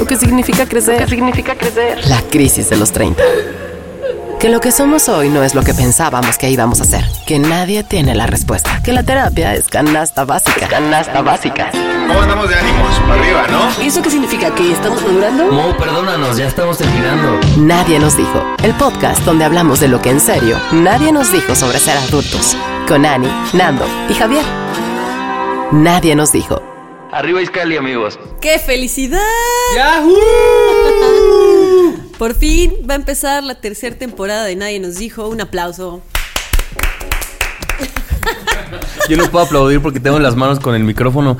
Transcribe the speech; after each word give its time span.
Lo 0.00 0.06
que 0.06 0.16
significa 0.16 0.64
crecer. 0.64 1.06
significa 1.10 1.54
crecer. 1.54 2.08
La 2.08 2.22
crisis 2.22 2.70
de 2.70 2.78
los 2.78 2.90
30. 2.90 3.22
Que 4.38 4.48
lo 4.48 4.58
que 4.58 4.72
somos 4.72 5.10
hoy 5.10 5.28
no 5.28 5.42
es 5.42 5.54
lo 5.54 5.62
que 5.62 5.74
pensábamos 5.74 6.38
que 6.38 6.48
íbamos 6.48 6.80
a 6.80 6.86
ser. 6.86 7.04
Que 7.26 7.38
nadie 7.38 7.84
tiene 7.84 8.14
la 8.14 8.26
respuesta. 8.26 8.80
Que 8.82 8.94
la 8.94 9.02
terapia 9.02 9.54
es 9.54 9.68
canasta 9.68 10.24
básica. 10.24 10.68
Canasta 10.68 11.20
básica. 11.20 11.70
¿Cómo 12.08 12.18
andamos 12.18 12.48
de 12.48 12.54
ánimos? 12.54 12.98
Para 13.00 13.20
arriba, 13.20 13.46
¿no? 13.48 13.84
¿Y 13.84 13.88
eso 13.88 14.00
qué 14.00 14.08
significa? 14.08 14.54
¿Que 14.54 14.72
estamos 14.72 15.02
madurando? 15.02 15.52
Mo, 15.52 15.76
perdónanos, 15.76 16.38
ya 16.38 16.46
estamos 16.46 16.78
terminando. 16.78 17.38
Nadie 17.58 17.98
nos 17.98 18.16
dijo. 18.16 18.42
El 18.62 18.72
podcast 18.76 19.22
donde 19.26 19.44
hablamos 19.44 19.80
de 19.80 19.88
lo 19.88 20.00
que 20.00 20.08
en 20.08 20.20
serio 20.20 20.56
nadie 20.72 21.12
nos 21.12 21.30
dijo 21.30 21.54
sobre 21.54 21.78
ser 21.78 21.98
adultos. 21.98 22.56
Con 22.88 23.04
Ani, 23.04 23.28
Nando 23.52 23.84
y 24.08 24.14
Javier. 24.14 24.46
Nadie 25.72 26.16
nos 26.16 26.32
dijo. 26.32 26.69
Arriba 27.12 27.42
Iscali, 27.42 27.76
amigos. 27.76 28.18
¡Qué 28.40 28.60
felicidad! 28.60 29.18
¡Yahoo! 29.74 30.14
Por 32.18 32.36
fin 32.36 32.72
va 32.88 32.94
a 32.94 32.96
empezar 32.96 33.42
la 33.42 33.60
tercera 33.60 33.96
temporada 33.96 34.44
de 34.44 34.54
Nadie 34.54 34.78
nos 34.78 34.96
dijo. 34.96 35.28
Un 35.28 35.40
aplauso. 35.40 36.02
Yo 39.08 39.16
no 39.16 39.28
puedo 39.28 39.44
aplaudir 39.44 39.82
porque 39.82 39.98
tengo 39.98 40.20
las 40.20 40.36
manos 40.36 40.60
con 40.60 40.76
el 40.76 40.84
micrófono. 40.84 41.36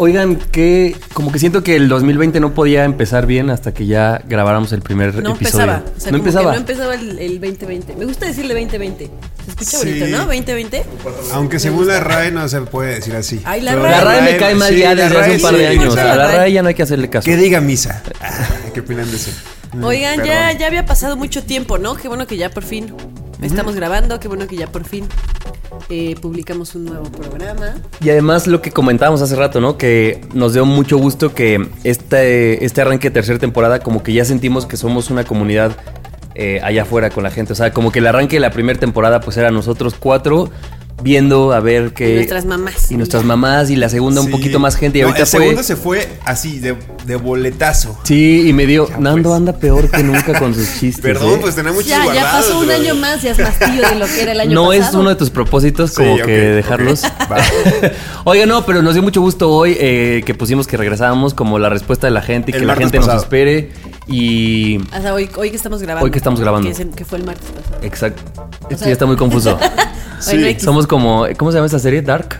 Oigan, 0.00 0.36
que 0.36 0.94
como 1.12 1.32
que 1.32 1.40
siento 1.40 1.64
que 1.64 1.74
el 1.74 1.88
2020 1.88 2.38
no 2.38 2.54
podía 2.54 2.84
empezar 2.84 3.26
bien 3.26 3.50
hasta 3.50 3.74
que 3.74 3.84
ya 3.86 4.22
grabáramos 4.28 4.72
el 4.72 4.80
primer 4.80 5.12
No 5.16 5.30
episodio. 5.34 5.64
empezaba. 5.64 5.82
O 5.96 6.00
sea, 6.00 6.12
no 6.12 6.18
como 6.18 6.24
que 6.24 6.28
empezaba. 6.30 6.52
no 6.52 6.58
empezaba 6.58 6.94
el, 6.94 7.18
el 7.18 7.40
2020. 7.40 7.96
Me 7.96 8.04
gusta 8.04 8.26
decirle 8.26 8.54
2020. 8.54 9.10
Se 9.44 9.50
escucha 9.50 9.70
Sí. 9.78 9.86
bonito, 9.88 10.06
¿no? 10.06 10.18
2020. 10.26 10.84
Aunque 11.32 11.58
según 11.58 11.88
la 11.88 11.98
RAE 11.98 12.30
no 12.30 12.48
se 12.48 12.60
puede 12.60 12.94
decir 12.94 13.16
así. 13.16 13.40
Ay, 13.44 13.60
la 13.60 13.74
RAE. 13.74 13.90
La 13.90 14.00
RAE 14.04 14.22
me 14.22 14.36
cae 14.36 14.54
mal 14.54 14.72
sí, 14.72 14.78
ya 14.78 14.94
la 14.94 15.02
desde 15.08 15.18
hace 15.18 15.34
un 15.36 15.42
par 15.42 15.54
de 15.56 15.58
sí. 15.58 15.78
años. 15.80 15.96
A 15.96 16.04
la 16.16 16.26
RAE. 16.28 16.52
Ya 16.52 16.62
no 16.62 16.68
hay 16.68 16.74
que 16.74 16.82
hacerle 16.84 17.10
caso. 17.10 17.24
Que 17.24 17.36
diga 17.36 17.60
misa. 17.60 18.00
Ah, 18.20 18.46
¿Qué 18.72 18.80
opinan 18.80 19.10
de 19.10 19.16
eso? 19.16 19.32
Oigan, 19.82 20.24
ya, 20.24 20.52
ya 20.52 20.66
había 20.68 20.86
pasado 20.86 21.16
mucho 21.16 21.42
tiempo, 21.42 21.76
¿no? 21.76 21.94
Qué 21.96 22.06
bueno 22.06 22.26
que 22.28 22.36
ya 22.36 22.50
por 22.50 22.62
fin 22.62 22.94
estamos 23.46 23.74
grabando. 23.74 24.18
Qué 24.20 24.28
bueno 24.28 24.46
que 24.46 24.56
ya 24.56 24.66
por 24.66 24.84
fin 24.84 25.06
eh, 25.88 26.16
publicamos 26.20 26.74
un 26.74 26.86
nuevo 26.86 27.04
programa. 27.04 27.74
Y 28.00 28.10
además 28.10 28.46
lo 28.46 28.60
que 28.60 28.70
comentábamos 28.70 29.22
hace 29.22 29.36
rato, 29.36 29.60
¿no? 29.60 29.78
Que 29.78 30.20
nos 30.34 30.52
dio 30.54 30.64
mucho 30.64 30.98
gusto 30.98 31.34
que 31.34 31.68
este, 31.84 32.64
este 32.64 32.80
arranque 32.80 33.08
de 33.08 33.14
tercera 33.14 33.38
temporada, 33.38 33.80
como 33.80 34.02
que 34.02 34.12
ya 34.12 34.24
sentimos 34.24 34.66
que 34.66 34.76
somos 34.76 35.10
una 35.10 35.24
comunidad 35.24 35.76
eh, 36.34 36.60
allá 36.62 36.82
afuera 36.82 37.10
con 37.10 37.24
la 37.24 37.30
gente. 37.30 37.52
O 37.52 37.56
sea, 37.56 37.72
como 37.72 37.90
que 37.90 37.98
el 37.98 38.06
arranque 38.06 38.36
de 38.36 38.40
la 38.40 38.50
primera 38.50 38.78
temporada, 38.78 39.20
pues 39.20 39.36
era 39.36 39.50
nosotros 39.50 39.94
cuatro 39.98 40.50
viendo 41.02 41.52
a 41.52 41.60
ver 41.60 41.92
qué. 41.92 42.12
Y 42.12 42.14
nuestras 42.16 42.44
mamás. 42.44 42.90
Y 42.90 42.96
nuestras 42.96 43.24
mamás, 43.24 43.70
y 43.70 43.76
la 43.76 43.88
segunda 43.88 44.20
un 44.20 44.26
Sí. 44.26 44.32
poquito 44.32 44.58
más 44.58 44.76
gente. 44.76 44.98
Y 44.98 45.02
No, 45.02 45.08
ahorita 45.08 45.22
el 45.24 45.28
fue. 45.28 45.40
segundo 45.40 45.62
se 45.62 45.76
fue 45.76 46.08
así, 46.24 46.58
de, 46.58 46.76
de 47.06 47.16
boletazo. 47.16 47.98
Sí, 48.02 48.48
y 48.48 48.52
me 48.52 48.66
dio. 48.66 48.88
Ya, 48.88 48.98
Nando 48.98 49.28
pues. 49.30 49.36
anda 49.36 49.52
peor 49.58 49.90
que 49.90 50.02
nunca 50.02 50.38
con 50.38 50.54
sus 50.54 50.68
chistes. 50.80 51.00
Perdón, 51.02 51.34
¿eh? 51.34 51.38
pues 51.40 51.54
tenemos 51.54 51.76
muchos 51.84 51.90
Ya, 51.90 52.14
ya 52.14 52.22
pasó 52.32 52.58
un 52.60 52.70
año 52.70 52.94
más, 52.96 53.22
ya 53.22 53.30
es 53.32 53.38
más 53.38 53.58
tío 53.58 53.88
de 53.88 53.94
lo 53.94 54.06
que 54.06 54.22
era 54.22 54.32
el 54.32 54.40
año 54.40 54.54
no 54.54 54.68
pasado. 54.70 54.88
es 54.88 54.94
uno 54.94 55.08
de 55.10 55.16
tus 55.16 55.30
propósitos 55.30 55.90
Sí, 55.90 55.96
como 56.02 56.16
que 56.16 56.32
dejarlos. 56.36 57.02
Va. 57.30 57.36
Oiga, 58.24 58.46
no, 58.46 58.66
pero 58.66 58.82
nos 58.82 58.94
dio 58.94 59.02
mucho 59.02 59.20
gusto 59.20 59.50
hoy 59.50 59.76
eh, 59.78 60.22
que 60.26 60.34
pusimos 60.34 60.66
que 60.66 60.76
regresábamos 60.76 61.32
como 61.34 61.58
la 61.58 61.68
respuesta 61.68 62.06
de 62.06 62.12
la 62.12 62.22
gente 62.22 62.50
y 62.50 62.54
El 62.54 62.60
que 62.60 62.66
la 62.66 62.74
gente 62.76 62.98
pasado. 62.98 63.14
nos 63.14 63.22
espere. 63.24 63.70
Y. 64.08 64.78
O 64.78 65.00
sea, 65.00 65.14
hoy, 65.14 65.28
hoy 65.36 65.50
que 65.50 65.56
estamos 65.56 65.80
grabando. 65.82 66.04
Hoy 66.04 66.10
que 66.10 66.18
estamos 66.18 66.40
grabando. 66.40 66.66
Que, 66.66 66.72
es 66.72 66.80
el- 66.80 66.90
que 66.90 67.04
fue 67.04 67.18
el 67.18 67.24
martes 67.24 67.48
pasado. 67.50 67.82
Exacto. 67.82 68.22
Esto 68.64 68.78
sea- 68.78 68.86
ya 68.88 68.92
está 68.92 69.06
muy 69.06 69.16
confuso. 69.16 69.58
X. 70.32 70.62
Somos 70.64 70.87
como. 70.88 71.26
¿Cómo 71.36 71.52
se 71.52 71.56
llama 71.58 71.66
esta 71.66 71.78
serie? 71.78 72.02
Dark. 72.02 72.36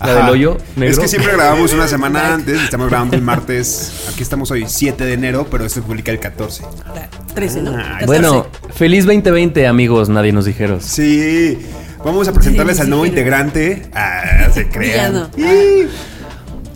La 0.00 0.06
Ajá. 0.12 0.22
del 0.22 0.30
hoyo 0.30 0.58
negro. 0.74 0.90
Es 0.92 0.98
que 0.98 1.06
siempre 1.06 1.32
grabamos 1.32 1.72
una 1.72 1.86
semana 1.88 2.34
antes. 2.34 2.60
Estamos 2.60 2.88
grabando 2.88 3.14
el 3.14 3.22
martes. 3.22 4.08
Aquí 4.12 4.22
estamos 4.22 4.50
hoy 4.50 4.64
7 4.66 5.04
de 5.04 5.12
enero, 5.12 5.46
pero 5.50 5.64
esto 5.64 5.80
se 5.80 5.86
publica 5.86 6.10
el 6.10 6.18
14. 6.18 6.64
13, 7.34 7.62
¿no? 7.62 7.70
Ah, 7.70 7.98
14. 8.00 8.06
Bueno, 8.06 8.46
feliz 8.74 9.04
2020, 9.06 9.66
amigos. 9.68 10.08
Nadie 10.08 10.32
nos 10.32 10.46
dijeron. 10.46 10.80
Sí. 10.80 11.58
Vamos 12.04 12.26
a 12.28 12.32
presentarles 12.32 12.76
Sí, 12.76 12.82
al 12.82 12.90
nuevo 12.90 13.06
integrante. 13.06 13.86
Ah, 13.94 14.48
se 14.52 14.68
crean. 14.68 15.30
Villano. 15.36 15.50
Y- 15.52 15.86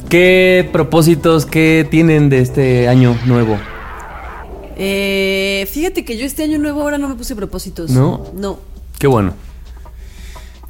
¿Qué 0.08 0.66
propósitos, 0.72 1.44
qué 1.44 1.86
tienen 1.90 2.30
de 2.30 2.40
este 2.40 2.88
año 2.88 3.14
nuevo? 3.26 3.58
Eh, 4.76 5.68
fíjate 5.70 6.04
que 6.04 6.16
yo 6.16 6.24
este 6.24 6.44
año 6.44 6.58
nuevo 6.58 6.80
ahora 6.82 6.96
no 6.98 7.08
me 7.08 7.14
puse 7.14 7.34
propósitos. 7.36 7.90
¿No? 7.90 8.26
No. 8.34 8.58
Qué 8.98 9.06
bueno. 9.06 9.34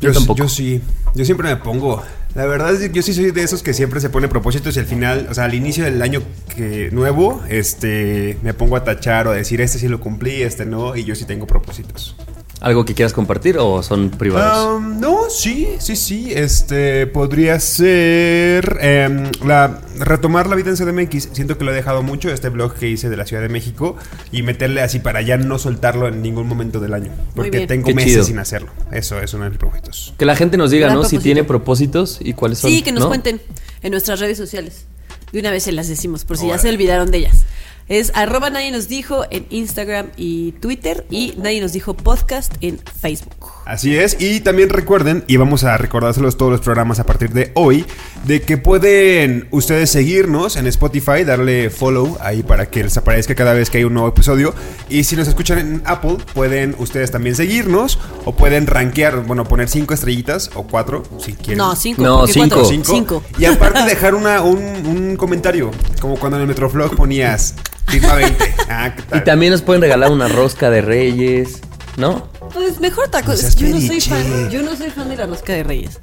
Yo, 0.00 0.10
Yo 0.10 0.12
tampoco. 0.12 0.38
yo 0.38 0.48
sí. 0.48 0.81
Yo 1.14 1.25
siempre 1.25 1.48
me 1.48 1.56
pongo. 1.56 2.03
La 2.34 2.47
verdad 2.47 2.72
es 2.72 2.81
que 2.81 2.91
yo 2.94 3.03
sí 3.03 3.14
soy 3.14 3.31
de 3.31 3.42
esos 3.42 3.62
que 3.62 3.75
siempre 3.75 4.00
se 4.00 4.10
pone 4.10 4.28
propósitos 4.28 4.76
y 4.76 4.78
al 4.78 4.86
final, 4.86 5.26
o 5.31 5.34
sea, 5.34 5.44
al 5.44 5.54
inicio 5.54 5.84
del 5.84 6.00
año 6.03 6.22
que 6.54 6.91
nuevo, 6.92 7.42
este, 7.48 8.38
me 8.42 8.54
pongo 8.54 8.76
a 8.76 8.84
tachar 8.84 9.26
o 9.26 9.31
a 9.31 9.34
decir 9.34 9.60
este 9.60 9.78
sí 9.78 9.88
lo 9.88 9.98
cumplí, 9.98 10.42
este 10.42 10.64
no, 10.66 10.94
y 10.94 11.04
yo 11.04 11.14
sí 11.14 11.25
tengo 11.25 11.47
propósitos. 11.47 12.14
¿Algo 12.60 12.84
que 12.84 12.94
quieras 12.94 13.12
compartir 13.12 13.56
o 13.58 13.82
son 13.84 14.10
privados? 14.10 14.78
Um, 14.78 14.98
no, 14.98 15.30
sí, 15.30 15.69
sí, 15.78 15.94
sí. 15.94 16.32
Este 16.34 17.06
podría 17.06 17.60
ser 17.60 18.78
em, 18.80 19.30
la 19.46 19.80
retomar 19.98 20.48
la 20.48 20.56
vida 20.56 20.70
en 20.70 20.76
CDMX. 20.76 21.28
Siento 21.32 21.56
que 21.56 21.64
lo 21.64 21.70
he 21.70 21.74
dejado 21.74 22.02
mucho 22.02 22.30
este 22.32 22.48
blog 22.48 22.74
que 22.74 22.88
hice 22.88 23.08
de 23.08 23.16
la 23.16 23.26
Ciudad 23.26 23.42
de 23.42 23.48
México 23.48 23.96
y 24.32 24.42
meterle 24.42 24.80
así 24.82 24.98
para 24.98 25.22
ya 25.22 25.36
no 25.36 25.58
soltarlo 25.58 26.08
en 26.08 26.20
ningún 26.20 26.48
momento 26.48 26.80
del 26.80 26.94
año, 26.94 27.12
porque 27.36 27.66
tengo 27.66 27.86
Qué 27.86 27.94
meses 27.94 28.12
chido. 28.12 28.24
sin 28.24 28.38
hacerlo. 28.41 28.70
Eso 28.90 29.20
es 29.20 29.32
uno 29.34 29.44
de 29.44 29.50
mis 29.50 29.58
propósitos. 29.58 30.14
Que 30.19 30.25
la 30.25 30.34
gente 30.34 30.56
nos 30.56 30.72
diga, 30.72 30.86
Gran 30.86 30.98
¿no? 30.98 31.04
Si 31.04 31.19
tiene 31.19 31.44
propósitos 31.44 32.19
y 32.20 32.32
cuáles 32.32 32.58
son. 32.58 32.70
Sí, 32.70 32.82
que 32.82 32.90
nos 32.90 33.02
¿no? 33.02 33.08
cuenten 33.08 33.40
en 33.82 33.92
nuestras 33.92 34.19
redes 34.19 34.36
sociales. 34.36 34.86
De 35.30 35.38
una 35.38 35.50
vez 35.50 35.62
se 35.62 35.72
las 35.72 35.88
decimos, 35.88 36.25
por 36.25 36.38
si 36.38 36.48
ya 36.48 36.58
se 36.58 36.69
olvidaron 36.70 37.10
de 37.10 37.19
ellas. 37.19 37.44
Es 37.88 38.12
arroba 38.15 38.50
nadie 38.50 38.71
nos 38.71 38.87
dijo 38.87 39.25
en 39.31 39.47
Instagram 39.49 40.09
y 40.19 40.53
Twitter 40.53 41.06
y 41.09 41.32
nadie 41.38 41.62
nos 41.62 41.72
dijo 41.72 41.94
podcast 41.94 42.53
en 42.60 42.78
Facebook. 43.00 43.47
Así 43.65 43.97
es, 43.97 44.19
y 44.21 44.41
también 44.41 44.69
recuerden, 44.69 45.25
y 45.26 45.38
vamos 45.38 45.65
a 45.65 45.76
recordárselos 45.78 46.37
todos 46.37 46.53
los 46.53 46.60
programas 46.60 47.00
a 47.00 47.06
partir 47.06 47.31
de 47.31 47.50
hoy, 47.54 47.87
de 48.25 48.43
que 48.43 48.59
pueden 48.59 49.49
ustedes 49.53 49.91
seguirnos 49.91 50.56
en 50.56 50.66
Spotify, 50.66 51.25
darle 51.25 51.71
follow 51.71 52.19
ahí 52.21 52.43
para 52.43 52.66
que 52.66 52.82
les 52.82 52.97
aparezca 52.99 53.34
cada 53.34 53.54
vez 53.54 53.71
que 53.71 53.78
hay 53.78 53.84
un 53.84 53.94
nuevo 53.94 54.09
episodio. 54.09 54.55
Y 54.91 55.05
si 55.05 55.16
nos 55.16 55.26
escuchan 55.26 55.59
en 55.59 55.82
Apple, 55.87 56.19
pueden 56.34 56.75
ustedes 56.78 57.10
también 57.10 57.37
seguirnos 57.37 57.99
o 58.26 58.34
pueden 58.34 58.66
rankear, 58.66 59.25
bueno, 59.25 59.44
poner 59.44 59.69
cinco 59.69 59.94
estrellitas 59.94 60.50
o 60.55 60.66
cuatro, 60.66 61.05
si 61.19 61.32
quieren. 61.32 61.59
No, 61.59 61.75
cinco. 61.75 62.03
No, 62.03 62.26
cinco. 62.26 62.49
cuatro. 62.49 62.65
Cinco. 62.66 62.93
Cinco. 62.93 63.22
Y 63.38 63.47
aparte 63.47 63.82
dejar 63.87 64.15
una, 64.15 64.43
un, 64.43 64.59
un 64.59 65.16
comentario, 65.16 65.70
como 66.03 66.16
cuando 66.19 66.37
en 66.37 66.43
el 66.43 66.49
Metroflog 66.49 66.94
ponías 66.97 67.55
FIFA 67.88 68.15
20. 68.15 68.54
Ah, 68.69 68.94
¿qué 68.94 69.03
tal? 69.03 69.19
Y 69.21 69.25
también 69.25 69.53
nos 69.53 69.62
pueden 69.62 69.82
regalar 69.82 70.10
una 70.10 70.28
rosca 70.28 70.71
de 70.71 70.81
reyes, 70.82 71.60
¿no? 71.97 72.28
Pues 72.53 72.81
mejor 72.81 73.09
tacos. 73.09 73.43
No 73.43 73.50
yo 73.50 73.69
no 73.75 73.81
soy 73.81 74.00
fan. 74.00 74.50
Yo 74.50 74.62
no 74.62 74.76
soy 74.76 74.91
fan 74.91 75.09
de 75.09 75.16
la 75.16 75.26
rosca 75.26 75.53
de 75.53 75.62
Reyes. 75.65 75.99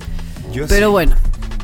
Yo 0.51 0.65
Pero 0.67 0.87
sí. 0.87 0.91
bueno. 0.91 1.15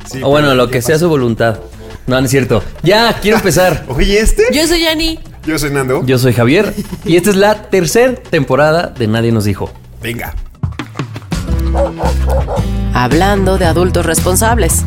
Sí, 0.10 0.22
o 0.24 0.30
bueno, 0.30 0.54
lo 0.56 0.68
¿qué 0.68 0.74
que 0.74 0.82
sea 0.82 0.98
su 0.98 1.08
voluntad. 1.08 1.60
No, 2.08 2.20
no 2.20 2.26
es 2.26 2.32
cierto. 2.32 2.64
Ya, 2.84 3.18
quiero 3.22 3.38
empezar. 3.38 3.86
Oye, 3.90 4.20
¿este? 4.20 4.44
Yo 4.52 4.68
soy 4.68 4.82
Yani. 4.82 5.20
Yo 5.46 5.58
soy 5.58 5.72
Nando. 5.72 6.06
Yo 6.06 6.20
soy 6.20 6.34
Javier 6.34 6.74
y 7.06 7.16
esta 7.16 7.32
es 7.32 7.36
la 7.36 7.64
tercera 7.70 8.14
temporada 8.16 8.88
de 8.88 9.08
Nadie 9.08 9.32
nos 9.32 9.46
dijo. 9.46 9.72
Venga. 10.02 10.36
Hablando 12.94 13.58
de 13.58 13.66
adultos 13.66 14.06
responsables. 14.06 14.84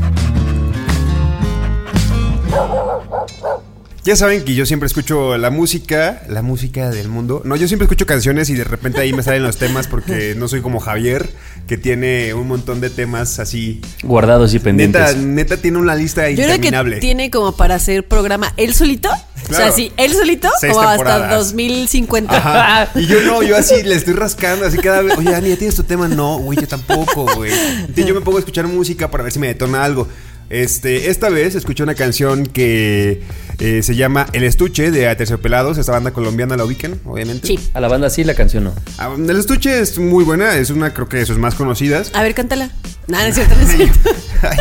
Ya 4.05 4.17
saben 4.17 4.45
que 4.45 4.55
yo 4.55 4.67
siempre 4.67 4.87
escucho 4.87 5.39
la 5.39 5.49
música, 5.49 6.23
la 6.29 6.43
música 6.43 6.91
del 6.91 7.09
mundo. 7.09 7.41
No, 7.47 7.57
yo 7.57 7.67
siempre 7.69 7.87
escucho 7.87 8.05
canciones 8.05 8.51
y 8.51 8.55
de 8.55 8.65
repente 8.65 9.01
ahí 9.01 9.15
me 9.15 9.23
salen 9.23 9.43
los 9.43 9.57
temas 9.57 9.87
porque 9.87 10.35
no 10.37 10.47
soy 10.47 10.61
como 10.61 10.79
Javier, 10.79 11.31
que 11.67 11.79
tiene 11.79 12.35
un 12.35 12.47
montón 12.47 12.83
de 12.83 12.91
temas 12.91 13.39
así. 13.39 13.81
Guardados 14.03 14.53
y 14.53 14.59
pendientes. 14.59 15.01
Neta, 15.17 15.19
neta 15.19 15.57
tiene 15.57 15.79
una 15.79 15.95
lista 15.95 16.29
Yo 16.29 16.37
creo 16.37 16.49
interminable. 16.49 16.97
que 16.97 17.01
tiene 17.01 17.31
como 17.31 17.57
para 17.57 17.77
hacer 17.77 18.07
programa 18.07 18.53
él 18.59 18.75
solito. 18.75 19.09
O 19.11 19.47
sea, 19.49 19.57
Claro. 19.57 19.73
sí, 19.75 19.91
él 19.97 20.13
solito, 20.13 20.51
Seis 20.61 20.73
como 20.75 20.83
hasta 20.87 20.97
temporadas. 20.97 21.39
2050. 21.47 22.37
Ajá. 22.37 22.91
Y 22.99 23.07
yo 23.07 23.23
no, 23.23 23.43
yo 23.43 23.57
así 23.57 23.83
le 23.85 23.95
estoy 23.95 24.13
rascando, 24.15 24.67
así 24.67 24.77
cada 24.79 25.01
vez. 25.01 25.17
Oye, 25.17 25.31
Dani, 25.31 25.49
¿ya 25.49 25.57
tienes 25.57 25.77
tu 25.77 25.83
tema? 25.83 26.09
No, 26.09 26.39
güey, 26.41 26.59
yo 26.61 26.69
tampoco, 26.69 27.25
güey. 27.37 27.53
Entonces 27.81 28.05
yo 28.07 28.15
me 28.15 28.21
pongo 28.21 28.37
a 28.37 28.41
escuchar 28.41 28.67
música 28.67 29.11
para 29.11 29.23
ver 29.25 29.33
si 29.33 29.39
me 29.39 29.47
detona 29.47 29.83
algo. 29.83 30.07
Este, 30.51 31.09
esta 31.09 31.31
vez 31.31 31.55
escuché 31.55 31.83
una 31.83 31.95
canción 31.95 32.45
que 32.47 33.23
Eh, 33.59 33.83
se 33.83 33.95
llama 33.95 34.27
El 34.33 34.45
Estuche 34.45 34.91
de 34.91 35.09
Aterciopelados. 35.09 35.79
Esta 35.79 35.93
banda 35.93 36.11
colombiana 36.13 36.57
la 36.57 36.65
ubican, 36.65 36.99
obviamente. 37.05 37.47
Sí. 37.47 37.59
A 37.75 37.81
la 37.81 37.89
banda 37.89 38.11
sí, 38.11 38.25
la 38.25 38.35
canción 38.35 38.65
no. 38.65 38.75
Ah, 38.99 39.15
El 39.17 39.39
Estuche 39.39 39.79
es 39.81 39.99
muy 39.99 40.25
buena. 40.25 40.57
Es 40.57 40.71
una, 40.71 40.93
creo 40.93 41.09
que 41.09 41.19
de 41.19 41.27
sus 41.27 41.39
más 41.39 41.55
conocidas. 41.55 42.11
A 42.15 42.23
ver, 42.23 42.35
cántala. 42.35 42.71
No, 43.07 43.19
no 43.19 43.25
es 43.25 43.35
cierto, 43.35 43.55
no 43.55 43.61
es 43.61 43.69
cierto. 43.71 44.11
Ay, 44.41 44.57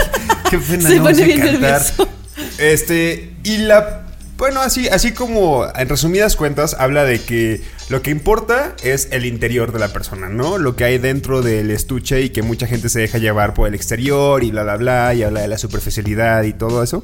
qué 0.49 0.57
pena. 0.59 0.81
Se 0.89 0.95
no 0.97 1.03
pone 1.03 1.15
sé 1.15 1.23
bien 1.23 1.39
cantar. 1.39 1.61
nervioso. 1.81 2.09
Este, 2.57 3.33
y 3.45 3.57
la. 3.59 4.01
Bueno, 4.37 4.59
así, 4.59 4.89
así 4.89 5.13
como 5.13 5.65
en 5.73 5.87
resumidas 5.87 6.35
cuentas, 6.35 6.75
habla 6.77 7.05
de 7.05 7.21
que 7.21 7.61
lo 7.89 8.01
que 8.01 8.11
importa 8.11 8.75
es 8.81 9.09
el 9.11 9.25
interior 9.25 9.71
de 9.71 9.79
la 9.79 9.89
persona, 9.89 10.29
¿no? 10.29 10.57
Lo 10.57 10.75
que 10.75 10.85
hay 10.85 10.97
dentro 10.97 11.41
del 11.41 11.69
estuche 11.69 12.21
y 12.21 12.29
que 12.29 12.41
mucha 12.41 12.65
gente 12.65 12.89
se 12.89 13.01
deja 13.01 13.17
llevar 13.17 13.53
por 13.53 13.67
el 13.67 13.75
exterior 13.75 14.43
y 14.43 14.51
bla, 14.51 14.63
bla, 14.63 14.77
bla, 14.77 15.13
y 15.13 15.23
habla 15.23 15.41
de 15.41 15.47
la 15.47 15.57
superficialidad 15.57 16.43
y 16.43 16.53
todo 16.53 16.81
eso. 16.81 17.03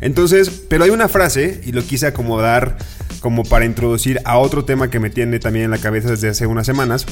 Entonces, 0.00 0.50
pero 0.68 0.84
hay 0.84 0.90
una 0.90 1.08
frase, 1.08 1.60
y 1.64 1.72
lo 1.72 1.82
quise 1.82 2.06
acomodar 2.06 2.78
como 3.20 3.44
para 3.44 3.64
introducir 3.64 4.20
a 4.24 4.38
otro 4.38 4.64
tema 4.64 4.88
que 4.88 5.00
me 5.00 5.10
tiene 5.10 5.40
también 5.40 5.66
en 5.66 5.70
la 5.72 5.78
cabeza 5.78 6.10
desde 6.10 6.28
hace 6.28 6.46
unas 6.46 6.64
semanas, 6.66 7.06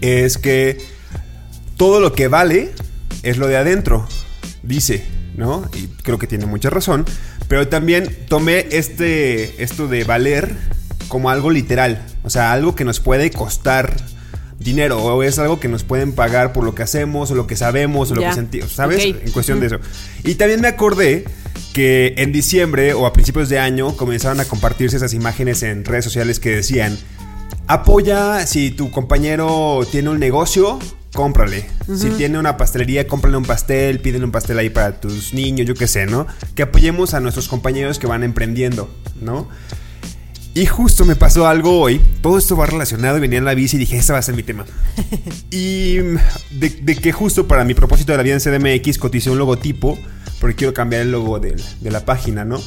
es 0.00 0.38
que 0.38 0.78
todo 1.76 2.00
lo 2.00 2.12
que 2.12 2.28
vale 2.28 2.70
es 3.22 3.36
lo 3.36 3.48
de 3.48 3.56
adentro, 3.56 4.06
dice, 4.62 5.04
¿no? 5.36 5.68
Y 5.74 5.88
creo 6.02 6.18
que 6.18 6.26
tiene 6.26 6.46
mucha 6.46 6.70
razón. 6.70 7.04
Pero 7.48 7.68
también 7.68 8.26
tomé 8.28 8.66
este, 8.70 9.62
esto 9.62 9.88
de 9.88 10.04
valer 10.04 10.54
como 11.08 11.30
algo 11.30 11.50
literal. 11.50 12.04
O 12.22 12.30
sea, 12.30 12.52
algo 12.52 12.74
que 12.74 12.84
nos 12.84 13.00
puede 13.00 13.30
costar 13.30 13.94
dinero. 14.58 15.02
O 15.02 15.22
es 15.22 15.38
algo 15.38 15.60
que 15.60 15.68
nos 15.68 15.84
pueden 15.84 16.12
pagar 16.12 16.52
por 16.52 16.64
lo 16.64 16.74
que 16.74 16.82
hacemos, 16.82 17.30
o 17.30 17.34
lo 17.34 17.46
que 17.46 17.56
sabemos, 17.56 18.10
o 18.10 18.14
lo 18.14 18.22
que 18.22 18.32
sentimos. 18.32 18.72
¿Sabes? 18.72 19.04
En 19.04 19.32
cuestión 19.32 19.60
de 19.60 19.66
eso. 19.66 19.78
Y 20.24 20.34
también 20.36 20.60
me 20.60 20.68
acordé 20.68 21.24
que 21.72 22.14
en 22.18 22.32
diciembre 22.32 22.94
o 22.94 23.06
a 23.06 23.12
principios 23.12 23.48
de 23.48 23.58
año 23.58 23.96
comenzaron 23.96 24.40
a 24.40 24.44
compartirse 24.44 24.96
esas 24.96 25.14
imágenes 25.14 25.62
en 25.62 25.84
redes 25.84 26.04
sociales 26.04 26.40
que 26.40 26.50
decían 26.50 26.98
Apoya 27.66 28.46
si 28.46 28.70
tu 28.70 28.90
compañero 28.90 29.86
tiene 29.90 30.08
un 30.08 30.18
negocio, 30.18 30.78
cómprale. 31.12 31.66
Si 31.94 32.08
tiene 32.10 32.38
una 32.38 32.56
pastelería, 32.56 33.06
cómprale 33.06 33.36
un 33.36 33.44
pastel, 33.44 34.00
pídele 34.00 34.24
un 34.24 34.32
pastel 34.32 34.58
ahí 34.58 34.70
para 34.70 35.00
tus 35.00 35.34
niños, 35.34 35.66
yo 35.66 35.74
qué 35.74 35.86
sé, 35.86 36.06
¿no? 36.06 36.26
Que 36.54 36.62
apoyemos 36.62 37.12
a 37.12 37.20
nuestros 37.20 37.46
compañeros 37.48 37.98
que 37.98 38.06
van 38.06 38.24
emprendiendo, 38.24 38.90
¿no? 39.20 39.48
Y 40.54 40.66
justo 40.66 41.04
me 41.04 41.14
pasó 41.14 41.46
algo 41.46 41.80
hoy. 41.80 42.00
Todo 42.20 42.38
esto 42.38 42.56
va 42.56 42.66
relacionado 42.66 43.18
y 43.18 43.20
venía 43.20 43.38
en 43.38 43.44
la 43.44 43.54
bici 43.54 43.76
y 43.76 43.80
dije, 43.80 43.98
ese 43.98 44.12
va 44.12 44.18
a 44.18 44.22
ser 44.22 44.34
mi 44.34 44.42
tema. 44.42 44.64
y 45.50 45.98
mm, 46.02 46.58
de, 46.58 46.70
de 46.70 46.96
que 46.96 47.12
justo 47.12 47.46
para 47.46 47.64
mi 47.64 47.74
propósito 47.74 48.12
de 48.12 48.18
la 48.18 48.24
vida 48.24 48.34
en 48.34 48.40
CDMX 48.40 48.98
coticé 48.98 49.30
un 49.30 49.38
logotipo, 49.38 49.98
porque 50.40 50.56
quiero 50.56 50.74
cambiar 50.74 51.02
el 51.02 51.12
logo 51.12 51.38
de 51.38 51.56
la 51.82 52.04
página, 52.04 52.44
¿no? 52.44 52.60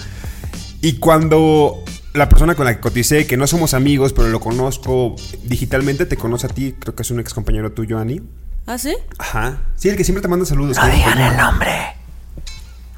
Y 0.82 0.94
cuando 0.94 1.84
la 2.14 2.28
persona 2.28 2.56
con 2.56 2.66
la 2.66 2.76
que 2.76 2.82
coticé, 2.82 3.28
que 3.28 3.38
no 3.38 3.48
somos 3.48 3.74
amigos, 3.74 4.14
pero 4.14 4.30
lo 4.30 4.40
conozco 4.40 5.16
digitalmente, 5.44 6.06
te 6.06 6.18
conoce 6.18 6.48
a 6.48 6.50
ti, 6.50 6.76
creo 6.78 6.96
que 6.96 7.04
es 7.04 7.12
un 7.12 7.20
ex 7.20 7.34
compañero 7.34 7.72
tuyo, 7.72 8.00
Ani. 8.00 8.22
¿Ah, 8.66 8.78
sí? 8.78 8.96
Ajá. 9.18 9.60
Sí, 9.76 9.90
el 9.90 9.96
que 9.96 10.04
siempre 10.04 10.22
te 10.22 10.28
manda 10.28 10.46
saludos. 10.46 10.78
No 10.78 10.88
digan 10.88 11.20
el 11.20 11.38
nombre. 11.38 11.72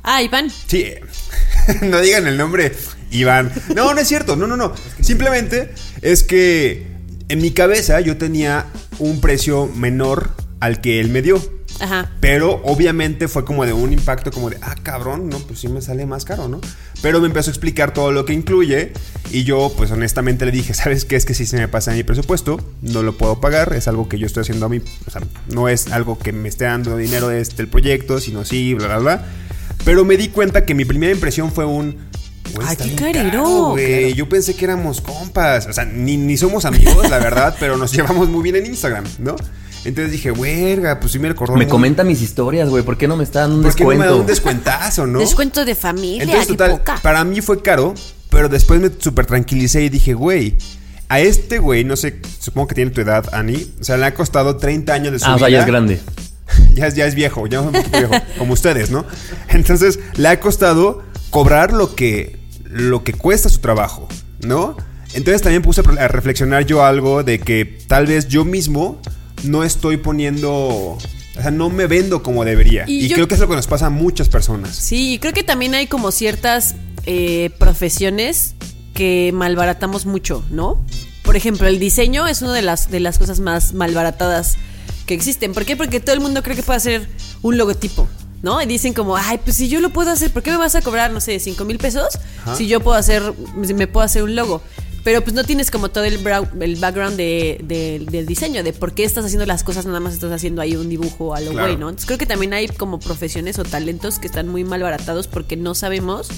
Ah, 0.03 0.21
Iván. 0.21 0.49
Sí, 0.49 0.85
no 1.81 2.01
digan 2.01 2.27
el 2.27 2.37
nombre, 2.37 2.73
Iván. 3.11 3.51
No, 3.73 3.93
no 3.93 3.99
es 3.99 4.07
cierto, 4.07 4.35
no, 4.35 4.47
no, 4.47 4.57
no. 4.57 4.73
Simplemente 4.99 5.73
es 6.01 6.23
que 6.23 6.85
en 7.29 7.41
mi 7.41 7.51
cabeza 7.51 8.01
yo 8.01 8.17
tenía 8.17 8.65
un 8.99 9.21
precio 9.21 9.67
menor 9.67 10.31
al 10.59 10.81
que 10.81 10.99
él 10.99 11.09
me 11.09 11.21
dio. 11.21 11.41
Ajá. 11.79 12.11
Pero 12.19 12.61
obviamente 12.65 13.27
fue 13.27 13.45
como 13.45 13.65
de 13.65 13.73
un 13.73 13.93
impacto 13.93 14.31
como 14.31 14.49
de, 14.49 14.57
ah, 14.61 14.75
cabrón, 14.83 15.29
no, 15.29 15.39
pues 15.39 15.59
sí 15.59 15.67
me 15.67 15.81
sale 15.81 16.05
más 16.05 16.23
caro, 16.23 16.47
¿no? 16.47 16.61
Pero 17.01 17.19
me 17.19 17.27
empezó 17.27 17.49
a 17.49 17.53
explicar 17.53 17.93
todo 17.93 18.11
lo 18.11 18.25
que 18.25 18.33
incluye 18.33 18.93
y 19.31 19.43
yo 19.43 19.73
pues 19.75 19.89
honestamente 19.89 20.45
le 20.45 20.51
dije, 20.51 20.73
¿sabes 20.73 21.05
qué? 21.05 21.15
Es 21.15 21.25
que 21.25 21.33
si 21.33 21.45
se 21.45 21.57
me 21.57 21.67
pasa 21.67 21.93
mi 21.93 22.03
presupuesto, 22.03 22.59
no 22.81 23.01
lo 23.01 23.17
puedo 23.17 23.41
pagar, 23.41 23.73
es 23.73 23.87
algo 23.87 24.07
que 24.07 24.19
yo 24.19 24.27
estoy 24.27 24.41
haciendo 24.41 24.67
a 24.67 24.69
mí, 24.69 24.81
o 25.07 25.11
sea, 25.11 25.21
no 25.47 25.67
es 25.67 25.91
algo 25.91 26.19
que 26.19 26.31
me 26.31 26.47
esté 26.47 26.65
dando 26.65 26.95
dinero 26.95 27.27
de 27.27 27.41
este 27.41 27.63
el 27.63 27.67
proyecto, 27.69 28.19
sino 28.19 28.45
sí, 28.45 28.73
bla, 28.75 28.87
bla, 28.87 28.97
bla. 28.99 29.25
Pero 29.85 30.05
me 30.05 30.17
di 30.17 30.29
cuenta 30.29 30.65
que 30.65 30.73
mi 30.73 30.85
primera 30.85 31.11
impresión 31.13 31.51
fue 31.51 31.65
un... 31.65 31.97
"Güey, 32.53 32.67
Ay, 32.69 32.75
qué 32.77 32.95
carero, 32.95 33.29
caro, 33.43 33.69
güey". 33.71 33.99
claro. 34.01 34.15
Yo 34.15 34.29
pensé 34.29 34.55
que 34.55 34.65
éramos 34.65 35.01
compas, 35.01 35.67
o 35.67 35.73
sea, 35.73 35.85
ni, 35.85 36.17
ni 36.17 36.37
somos 36.37 36.65
amigos, 36.65 37.09
la 37.09 37.19
verdad, 37.19 37.55
pero 37.59 37.77
nos 37.77 37.91
llevamos 37.91 38.29
muy 38.29 38.43
bien 38.43 38.55
en 38.57 38.65
Instagram, 38.67 39.03
¿no? 39.19 39.35
Entonces 39.85 40.11
dije, 40.13 40.31
verga, 40.31 40.99
pues 41.01 41.11
sí 41.11 41.19
me 41.19 41.27
recordó 41.27 41.53
Me 41.55 41.65
muy- 41.65 41.71
comenta 41.71 42.05
mis 42.05 42.21
historias, 42.21 42.69
güey. 42.69 42.83
¿Por 42.83 42.97
qué 42.97 43.07
no 43.07 43.17
me 43.17 43.25
está 43.25 43.41
dando 43.41 43.57
un 43.57 43.63
¿Por 43.63 43.75
qué 43.75 43.83
no 43.83 43.89
me 43.89 43.95
da 43.97 44.03
descuento? 44.03 44.21
un 44.21 44.27
descuentazo, 44.27 45.07
no? 45.07 45.19
Descuento 45.19 45.65
de 45.65 45.75
familia, 45.75 46.23
Entonces, 46.23 46.47
total, 46.47 46.71
poca. 46.71 46.99
para 47.01 47.23
mí 47.25 47.41
fue 47.41 47.61
caro, 47.61 47.93
pero 48.29 48.47
después 48.47 48.79
me 48.79 48.89
súper 48.97 49.25
tranquilicé 49.25 49.83
y 49.83 49.89
dije, 49.89 50.13
güey, 50.13 50.55
a 51.09 51.19
este 51.19 51.59
güey, 51.59 51.83
no 51.83 51.97
sé, 51.97 52.21
supongo 52.39 52.67
que 52.69 52.75
tiene 52.75 52.91
tu 52.91 53.01
edad, 53.01 53.25
Ani, 53.33 53.73
o 53.79 53.83
sea, 53.83 53.97
le 53.97 54.05
ha 54.05 54.13
costado 54.13 54.55
30 54.55 54.93
años 54.93 55.11
de 55.11 55.19
su 55.19 55.25
Ah, 55.25 55.35
o 55.35 55.37
sea, 55.39 55.47
vida. 55.49 55.57
ya 55.57 55.63
es 55.63 55.67
grande. 55.67 55.99
Ya, 56.73 56.87
es- 56.87 56.95
ya 56.95 57.05
es 57.05 57.15
viejo, 57.15 57.45
ya 57.47 57.59
es 57.59 57.65
un 57.67 57.71
poquito 57.71 57.97
viejo, 57.99 58.13
como 58.37 58.53
ustedes, 58.53 58.89
¿no? 58.89 59.05
Entonces, 59.49 59.99
le 60.15 60.27
ha 60.27 60.39
costado 60.39 61.03
cobrar 61.29 61.71
lo 61.73 61.95
que, 61.95 62.39
lo 62.65 63.03
que 63.03 63.13
cuesta 63.13 63.49
su 63.49 63.59
trabajo, 63.59 64.07
¿no? 64.41 64.75
Entonces 65.13 65.41
también 65.43 65.61
puse 65.61 65.81
a 65.99 66.07
reflexionar 66.07 66.65
yo 66.65 66.83
algo 66.83 67.23
de 67.23 67.39
que 67.39 67.65
tal 67.87 68.07
vez 68.07 68.27
yo 68.27 68.45
mismo 68.45 68.99
no 69.43 69.63
estoy 69.63 69.97
poniendo, 69.97 70.51
o 70.51 70.97
sea, 71.35 71.51
no 71.51 71.69
me 71.69 71.85
vendo 71.85 72.23
como 72.23 72.43
debería. 72.45 72.85
Y 72.87 73.05
Y, 73.05 73.07
yo- 73.09 73.15
creo 73.15 73.27
que 73.27 73.35
es 73.35 73.39
lo 73.39 73.47
que 73.47 73.55
nos 73.55 73.67
pasa 73.67 73.85
a 73.87 73.89
muchas 73.91 74.27
personas. 74.29 74.75
Sí, 74.75 75.19
creo 75.21 75.33
que 75.33 75.43
también 75.43 75.75
hay 75.75 75.85
como 75.85 76.11
ciertas 76.11 76.75
eh, 77.05 77.51
profesiones 77.59 78.55
que 78.95 79.31
malbaratamos 79.35 80.05
mucho, 80.07 80.43
¿no? 80.49 80.83
Por 81.23 81.35
ejemplo, 81.35 81.67
el 81.67 81.77
diseño 81.79 82.27
es 82.27 82.41
una 82.41 82.53
de 82.53 82.61
las, 82.63 82.89
de 82.89 82.99
las 82.99 83.17
cosas 83.19 83.39
más 83.39 83.73
malbaratadas 83.73 84.55
que 85.05 85.13
existen. 85.13 85.53
¿Por 85.53 85.65
qué? 85.65 85.75
Porque 85.75 85.99
todo 85.99 86.13
el 86.15 86.21
mundo 86.21 86.43
cree 86.43 86.55
que 86.55 86.63
puede 86.63 86.77
hacer 86.77 87.07
un 87.41 87.57
logotipo, 87.57 88.07
¿no? 88.41 88.61
Y 88.61 88.65
dicen 88.65 88.93
como, 88.93 89.15
ay, 89.17 89.39
pues 89.43 89.55
si 89.57 89.67
yo 89.69 89.79
lo 89.81 89.91
puedo 89.91 90.11
hacer, 90.11 90.31
¿por 90.31 90.43
qué 90.43 90.51
me 90.51 90.57
vas 90.57 90.75
a 90.75 90.81
cobrar, 90.81 91.11
no 91.11 91.19
sé, 91.21 91.39
5 91.39 91.65
mil 91.65 91.77
pesos? 91.77 92.17
Ajá. 92.41 92.55
Si 92.55 92.67
yo 92.67 92.79
puedo 92.81 92.97
hacer, 92.97 93.21
si 93.65 93.73
me 93.73 93.87
puedo 93.87 94.05
hacer 94.05 94.23
un 94.23 94.35
logo. 94.35 94.61
Pero 95.03 95.21
pues 95.21 95.33
no 95.33 95.43
tienes 95.43 95.69
como 95.69 95.89
todo 95.89 96.05
el, 96.05 96.19
background 96.19 97.17
de, 97.17 97.59
de- 97.61 98.05
del 98.09 98.25
diseño, 98.25 98.63
de 98.63 98.71
por 98.71 98.93
qué 98.93 99.03
estás 99.03 99.25
haciendo 99.25 99.45
las 99.45 99.61
cosas, 99.65 99.85
nada 99.85 99.99
más 99.99 100.13
estás 100.13 100.31
haciendo 100.31 100.61
ahí 100.61 100.77
un 100.77 100.87
dibujo 100.87 101.35
a 101.35 101.41
lo 101.41 101.51
Claro. 101.51 101.67
güey, 101.67 101.77
¿no? 101.77 101.89
Entonces 101.89 102.05
creo 102.05 102.17
que 102.17 102.25
también 102.25 102.53
hay 102.53 102.69
como 102.69 102.99
profesiones 103.01 103.59
o 103.59 103.63
talentos 103.65 104.17
que 104.17 104.27
están 104.27 104.47
muy 104.47 104.63
mal 104.63 104.81
baratados 104.81 105.27
porque 105.27 105.57
no 105.57 105.75
sabemos 105.75 106.29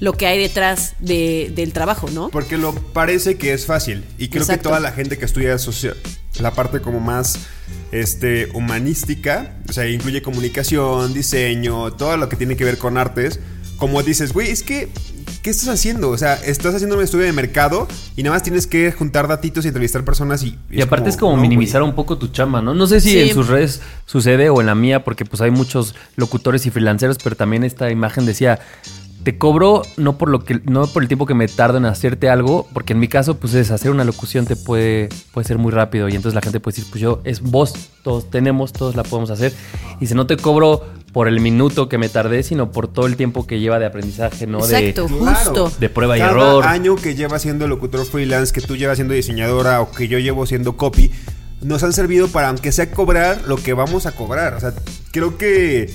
lo 0.00 0.14
que 0.14 0.26
hay 0.26 0.40
detrás 0.40 0.94
de- 0.98 1.52
del 1.54 1.72
trabajo, 1.72 2.08
¿no? 2.10 2.28
Porque 2.30 2.58
lo 2.58 2.74
parece 2.74 3.38
que 3.38 3.52
es 3.52 3.66
fácil. 3.66 4.04
Y 4.18 4.30
creo 4.30 4.42
Exacto. 4.42 4.62
que 4.62 4.68
toda 4.70 4.80
la 4.80 4.90
gente 4.90 5.16
que 5.16 5.24
estudia 5.24 5.56
socia- 5.56 5.94
la 6.40 6.52
parte 6.52 6.80
como 6.80 7.00
más 7.00 7.38
este, 7.92 8.48
humanística, 8.54 9.54
o 9.68 9.72
sea, 9.72 9.88
incluye 9.88 10.22
comunicación, 10.22 11.14
diseño, 11.14 11.92
todo 11.92 12.16
lo 12.16 12.28
que 12.28 12.36
tiene 12.36 12.56
que 12.56 12.64
ver 12.64 12.78
con 12.78 12.96
artes, 12.98 13.40
como 13.76 14.02
dices, 14.02 14.32
güey, 14.32 14.50
es 14.50 14.62
que, 14.64 14.88
¿qué 15.42 15.50
estás 15.50 15.68
haciendo? 15.68 16.10
O 16.10 16.18
sea, 16.18 16.34
estás 16.34 16.74
haciendo 16.74 16.96
un 16.96 17.02
estudio 17.04 17.24
de 17.26 17.32
mercado 17.32 17.86
y 18.16 18.24
nada 18.24 18.34
más 18.34 18.42
tienes 18.42 18.66
que 18.66 18.90
juntar 18.90 19.28
datitos 19.28 19.64
y 19.64 19.68
entrevistar 19.68 20.04
personas 20.04 20.42
y... 20.42 20.58
Y 20.70 20.82
aparte 20.82 21.08
es 21.10 21.16
como 21.16 21.36
no, 21.36 21.42
minimizar 21.42 21.80
güey. 21.82 21.90
un 21.90 21.94
poco 21.94 22.18
tu 22.18 22.26
chamba, 22.28 22.60
¿no? 22.60 22.74
No 22.74 22.86
sé 22.88 23.00
si 23.00 23.10
Sí. 23.10 23.20
en 23.20 23.34
sus 23.34 23.46
redes 23.46 23.80
sucede 24.04 24.50
o 24.50 24.60
en 24.60 24.66
la 24.66 24.74
mía, 24.74 25.04
porque 25.04 25.24
pues 25.24 25.40
hay 25.40 25.52
muchos 25.52 25.94
locutores 26.16 26.66
y 26.66 26.70
freelanceros, 26.70 27.18
pero 27.22 27.36
también 27.36 27.62
esta 27.62 27.88
imagen 27.90 28.26
decía, 28.26 28.58
te 29.28 29.36
cobro 29.36 29.82
no 29.98 30.16
por 30.16 30.30
lo 30.30 30.42
que, 30.42 30.62
no 30.64 30.86
por 30.86 31.02
el 31.02 31.08
tiempo 31.08 31.26
que 31.26 31.34
me 31.34 31.48
tardo 31.48 31.76
en 31.76 31.84
hacerte 31.84 32.30
algo, 32.30 32.66
porque 32.72 32.94
en 32.94 32.98
mi 32.98 33.08
caso, 33.08 33.34
pues 33.34 33.52
es 33.52 33.70
hacer 33.70 33.90
una 33.90 34.02
locución 34.02 34.46
te 34.46 34.56
puede, 34.56 35.10
puede 35.32 35.46
ser 35.46 35.58
muy 35.58 35.70
rápido. 35.70 36.08
Y 36.08 36.12
entonces 36.14 36.34
la 36.34 36.40
gente 36.40 36.60
puede 36.60 36.76
decir, 36.76 36.90
pues 36.90 37.02
yo, 37.02 37.20
es 37.24 37.42
vos, 37.42 37.90
todos 38.02 38.30
tenemos, 38.30 38.72
todos 38.72 38.96
la 38.96 39.02
podemos 39.02 39.28
hacer. 39.28 39.52
Y 40.00 40.06
si 40.06 40.14
no 40.14 40.26
te 40.26 40.38
cobro 40.38 40.82
por 41.12 41.28
el 41.28 41.40
minuto 41.40 41.90
que 41.90 41.98
me 41.98 42.08
tardé, 42.08 42.42
sino 42.42 42.72
por 42.72 42.88
todo 42.88 43.04
el 43.04 43.16
tiempo 43.16 43.46
que 43.46 43.60
lleva 43.60 43.78
de 43.78 43.84
aprendizaje, 43.84 44.46
¿no? 44.46 44.60
Exacto, 44.60 45.02
De, 45.02 45.08
justo. 45.10 45.72
de 45.78 45.90
prueba 45.90 46.16
y 46.16 46.20
Cada 46.20 46.30
error. 46.30 46.64
año 46.64 46.96
que 46.96 47.14
lleva 47.14 47.38
siendo 47.38 47.68
locutor 47.68 48.06
freelance, 48.06 48.50
que 48.50 48.62
tú 48.62 48.78
llevas 48.78 48.96
siendo 48.96 49.12
diseñadora 49.12 49.82
o 49.82 49.90
que 49.90 50.08
yo 50.08 50.18
llevo 50.18 50.46
siendo 50.46 50.78
copy, 50.78 51.10
nos 51.60 51.82
han 51.82 51.92
servido 51.92 52.28
para, 52.28 52.48
aunque 52.48 52.72
sea 52.72 52.90
cobrar, 52.90 53.42
lo 53.46 53.56
que 53.56 53.74
vamos 53.74 54.06
a 54.06 54.12
cobrar. 54.12 54.54
O 54.54 54.60
sea, 54.60 54.72
creo 55.12 55.36
que, 55.36 55.92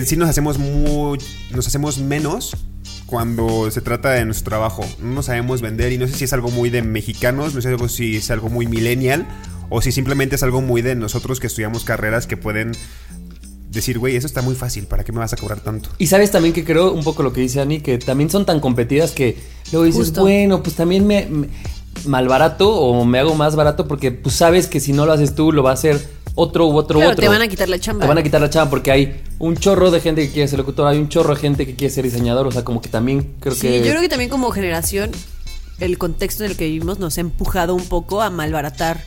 que 0.00 0.06
sí 0.06 0.16
nos 0.16 0.28
hacemos 0.30 0.58
muy, 0.58 1.18
nos 1.50 1.66
hacemos 1.66 1.98
menos 1.98 2.56
cuando 3.04 3.70
se 3.70 3.82
trata 3.82 4.10
de 4.12 4.24
nuestro 4.24 4.48
trabajo. 4.48 4.82
No 5.00 5.16
nos 5.16 5.26
sabemos 5.26 5.60
vender 5.60 5.92
y 5.92 5.98
no 5.98 6.06
sé 6.08 6.14
si 6.14 6.24
es 6.24 6.32
algo 6.32 6.50
muy 6.50 6.70
de 6.70 6.80
mexicanos, 6.82 7.54
no 7.54 7.60
sé 7.60 7.76
si 7.90 8.16
es 8.16 8.30
algo 8.30 8.48
muy 8.48 8.66
millennial 8.66 9.26
o 9.68 9.82
si 9.82 9.92
simplemente 9.92 10.36
es 10.36 10.42
algo 10.42 10.62
muy 10.62 10.80
de 10.80 10.94
nosotros 10.94 11.40
que 11.40 11.46
estudiamos 11.46 11.84
carreras 11.84 12.26
que 12.26 12.38
pueden 12.38 12.72
decir, 13.70 13.98
güey, 13.98 14.16
eso 14.16 14.26
está 14.26 14.40
muy 14.40 14.54
fácil, 14.54 14.86
¿para 14.86 15.04
qué 15.04 15.12
me 15.12 15.18
vas 15.18 15.34
a 15.34 15.36
cobrar 15.36 15.60
tanto? 15.60 15.90
Y 15.98 16.06
sabes 16.06 16.30
también 16.30 16.54
que 16.54 16.64
creo 16.64 16.92
un 16.92 17.04
poco 17.04 17.22
lo 17.22 17.34
que 17.34 17.42
dice 17.42 17.60
Ani, 17.60 17.80
que 17.80 17.98
también 17.98 18.30
son 18.30 18.46
tan 18.46 18.60
competidas 18.60 19.10
que 19.12 19.36
luego 19.72 19.84
dices, 19.84 20.06
Justo. 20.06 20.22
bueno, 20.22 20.62
pues 20.62 20.74
también 20.76 21.06
me, 21.06 21.26
me- 21.26 21.48
malbarato 22.06 22.70
o 22.74 23.04
me 23.04 23.18
hago 23.18 23.34
más 23.34 23.56
barato 23.56 23.86
porque 23.86 24.10
pues 24.10 24.34
sabes 24.36 24.66
que 24.68 24.80
si 24.80 24.92
no 24.94 25.04
lo 25.04 25.12
haces 25.12 25.34
tú 25.34 25.52
lo 25.52 25.62
va 25.62 25.70
a 25.70 25.74
hacer 25.74 26.00
otro 26.34 26.66
u 26.66 26.76
otro 26.76 26.98
Claro, 26.98 27.12
otro. 27.12 27.22
te 27.22 27.28
van 27.28 27.42
a 27.42 27.48
quitar 27.48 27.68
la 27.68 27.78
chamba. 27.78 28.02
Te 28.02 28.08
van 28.08 28.18
a 28.18 28.22
quitar 28.22 28.40
la 28.40 28.50
chamba 28.50 28.70
porque 28.70 28.90
hay 28.90 29.22
un 29.38 29.56
chorro 29.56 29.90
de 29.90 30.00
gente 30.00 30.26
que 30.26 30.32
quiere 30.32 30.48
ser 30.48 30.58
locutor, 30.58 30.86
hay 30.86 30.98
un 30.98 31.08
chorro 31.08 31.34
de 31.34 31.40
gente 31.40 31.66
que 31.66 31.74
quiere 31.74 31.92
ser 31.92 32.04
diseñador, 32.04 32.46
o 32.46 32.50
sea, 32.52 32.64
como 32.64 32.80
que 32.80 32.88
también 32.88 33.34
creo 33.40 33.54
Sí, 33.54 33.62
que... 33.68 33.78
yo 33.80 33.86
creo 33.90 34.00
que 34.00 34.08
también 34.08 34.30
como 34.30 34.50
generación, 34.50 35.10
el 35.80 35.98
contexto 35.98 36.44
en 36.44 36.52
el 36.52 36.56
que 36.56 36.66
vivimos 36.66 36.98
nos 36.98 37.18
ha 37.18 37.20
empujado 37.20 37.74
un 37.74 37.84
poco 37.84 38.22
a 38.22 38.30
malbaratar 38.30 39.02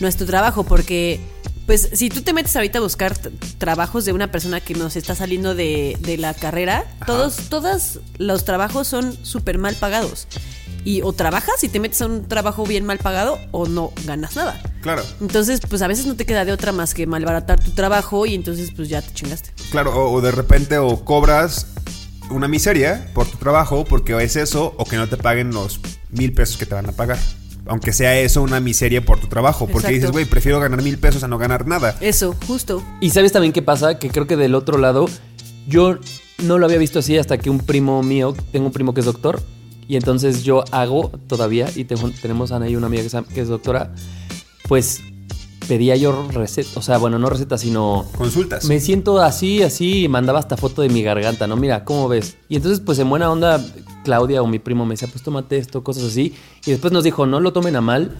nuestro 0.00 0.26
trabajo, 0.26 0.64
porque, 0.64 1.20
pues, 1.66 1.88
si 1.92 2.08
tú 2.10 2.22
te 2.22 2.32
metes 2.32 2.54
ahorita 2.56 2.78
a 2.78 2.82
buscar 2.82 3.16
trabajos 3.58 4.04
de 4.04 4.12
una 4.12 4.30
persona 4.30 4.60
que 4.60 4.74
nos 4.74 4.96
está 4.96 5.14
saliendo 5.14 5.54
de, 5.54 5.96
de 6.00 6.16
la 6.16 6.34
carrera, 6.34 6.84
todos, 7.06 7.36
todos 7.48 8.00
los 8.18 8.44
trabajos 8.44 8.88
son 8.88 9.16
súper 9.24 9.58
mal 9.58 9.74
pagados. 9.76 10.26
Y 10.84 11.02
o 11.02 11.12
trabajas 11.12 11.62
y 11.64 11.68
te 11.68 11.80
metes 11.80 12.00
a 12.02 12.06
un 12.06 12.26
trabajo 12.26 12.64
bien 12.64 12.84
mal 12.86 12.98
pagado 12.98 13.38
o 13.50 13.66
no 13.66 13.92
ganas 14.06 14.36
nada. 14.36 14.60
Claro. 14.94 15.02
Entonces, 15.20 15.60
pues 15.68 15.82
a 15.82 15.86
veces 15.88 16.06
no 16.06 16.14
te 16.16 16.24
queda 16.24 16.44
de 16.44 16.52
otra 16.52 16.72
más 16.72 16.94
que 16.94 17.06
malbaratar 17.06 17.62
tu 17.62 17.72
trabajo 17.72 18.24
y 18.26 18.34
entonces 18.34 18.70
pues 18.74 18.88
ya 18.88 19.02
te 19.02 19.12
chingaste. 19.12 19.50
Claro, 19.70 19.94
o, 19.94 20.12
o 20.12 20.20
de 20.20 20.30
repente 20.30 20.78
o 20.78 21.04
cobras 21.04 21.66
una 22.30 22.48
miseria 22.48 23.10
por 23.14 23.26
tu 23.26 23.36
trabajo 23.38 23.84
porque 23.84 24.16
es 24.22 24.36
eso 24.36 24.74
o 24.78 24.84
que 24.84 24.96
no 24.96 25.06
te 25.08 25.16
paguen 25.16 25.50
los 25.52 25.80
mil 26.10 26.32
pesos 26.32 26.56
que 26.56 26.64
te 26.66 26.74
van 26.74 26.86
a 26.88 26.92
pagar. 26.92 27.18
Aunque 27.66 27.92
sea 27.92 28.18
eso 28.18 28.40
una 28.40 28.60
miseria 28.60 29.04
por 29.04 29.20
tu 29.20 29.26
trabajo. 29.26 29.66
Porque 29.66 29.88
Exacto. 29.88 29.94
dices, 29.94 30.10
güey, 30.10 30.24
prefiero 30.24 30.58
ganar 30.58 30.82
mil 30.82 30.96
pesos 30.96 31.22
a 31.22 31.28
no 31.28 31.36
ganar 31.36 31.66
nada. 31.66 31.94
Eso, 32.00 32.34
justo. 32.46 32.82
Y 33.02 33.10
sabes 33.10 33.32
también 33.32 33.52
qué 33.52 33.60
pasa, 33.60 33.98
que 33.98 34.08
creo 34.08 34.26
que 34.26 34.36
del 34.38 34.54
otro 34.54 34.78
lado, 34.78 35.06
yo 35.66 35.98
no 36.42 36.56
lo 36.56 36.64
había 36.64 36.78
visto 36.78 37.00
así 37.00 37.18
hasta 37.18 37.36
que 37.36 37.50
un 37.50 37.58
primo 37.60 38.02
mío, 38.02 38.34
tengo 38.52 38.64
un 38.68 38.72
primo 38.72 38.94
que 38.94 39.00
es 39.00 39.06
doctor, 39.06 39.42
y 39.86 39.96
entonces 39.96 40.44
yo 40.44 40.64
hago 40.70 41.10
todavía, 41.26 41.66
y 41.74 41.84
tengo- 41.84 42.10
tenemos 42.22 42.52
a 42.52 42.56
Ana 42.56 42.68
y 42.70 42.76
una 42.76 42.86
amiga 42.86 43.02
que 43.02 43.08
es, 43.08 43.16
que 43.34 43.40
es 43.42 43.48
doctora, 43.48 43.92
pues 44.68 45.02
pedía 45.66 45.96
yo 45.96 46.28
recetas, 46.30 46.76
o 46.76 46.82
sea, 46.82 46.98
bueno, 46.98 47.18
no 47.18 47.28
recetas, 47.28 47.60
sino 47.60 48.06
Consultas. 48.16 48.64
me 48.64 48.80
siento 48.80 49.20
así, 49.20 49.62
así, 49.62 50.04
y 50.04 50.08
mandaba 50.08 50.38
hasta 50.38 50.56
foto 50.56 50.82
de 50.82 50.88
mi 50.88 51.02
garganta, 51.02 51.46
¿no? 51.46 51.56
Mira, 51.56 51.84
¿cómo 51.84 52.08
ves? 52.08 52.36
Y 52.48 52.56
entonces, 52.56 52.80
pues 52.80 52.98
en 52.98 53.10
buena 53.10 53.30
onda, 53.30 53.62
Claudia 54.04 54.42
o 54.42 54.46
mi 54.46 54.58
primo 54.58 54.86
me 54.86 54.94
decía, 54.94 55.08
pues 55.10 55.22
tómate 55.22 55.58
esto, 55.58 55.84
cosas 55.84 56.04
así. 56.04 56.34
Y 56.64 56.70
después 56.70 56.92
nos 56.92 57.04
dijo, 57.04 57.26
no 57.26 57.40
lo 57.40 57.52
tomen 57.52 57.76
a 57.76 57.80
mal, 57.80 58.16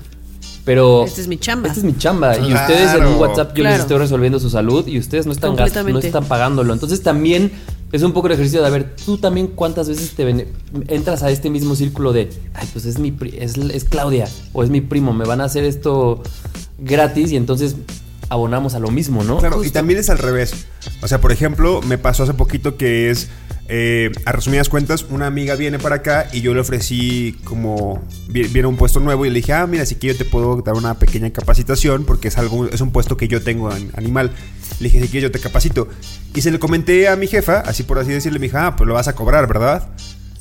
pero... 0.64 1.04
Esta 1.04 1.22
es 1.22 1.28
mi 1.28 1.38
chamba. 1.38 1.68
Esta 1.68 1.80
es 1.80 1.84
mi 1.84 1.96
chamba. 1.96 2.36
Y 2.36 2.52
ustedes 2.52 2.92
en 2.94 3.06
un 3.06 3.14
WhatsApp 3.14 3.56
yo 3.56 3.64
les 3.64 3.80
estoy 3.80 3.96
resolviendo 3.96 4.38
su 4.38 4.50
salud 4.50 4.86
y 4.86 4.98
ustedes 4.98 5.24
no 5.24 5.32
están, 5.32 5.56
no 5.56 5.98
están 5.98 6.24
pagándolo. 6.26 6.74
Entonces 6.74 7.02
también 7.02 7.52
es 7.90 8.02
un 8.02 8.12
poco 8.12 8.26
el 8.26 8.34
ejercicio 8.34 8.60
de, 8.60 8.66
a 8.66 8.70
ver, 8.70 8.96
tú 8.96 9.18
también 9.18 9.48
cuántas 9.48 9.88
veces 9.88 10.12
te 10.12 10.46
entras 10.88 11.22
a 11.22 11.30
este 11.30 11.50
mismo 11.50 11.74
círculo 11.74 12.12
de, 12.12 12.30
ay, 12.54 12.68
pues 12.72 12.84
es 12.84 12.98
mi 12.98 13.14
es, 13.38 13.56
es 13.56 13.84
Claudia 13.84 14.28
o 14.52 14.62
es 14.62 14.70
mi 14.70 14.80
primo, 14.80 15.12
me 15.12 15.24
van 15.24 15.40
a 15.40 15.44
hacer 15.44 15.64
esto 15.64 16.22
gratis 16.78 17.32
y 17.32 17.36
entonces 17.36 17.76
abonamos 18.28 18.74
a 18.74 18.78
lo 18.78 18.90
mismo, 18.90 19.24
¿no? 19.24 19.38
Claro, 19.38 19.64
y 19.64 19.70
también 19.70 19.98
es 19.98 20.10
al 20.10 20.18
revés. 20.18 20.66
O 21.02 21.08
sea, 21.08 21.20
por 21.20 21.32
ejemplo, 21.32 21.80
me 21.82 21.98
pasó 21.98 22.24
hace 22.24 22.34
poquito 22.34 22.76
que 22.76 23.10
es, 23.10 23.28
eh, 23.68 24.10
a 24.24 24.32
resumidas 24.32 24.68
cuentas, 24.68 25.06
una 25.10 25.26
amiga 25.26 25.54
viene 25.54 25.78
para 25.78 25.96
acá 25.96 26.28
y 26.32 26.40
yo 26.40 26.54
le 26.54 26.60
ofrecí 26.60 27.36
como, 27.44 28.02
vi- 28.28 28.48
viene 28.48 28.66
un 28.68 28.76
puesto 28.76 29.00
nuevo 29.00 29.24
y 29.26 29.30
le 29.30 29.36
dije, 29.36 29.52
ah, 29.52 29.66
mira, 29.66 29.84
si 29.86 29.94
que 29.96 30.08
yo 30.08 30.16
te 30.16 30.24
puedo 30.24 30.60
dar 30.62 30.74
una 30.74 30.94
pequeña 30.98 31.30
capacitación 31.30 32.04
porque 32.04 32.28
es 32.28 32.38
algo, 32.38 32.66
es 32.66 32.80
un 32.80 32.92
puesto 32.92 33.16
que 33.16 33.28
yo 33.28 33.42
tengo 33.42 33.74
en 33.74 33.90
animal. 33.96 34.32
Le 34.80 34.84
dije, 34.88 35.00
si 35.02 35.08
quieres 35.08 35.30
yo 35.30 35.32
te 35.32 35.40
capacito. 35.40 35.88
Y 36.34 36.40
se 36.42 36.50
le 36.50 36.58
comenté 36.58 37.08
a 37.08 37.16
mi 37.16 37.26
jefa, 37.26 37.60
así 37.60 37.82
por 37.82 37.98
así 37.98 38.10
decirle, 38.12 38.38
me 38.38 38.46
dijo, 38.46 38.58
ah, 38.58 38.76
pues 38.76 38.86
lo 38.86 38.94
vas 38.94 39.08
a 39.08 39.14
cobrar, 39.14 39.46
¿verdad? 39.48 39.88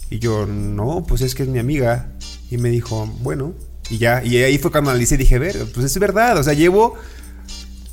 Y 0.09 0.19
yo, 0.19 0.45
no, 0.45 1.03
pues 1.07 1.21
es 1.21 1.35
que 1.35 1.43
es 1.43 1.49
mi 1.49 1.59
amiga. 1.59 2.09
Y 2.49 2.57
me 2.57 2.69
dijo, 2.69 3.05
bueno, 3.21 3.53
y 3.89 3.97
ya, 3.97 4.23
y 4.23 4.37
ahí 4.37 4.57
fue 4.57 4.71
cuando 4.71 4.89
analicé 4.91 5.15
y 5.15 5.19
dije, 5.19 5.37
ver, 5.39 5.55
pues 5.73 5.85
es 5.85 5.97
verdad, 5.99 6.37
o 6.37 6.43
sea, 6.43 6.53
llevo 6.53 6.95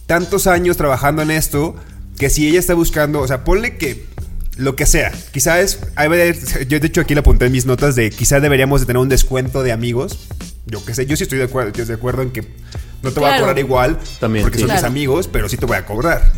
tantos 0.07 0.47
años 0.47 0.77
trabajando 0.77 1.23
en 1.23 1.31
esto 1.31 1.77
que 2.19 2.31
si 2.31 2.49
ella 2.49 2.61
está 2.61 2.75
buscando, 2.75 3.21
o 3.21 3.27
sea, 3.27 3.45
ponle 3.45 3.77
que 3.77 4.07
lo 4.57 4.77
que 4.77 4.87
sea, 4.87 5.13
quizás 5.33 5.81
hay 5.97 6.09
ver- 6.09 6.69
yo 6.69 6.79
de 6.79 6.87
hecho 6.87 7.01
aquí 7.01 7.15
le 7.15 7.21
apunté 7.21 7.47
en 7.47 7.53
mis 7.53 7.67
notas 7.67 7.97
de 7.97 8.11
quizás 8.11 8.41
deberíamos 8.41 8.81
de 8.83 8.87
tener 8.87 9.01
un 9.01 9.09
descuento 9.09 9.63
de 9.63 9.73
amigos. 9.73 10.19
Yo 10.67 10.85
qué 10.85 10.95
sé, 10.95 11.07
yo 11.07 11.17
sí 11.17 11.25
estoy 11.25 11.39
de 11.39 11.45
acuerdo, 11.45 11.73
yo 11.73 11.85
de 11.85 11.95
acuerdo 11.95 12.23
en 12.23 12.31
que 12.31 12.43
no 13.03 13.11
te 13.11 13.21
voy 13.21 13.25
a 13.29 13.33
Claro. 13.33 13.41
cobrar 13.43 13.59
igual 13.59 13.99
También, 14.21 14.45
porque 14.45 14.59
sí. 14.59 14.63
son 14.63 14.71
mis 14.71 14.79
Claro. 14.81 14.93
amigos, 14.93 15.29
pero 15.29 15.49
sí 15.49 15.57
te 15.57 15.67
voy 15.67 15.77
a 15.77 15.85
cobrar. 15.85 16.33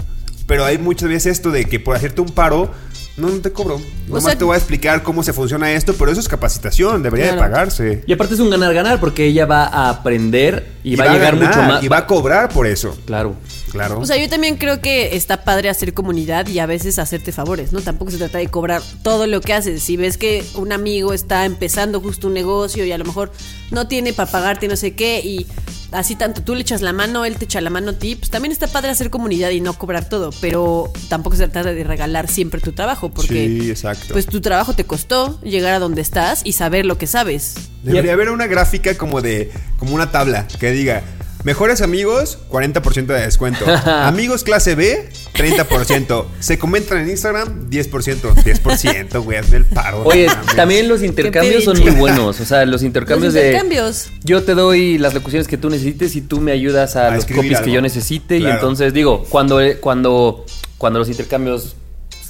Pero 0.47 0.65
hay 0.65 0.79
muchas 0.79 1.09
veces 1.09 1.33
esto 1.39 1.51
de 1.51 1.65
que 1.67 1.79
por 1.79 1.95
hacerte 1.97 2.21
un 2.23 2.29
paro 2.31 2.73
no, 3.17 3.29
no 3.29 3.41
te 3.41 3.51
cobro. 3.53 3.81
Nomás 4.09 4.25
sea- 4.25 4.37
te 4.37 4.45
voy 4.45 4.55
a 4.55 4.59
explicar 4.59 5.03
cómo 5.03 5.23
se 5.23 5.33
funciona 5.33 5.73
esto, 5.73 5.95
pero 5.95 6.11
eso 6.11 6.21
es 6.21 6.29
capacitación, 6.29 7.03
debería 7.03 7.33
de 7.33 7.39
pagarse. 7.39 8.03
Y 8.07 8.13
aparte 8.13 8.35
es 8.35 8.41
un 8.41 8.51
ganar-ganar 8.51 9.01
porque 9.01 9.25
ella 9.27 9.47
va 9.47 9.65
a 9.65 9.89
aprender 9.89 10.67
y, 10.85 10.97
va, 10.97 11.05
a 11.05 11.13
llegar 11.15 11.35
ganar, 11.37 11.49
mucho 11.49 11.63
más. 11.63 11.83
Y 11.83 11.89
va 11.89 11.99
a 11.99 12.07
cobrar 12.07 12.51
por 12.51 12.67
eso. 12.67 12.97
Claro. 13.07 13.35
Claro. 13.71 13.99
O 14.01 14.07
sea, 14.07 14.17
yo 14.17 14.29
también 14.29 14.57
creo 14.57 14.81
que 14.81 15.17
está 15.17 15.45
padre 15.45 15.69
hacer 15.69 15.93
comunidad 15.93 16.47
y 16.47 16.61
a 16.61 16.67
veces 16.67 16.99
hacerte 16.99 17.33
favores, 17.33 17.73
¿no? 17.73 17.81
Tampoco 17.81 18.11
se 18.11 18.17
trata 18.17 18.39
de 18.39 18.47
cobrar 18.49 18.81
todo 19.03 19.27
lo 19.27 19.41
que 19.41 19.53
haces. 19.53 19.83
Si 19.83 19.97
ves 19.97 20.17
que 20.17 20.45
un 20.55 20.73
amigo 20.73 21.13
está 21.13 21.45
empezando 21.45 22.01
justo 22.01 22.29
un 22.29 22.35
negocio 22.35 22.85
y 22.85 22.93
a 22.93 22.99
lo 22.99 23.05
mejor 23.05 23.33
no 23.71 23.89
tiene 23.89 24.13
para 24.13 24.31
pagarte 24.31 24.69
no 24.69 24.77
sé 24.77 24.95
qué 24.95 25.21
y 25.21 25.47
así 25.93 26.17
tanto 26.17 26.43
tú 26.43 26.55
le 26.55 26.61
echas 26.63 26.83
la 26.83 26.93
mano, 26.93 27.25
él 27.25 27.37
te 27.37 27.45
echa 27.45 27.61
la 27.61 27.71
mano 27.71 27.91
a 27.91 27.95
ti, 27.95 28.17
pues 28.17 28.31
también 28.31 28.53
está 28.53 28.67
padre 28.67 28.91
hacer 28.91 29.11
comunidad 29.11 29.51
y 29.51 29.61
no 29.61 29.75
cobrar 29.75 30.09
todo, 30.09 30.31
pero 30.41 30.91
tampoco 31.09 31.37
se 31.37 31.49
trata 31.49 31.73
de 31.73 31.85
regalar 31.85 32.29
siempre 32.29 32.61
tu 32.61 32.73
trabajo 32.73 33.11
porque 33.11 33.47
Sí, 33.47 33.71
exacto. 33.71 34.07
pues 34.13 34.27
tu 34.27 34.41
trabajo 34.41 34.75
te 34.75 34.85
costó 34.85 35.41
llegar 35.43 35.75
a 35.75 35.79
donde 35.79 36.01
estás 36.03 36.43
y 36.45 36.53
saber 36.53 36.87
lo 36.87 36.99
que 36.99 37.07
sabes. 37.07 37.55
Debería 37.83 38.13
haber 38.15 38.31
una 38.31 38.47
gráfica 38.47 38.97
como 38.97 39.23
de, 39.23 39.51
como 39.79 39.95
una 39.95 40.11
tabla 40.11 40.47
que 40.59 40.73
diga, 40.73 41.03
mejores 41.47 41.81
amigos, 41.81 42.39
40% 42.51 43.07
de 43.07 43.21
descuento. 43.21 43.65
amigos 43.87 44.43
clase 44.43 44.75
B, 44.75 45.09
30%. 45.33 46.25
Se 46.41 46.59
comentan 46.59 46.99
en 46.99 47.11
Instagram, 47.11 47.71
10%. 47.71 48.35
10%, 48.35 49.23
güey, 49.23 49.39
hazme 49.39 49.59
el 49.59 49.65
paro. 49.65 50.03
Oye, 50.03 50.27
mames. 50.27 50.57
también 50.57 50.89
los 50.89 51.05
intercambios 51.05 51.63
son 51.63 51.79
muy 51.79 51.93
buenos. 51.93 52.41
O 52.41 52.45
sea, 52.45 52.67
los 52.67 52.83
intercambios, 52.83 53.33
Los 53.33 53.45
intercambios. 53.45 54.07
de. 54.07 54.21
Yo 54.25 54.43
te 54.43 54.55
doy 54.55 54.99
las 54.99 55.15
locuciones 55.15 55.47
que 55.47 55.57
tú 55.57 55.71
necesites 55.71 56.17
y 56.17 56.21
tú 56.21 56.41
me 56.41 56.51
ayudas 56.51 56.97
a, 56.97 57.13
A 57.13 57.15
los 57.15 57.27
copies 57.27 57.61
que 57.61 57.71
yo 57.71 57.81
necesite. 57.81 58.39
Y 58.39 58.47
entonces, 58.47 58.93
digo, 58.93 59.25
cuando, 59.29 59.61
cuando, 59.81 60.45
cuando 60.79 60.99
los 60.99 61.09
intercambios 61.09 61.77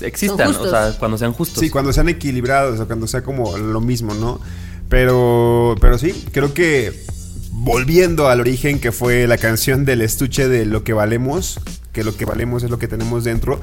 existan, 0.03 0.55
o 0.55 0.69
sea, 0.69 0.93
cuando 0.99 1.17
sean 1.17 1.33
justos. 1.33 1.61
Sí, 1.61 1.71
cuando 1.71 1.91
sean 1.95 2.11
equilibrados 2.11 2.79
o 2.81 2.87
cuando 2.87 3.07
sea 3.07 3.23
como 3.23 3.57
lo 3.57 3.81
mismo, 3.81 4.13
¿no? 4.13 4.43
Pero, 4.91 5.75
pero 5.81 5.97
sí, 5.97 6.13
creo 6.33 6.53
que 6.53 6.93
volviendo 7.67 8.29
al 8.29 8.39
origen 8.39 8.79
que 8.79 8.93
fue 8.93 9.27
la 9.27 9.39
canción 9.39 9.85
del 9.85 10.01
estuche 10.01 10.47
de 10.49 10.65
lo 10.67 10.85
que 10.85 10.93
valemos, 10.93 11.59
que 11.93 12.05
lo 12.05 12.17
que 12.17 12.25
valemos 12.25 12.63
es 12.63 12.71
lo 12.71 12.79
que 12.79 12.87
tenemos 12.87 13.25
dentro, 13.25 13.61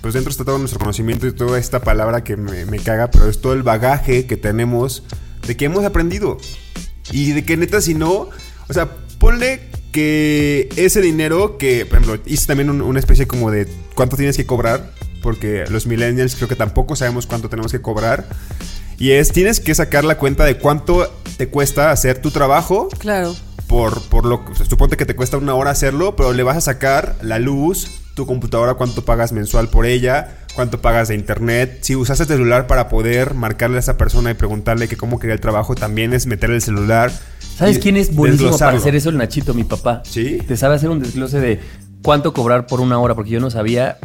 pues 0.00 0.14
dentro 0.14 0.30
está 0.30 0.44
todo 0.44 0.56
nuestro 0.58 0.78
conocimiento 0.78 1.26
y 1.26 1.32
toda 1.32 1.58
esta 1.58 1.80
palabra 1.80 2.22
que 2.22 2.36
me, 2.36 2.64
me 2.66 2.78
caga, 2.78 3.10
pero 3.10 3.28
es 3.28 3.40
todo 3.40 3.52
el 3.54 3.64
bagaje 3.64 4.26
que 4.26 4.36
tenemos 4.36 5.02
de 5.48 5.56
que 5.56 5.64
hemos 5.64 5.84
aprendido. 5.84 6.38
Y 7.10 7.32
de 7.32 7.44
que 7.44 7.56
neta, 7.56 7.80
si 7.80 7.94
no, 7.94 8.28
o 8.68 8.72
sea, 8.72 8.88
ponle 9.18 9.68
que 9.90 10.68
ese 10.76 11.00
dinero 11.00 11.58
que, 11.58 11.84
por 11.86 11.98
ejemplo, 11.98 12.22
hice 12.26 12.46
también 12.46 12.70
un- 12.70 12.82
una 12.82 13.00
especie 13.00 13.26
como 13.26 13.50
de 13.50 13.66
cuánto 13.96 14.16
tienes 14.16 14.36
que 14.36 14.46
cobrar, 14.46 14.92
porque 15.24 15.64
los 15.68 15.86
millennials 15.88 16.36
creo 16.36 16.46
que 16.48 16.54
tampoco 16.54 16.94
sabemos 16.94 17.26
cuánto 17.26 17.48
tenemos 17.48 17.72
que 17.72 17.82
cobrar. 17.82 18.28
Y 19.00 19.12
es, 19.12 19.32
tienes 19.32 19.60
que 19.60 19.74
sacar 19.74 20.04
la 20.04 20.18
cuenta 20.18 20.44
de 20.44 20.58
cuánto 20.58 21.10
te 21.38 21.48
cuesta 21.48 21.90
hacer 21.90 22.20
tu 22.20 22.30
trabajo 22.30 22.88
Claro. 22.98 23.34
por, 23.66 24.02
por 24.02 24.26
lo 24.26 24.44
que, 24.44 24.54
suponte 24.66 24.98
que 24.98 25.06
te 25.06 25.16
cuesta 25.16 25.38
una 25.38 25.54
hora 25.54 25.70
hacerlo, 25.70 26.14
pero 26.14 26.34
le 26.34 26.42
vas 26.42 26.58
a 26.58 26.60
sacar 26.60 27.16
la 27.22 27.38
luz, 27.38 27.90
tu 28.14 28.26
computadora, 28.26 28.74
cuánto 28.74 29.02
pagas 29.06 29.32
mensual 29.32 29.68
por 29.68 29.86
ella, 29.86 30.36
cuánto 30.54 30.82
pagas 30.82 31.08
de 31.08 31.14
internet. 31.14 31.78
Si 31.80 31.96
usas 31.96 32.20
el 32.20 32.26
celular 32.26 32.66
para 32.66 32.90
poder 32.90 33.32
marcarle 33.32 33.78
a 33.78 33.80
esa 33.80 33.96
persona 33.96 34.32
y 34.32 34.34
preguntarle 34.34 34.86
que 34.86 34.98
cómo 34.98 35.18
quería 35.18 35.32
el 35.32 35.40
trabajo, 35.40 35.74
también 35.74 36.12
es 36.12 36.26
meter 36.26 36.50
el 36.50 36.60
celular. 36.60 37.10
¿Sabes 37.56 37.78
quién 37.78 37.96
es 37.96 38.14
buenísimo 38.14 38.58
para 38.58 38.76
hacer 38.76 38.94
eso? 38.94 39.08
El 39.08 39.16
Nachito, 39.16 39.54
mi 39.54 39.64
papá. 39.64 40.02
¿Sí? 40.04 40.42
Te 40.46 40.58
sabe 40.58 40.74
hacer 40.74 40.90
un 40.90 41.00
desglose 41.00 41.40
de 41.40 41.58
cuánto 42.02 42.34
cobrar 42.34 42.66
por 42.66 42.82
una 42.82 42.98
hora, 42.98 43.14
porque 43.14 43.30
yo 43.30 43.40
no 43.40 43.50
sabía. 43.50 43.96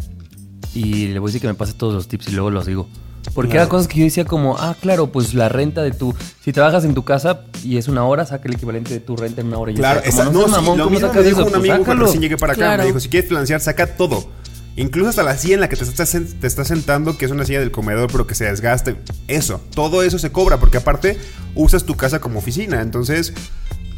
Y 0.74 1.08
le 1.08 1.20
voy 1.20 1.28
a 1.28 1.30
decir 1.30 1.42
que 1.42 1.48
me 1.48 1.54
pase 1.54 1.74
todos 1.74 1.94
los 1.94 2.08
tips 2.08 2.30
y 2.30 2.32
luego 2.32 2.50
los 2.50 2.66
digo. 2.66 2.88
Porque 3.34 3.52
Claro. 3.52 3.64
eran 3.64 3.70
cosas 3.70 3.88
que 3.88 4.00
yo 4.00 4.06
decía 4.06 4.24
como, 4.26 4.58
ah, 4.58 4.76
claro, 4.80 5.12
pues 5.12 5.34
la 5.34 5.50
renta 5.50 5.82
de 5.84 5.92
tu... 5.92 6.14
Si 6.44 6.54
trabajas 6.54 6.86
en 6.86 6.94
tu 6.94 7.04
casa 7.04 7.42
y 7.64 7.78
es 7.78 7.88
una 7.88 8.06
hora, 8.06 8.26
saca 8.26 8.48
el 8.48 8.54
equivalente 8.56 8.94
de 8.94 9.00
tu 9.00 9.16
renta 9.18 9.42
en 9.42 9.48
una 9.48 9.58
hora. 9.58 9.72
Y 9.72 9.76
Claro, 9.76 10.02
esa- 10.04 10.26
no, 10.26 10.32
seas 10.34 10.46
sí, 10.46 10.52
mamón, 10.52 10.78
lo 10.78 10.84
¿cómo 10.86 10.94
mismo 11.00 11.14
me 11.14 11.24
dijo 11.24 11.30
eso? 11.30 11.38
un 11.40 11.44
Pues 11.46 11.56
amigo 11.56 11.74
cuando 11.76 11.86
sácalo. 11.86 12.06
recién 12.06 12.22
llegué 12.22 12.38
para 12.38 12.54
acá. 12.54 12.60
Claro. 12.60 12.82
Me 12.84 12.88
dijo, 12.88 13.00
si 13.00 13.10
quieres 13.10 13.28
financiar, 13.30 13.60
saca 13.62 13.88
todo. 13.98 14.30
Incluso 14.78 15.10
hasta 15.10 15.24
la 15.24 15.38
silla 15.38 15.54
en 15.56 15.62
la 15.62 15.70
que 15.70 15.76
te 15.78 15.86
estás, 15.86 16.12
te 16.12 16.48
estás 16.48 16.68
sentando, 16.68 17.18
que 17.18 17.26
es 17.26 17.32
una 17.32 17.46
silla 17.46 17.60
del 17.62 17.72
comedor, 17.72 18.12
pero 18.12 18.28
que 18.28 18.36
se 18.36 18.44
desgaste. 18.46 18.98
Eso, 19.28 19.62
todo 19.74 20.04
eso 20.04 20.20
se 20.20 20.32
cobra, 20.32 20.60
porque 20.60 20.78
aparte 20.78 21.18
usas 21.56 21.86
tu 21.86 21.96
casa 21.96 22.20
como 22.20 22.40
oficina. 22.40 22.82
Entonces, 22.82 23.34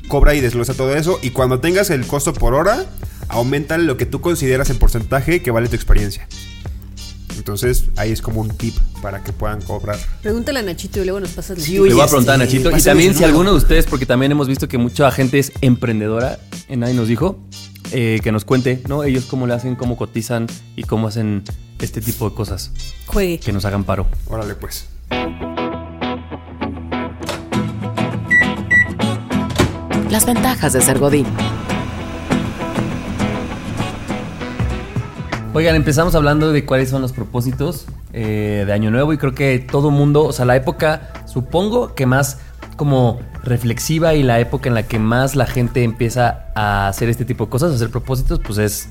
cobra 0.07 0.35
y 0.35 0.39
desglosa 0.41 0.73
todo 0.75 0.95
eso. 0.95 1.19
Y 1.23 1.31
cuando 1.31 1.59
tengas 1.59 1.89
el 1.89 2.05
costo 2.05 2.31
por 2.33 2.53
hora, 2.53 2.85
aumenta 3.27 3.77
lo 3.79 3.97
que 3.97 4.05
tú 4.05 4.21
consideras 4.21 4.69
en 4.69 4.77
porcentaje 4.77 5.41
que 5.41 5.49
vale 5.51 5.67
tu 5.67 5.75
experiencia. 5.75 6.27
Entonces, 7.37 7.85
ahí 7.95 8.11
es 8.11 8.21
como 8.21 8.41
un 8.41 8.49
tip 8.49 8.75
para 9.01 9.23
que 9.23 9.31
puedan 9.31 9.61
cobrar. 9.61 9.97
Pregúntale 10.21 10.59
a 10.59 10.63
Nachito 10.63 11.01
y 11.01 11.05
luego 11.05 11.19
nos 11.19 11.31
pasas 11.31 11.57
los 11.57 11.65
Sí, 11.65 11.73
Le 11.73 11.93
voy 11.93 12.01
a 12.01 12.07
preguntar 12.07 12.39
a 12.39 12.43
este, 12.43 12.57
Nachito. 12.57 12.77
Y 12.77 12.81
también 12.81 13.15
si 13.15 13.23
alguno 13.23 13.51
de 13.51 13.57
ustedes, 13.57 13.85
porque 13.85 14.05
también 14.05 14.31
hemos 14.31 14.47
visto 14.47 14.67
que 14.67 14.77
mucha 14.77 15.09
gente 15.11 15.39
es 15.39 15.51
emprendedora, 15.61 16.39
en 16.67 16.81
nadie 16.81 16.93
nos 16.93 17.07
dijo, 17.07 17.39
eh, 17.91 18.19
que 18.23 18.31
nos 18.31 18.43
cuente, 18.43 18.81
¿no? 18.87 19.03
Ellos 19.03 19.25
cómo 19.25 19.47
le 19.47 19.53
hacen, 19.53 19.75
cómo 19.75 19.95
cotizan 19.97 20.47
y 20.75 20.83
cómo 20.83 21.07
hacen 21.07 21.43
este 21.79 22.01
tipo 22.01 22.29
de 22.29 22.35
cosas. 22.35 22.71
Juegue. 23.05 23.39
Que 23.39 23.53
nos 23.53 23.65
hagan 23.65 23.83
paro. 23.83 24.07
Órale, 24.27 24.55
pues. 24.55 24.87
Las 30.09 30.25
ventajas 30.25 30.73
de 30.73 30.81
ser 30.81 30.99
Godín. 30.99 31.27
Oigan, 35.57 35.75
empezamos 35.75 36.13
hablando 36.13 36.51
de 36.51 36.65
cuáles 36.65 36.91
son 36.91 37.01
los 37.01 37.13
propósitos 37.13 37.87
eh, 38.13 38.63
de 38.67 38.73
Año 38.73 38.91
Nuevo 38.91 39.11
y 39.11 39.17
creo 39.17 39.33
que 39.33 39.57
todo 39.57 39.89
mundo, 39.89 40.25
o 40.25 40.31
sea, 40.31 40.45
la 40.45 40.55
época, 40.55 41.11
supongo 41.25 41.95
que 41.95 42.05
más 42.05 42.37
como 42.75 43.19
reflexiva 43.41 44.13
y 44.13 44.21
la 44.21 44.39
época 44.39 44.69
en 44.69 44.75
la 44.75 44.83
que 44.83 44.99
más 44.99 45.35
la 45.35 45.47
gente 45.47 45.83
empieza 45.83 46.51
a 46.53 46.87
hacer 46.87 47.09
este 47.09 47.25
tipo 47.25 47.45
de 47.45 47.49
cosas, 47.49 47.71
a 47.71 47.75
hacer 47.75 47.89
propósitos, 47.89 48.37
pues 48.37 48.59
es 48.59 48.89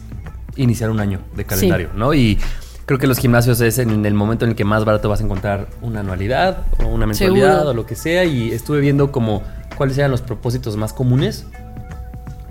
iniciar 0.56 0.90
un 0.90 0.98
año 0.98 1.20
de 1.36 1.44
calendario, 1.44 1.90
¿no? 1.94 2.14
Y 2.14 2.40
creo 2.84 2.98
que 2.98 3.06
los 3.06 3.18
gimnasios 3.18 3.60
es 3.60 3.78
en 3.78 4.04
el 4.04 4.14
momento 4.14 4.44
en 4.44 4.50
el 4.50 4.56
que 4.56 4.64
más 4.64 4.84
barato 4.84 5.08
vas 5.08 5.20
a 5.20 5.22
encontrar 5.22 5.68
una 5.82 6.00
anualidad 6.00 6.66
o 6.82 6.88
una 6.88 7.06
mensualidad 7.06 7.52
Seguro. 7.58 7.70
o 7.70 7.74
lo 7.74 7.86
que 7.86 7.94
sea 7.94 8.24
y 8.24 8.50
estuve 8.50 8.80
viendo 8.80 9.12
como 9.12 9.44
cuáles 9.76 9.98
eran 9.98 10.10
los 10.10 10.20
propósitos 10.20 10.76
más 10.76 10.92
comunes. 10.92 11.46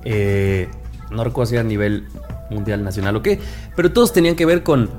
Eh, 0.06 0.70
no 1.12 1.26
recuerdo 1.26 1.50
si 1.50 1.56
era 1.56 1.66
a 1.66 1.68
nivel 1.68 2.08
mundial, 2.50 2.84
nacional 2.84 3.16
o 3.16 3.22
qué, 3.22 3.40
pero 3.76 3.92
todos 3.92 4.14
tenían 4.14 4.36
que 4.36 4.46
ver 4.46 4.64
con 4.64 4.90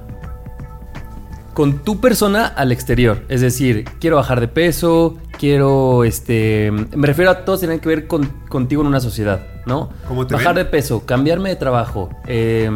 con 1.54 1.78
tu 1.78 2.02
persona 2.02 2.44
al 2.46 2.70
exterior. 2.70 3.22
Es 3.30 3.40
decir, 3.40 3.86
quiero 3.98 4.16
bajar 4.16 4.40
de 4.40 4.48
peso, 4.48 5.16
quiero, 5.38 6.04
este, 6.04 6.70
me 6.70 7.06
refiero 7.06 7.30
a 7.30 7.46
todos 7.46 7.60
tienen 7.60 7.80
que 7.80 7.88
ver 7.88 8.06
con, 8.06 8.26
contigo 8.50 8.82
en 8.82 8.88
una 8.88 9.00
sociedad, 9.00 9.40
¿no? 9.64 9.88
¿Cómo 10.06 10.26
te 10.26 10.34
bajar 10.34 10.54
ven? 10.54 10.66
de 10.66 10.70
peso, 10.70 11.06
cambiarme 11.06 11.48
de 11.48 11.56
trabajo. 11.56 12.10
eh, 12.26 12.70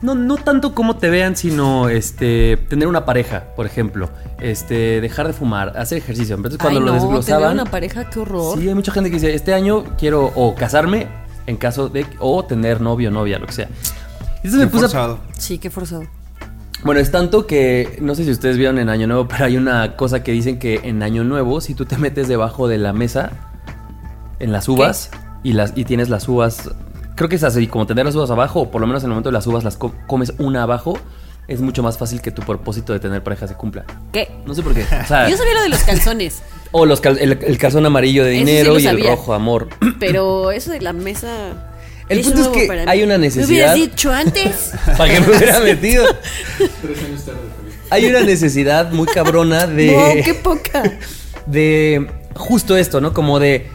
no, 0.00 0.14
no 0.14 0.36
tanto 0.36 0.74
cómo 0.74 0.96
te 0.96 1.10
vean, 1.10 1.34
sino 1.34 1.88
este, 1.88 2.56
tener 2.68 2.86
una 2.86 3.04
pareja, 3.04 3.46
por 3.56 3.66
ejemplo. 3.66 4.10
Este, 4.38 5.00
dejar 5.00 5.26
de 5.26 5.32
fumar, 5.32 5.76
hacer 5.76 5.98
ejercicio. 5.98 6.36
Entonces, 6.36 6.60
cuando 6.60 6.78
Ay, 6.80 6.86
lo 6.86 6.92
no, 6.92 7.00
desglosaban. 7.00 7.48
tener 7.50 7.62
una 7.62 7.70
pareja, 7.70 8.08
qué 8.08 8.20
horror. 8.20 8.58
Sí, 8.58 8.68
hay 8.68 8.74
mucha 8.74 8.92
gente 8.92 9.10
que 9.10 9.14
dice, 9.16 9.34
este 9.34 9.54
año 9.54 9.84
quiero 9.98 10.30
o 10.36 10.54
casarme 10.54 11.08
en 11.48 11.56
caso 11.56 11.88
de 11.88 12.06
o 12.20 12.44
tener 12.44 12.80
novio, 12.80 13.10
novia, 13.10 13.38
lo 13.40 13.46
que 13.46 13.52
sea. 13.52 13.68
Entonces 14.36 14.54
me 14.60 14.66
Qué 14.66 14.70
puse 14.70 14.84
a- 14.84 14.88
forzado. 14.88 15.18
Sí, 15.36 15.58
qué 15.58 15.70
forzado. 15.70 16.04
Bueno, 16.84 17.00
es 17.00 17.10
tanto 17.10 17.46
que 17.48 17.98
no 18.00 18.14
sé 18.14 18.22
si 18.24 18.30
ustedes 18.30 18.56
vieron 18.56 18.78
en 18.78 18.88
Año 18.88 19.06
Nuevo, 19.08 19.26
pero 19.28 19.44
hay 19.46 19.56
una 19.56 19.96
cosa 19.96 20.22
que 20.22 20.30
dicen 20.32 20.58
que 20.60 20.80
en 20.84 21.02
Año 21.02 21.24
Nuevo, 21.24 21.60
si 21.60 21.74
tú 21.74 21.84
te 21.86 21.98
metes 21.98 22.28
debajo 22.28 22.68
de 22.68 22.78
la 22.78 22.92
mesa 22.92 23.32
en 24.38 24.52
las 24.52 24.68
uvas 24.68 25.10
y 25.42 25.52
las 25.54 25.72
y 25.76 25.84
tienes 25.84 26.08
las 26.08 26.28
uvas, 26.28 26.70
creo 27.16 27.28
que 27.28 27.36
es 27.36 27.42
así, 27.42 27.66
como 27.66 27.86
tener 27.86 28.04
las 28.06 28.14
uvas 28.14 28.30
abajo, 28.30 28.60
o 28.60 28.70
por 28.70 28.80
lo 28.80 28.86
menos 28.86 29.02
en 29.02 29.06
el 29.06 29.10
momento 29.10 29.30
de 29.30 29.32
las 29.34 29.46
uvas 29.48 29.64
las 29.64 29.76
co- 29.76 29.92
comes 30.06 30.32
una 30.38 30.62
abajo, 30.62 30.96
es 31.48 31.60
mucho 31.60 31.82
más 31.82 31.98
fácil 31.98 32.20
que 32.22 32.30
tu 32.30 32.42
propósito 32.42 32.92
de 32.92 33.00
tener 33.00 33.22
pareja 33.24 33.48
se 33.48 33.54
cumpla. 33.54 33.84
¿Qué? 34.12 34.28
No 34.46 34.54
sé 34.54 34.62
por 34.62 34.74
qué. 34.74 34.82
O 34.82 35.06
sea, 35.06 35.28
Yo 35.28 35.36
sabía 35.36 35.54
lo 35.54 35.62
de 35.62 35.68
los 35.70 35.82
calzones, 35.82 36.42
o 36.72 36.84
los 36.86 37.00
cal- 37.00 37.18
el, 37.20 37.32
el 37.42 37.58
calzón 37.58 37.84
amarillo 37.86 38.24
de 38.24 38.32
sí 38.32 38.38
dinero 38.38 38.78
y 38.78 38.86
el 38.86 39.02
rojo 39.04 39.32
amor. 39.34 39.68
pero 40.00 40.50
eso 40.52 40.70
de 40.70 40.80
la 40.80 40.92
mesa. 40.92 41.64
El 42.08 42.20
punto 42.22 42.40
es 42.40 42.48
que 42.48 42.84
hay 42.86 43.02
una 43.02 43.18
Me 43.18 43.26
necesidad. 43.26 43.48
hubieras 43.48 43.74
dicho 43.74 44.12
antes. 44.12 44.72
Para 44.96 45.12
que 45.12 45.20
me 45.20 45.36
hubiera 45.36 45.60
metido. 45.64 46.04
Hay 47.90 48.06
una 48.06 48.20
necesidad 48.20 48.92
muy 48.92 49.06
cabrona 49.06 49.66
de. 49.66 49.92
No, 50.18 50.24
qué 50.24 50.34
poca. 50.34 50.82
de 51.46 52.06
justo 52.34 52.76
esto, 52.76 53.00
¿no? 53.00 53.12
Como 53.12 53.38
de... 53.40 53.66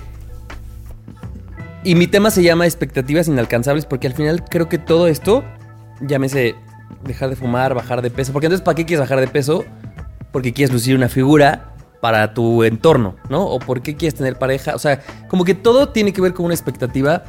Y 1.83 1.95
mi 1.95 2.07
tema 2.07 2.31
se 2.31 2.41
llama 2.43 2.65
expectativas 2.65 3.27
inalcanzables 3.27 3.85
porque 3.85 4.07
al 4.07 4.13
final 4.13 4.45
creo 4.45 4.69
que 4.69 4.77
todo 4.77 5.07
esto, 5.07 5.43
llámese 5.99 6.55
dejar 7.03 7.29
de 7.29 7.35
fumar, 7.35 7.73
bajar 7.73 8.01
de 8.01 8.09
peso, 8.09 8.31
porque 8.33 8.47
entonces 8.47 8.63
¿para 8.63 8.75
qué 8.75 8.85
quieres 8.85 9.01
bajar 9.01 9.19
de 9.19 9.27
peso? 9.27 9.65
Porque 10.31 10.53
quieres 10.53 10.73
lucir 10.73 10.95
una 10.95 11.09
figura 11.09 11.73
para 12.01 12.33
tu 12.33 12.63
entorno, 12.63 13.15
¿no? 13.29 13.45
O 13.45 13.59
por 13.59 13.81
qué 13.81 13.95
quieres 13.95 14.15
tener 14.15 14.37
pareja, 14.37 14.75
o 14.75 14.79
sea, 14.79 15.01
como 15.29 15.45
que 15.45 15.53
todo 15.53 15.89
tiene 15.89 16.11
que 16.11 16.21
ver 16.21 16.33
con 16.33 16.45
una 16.45 16.53
expectativa 16.53 17.23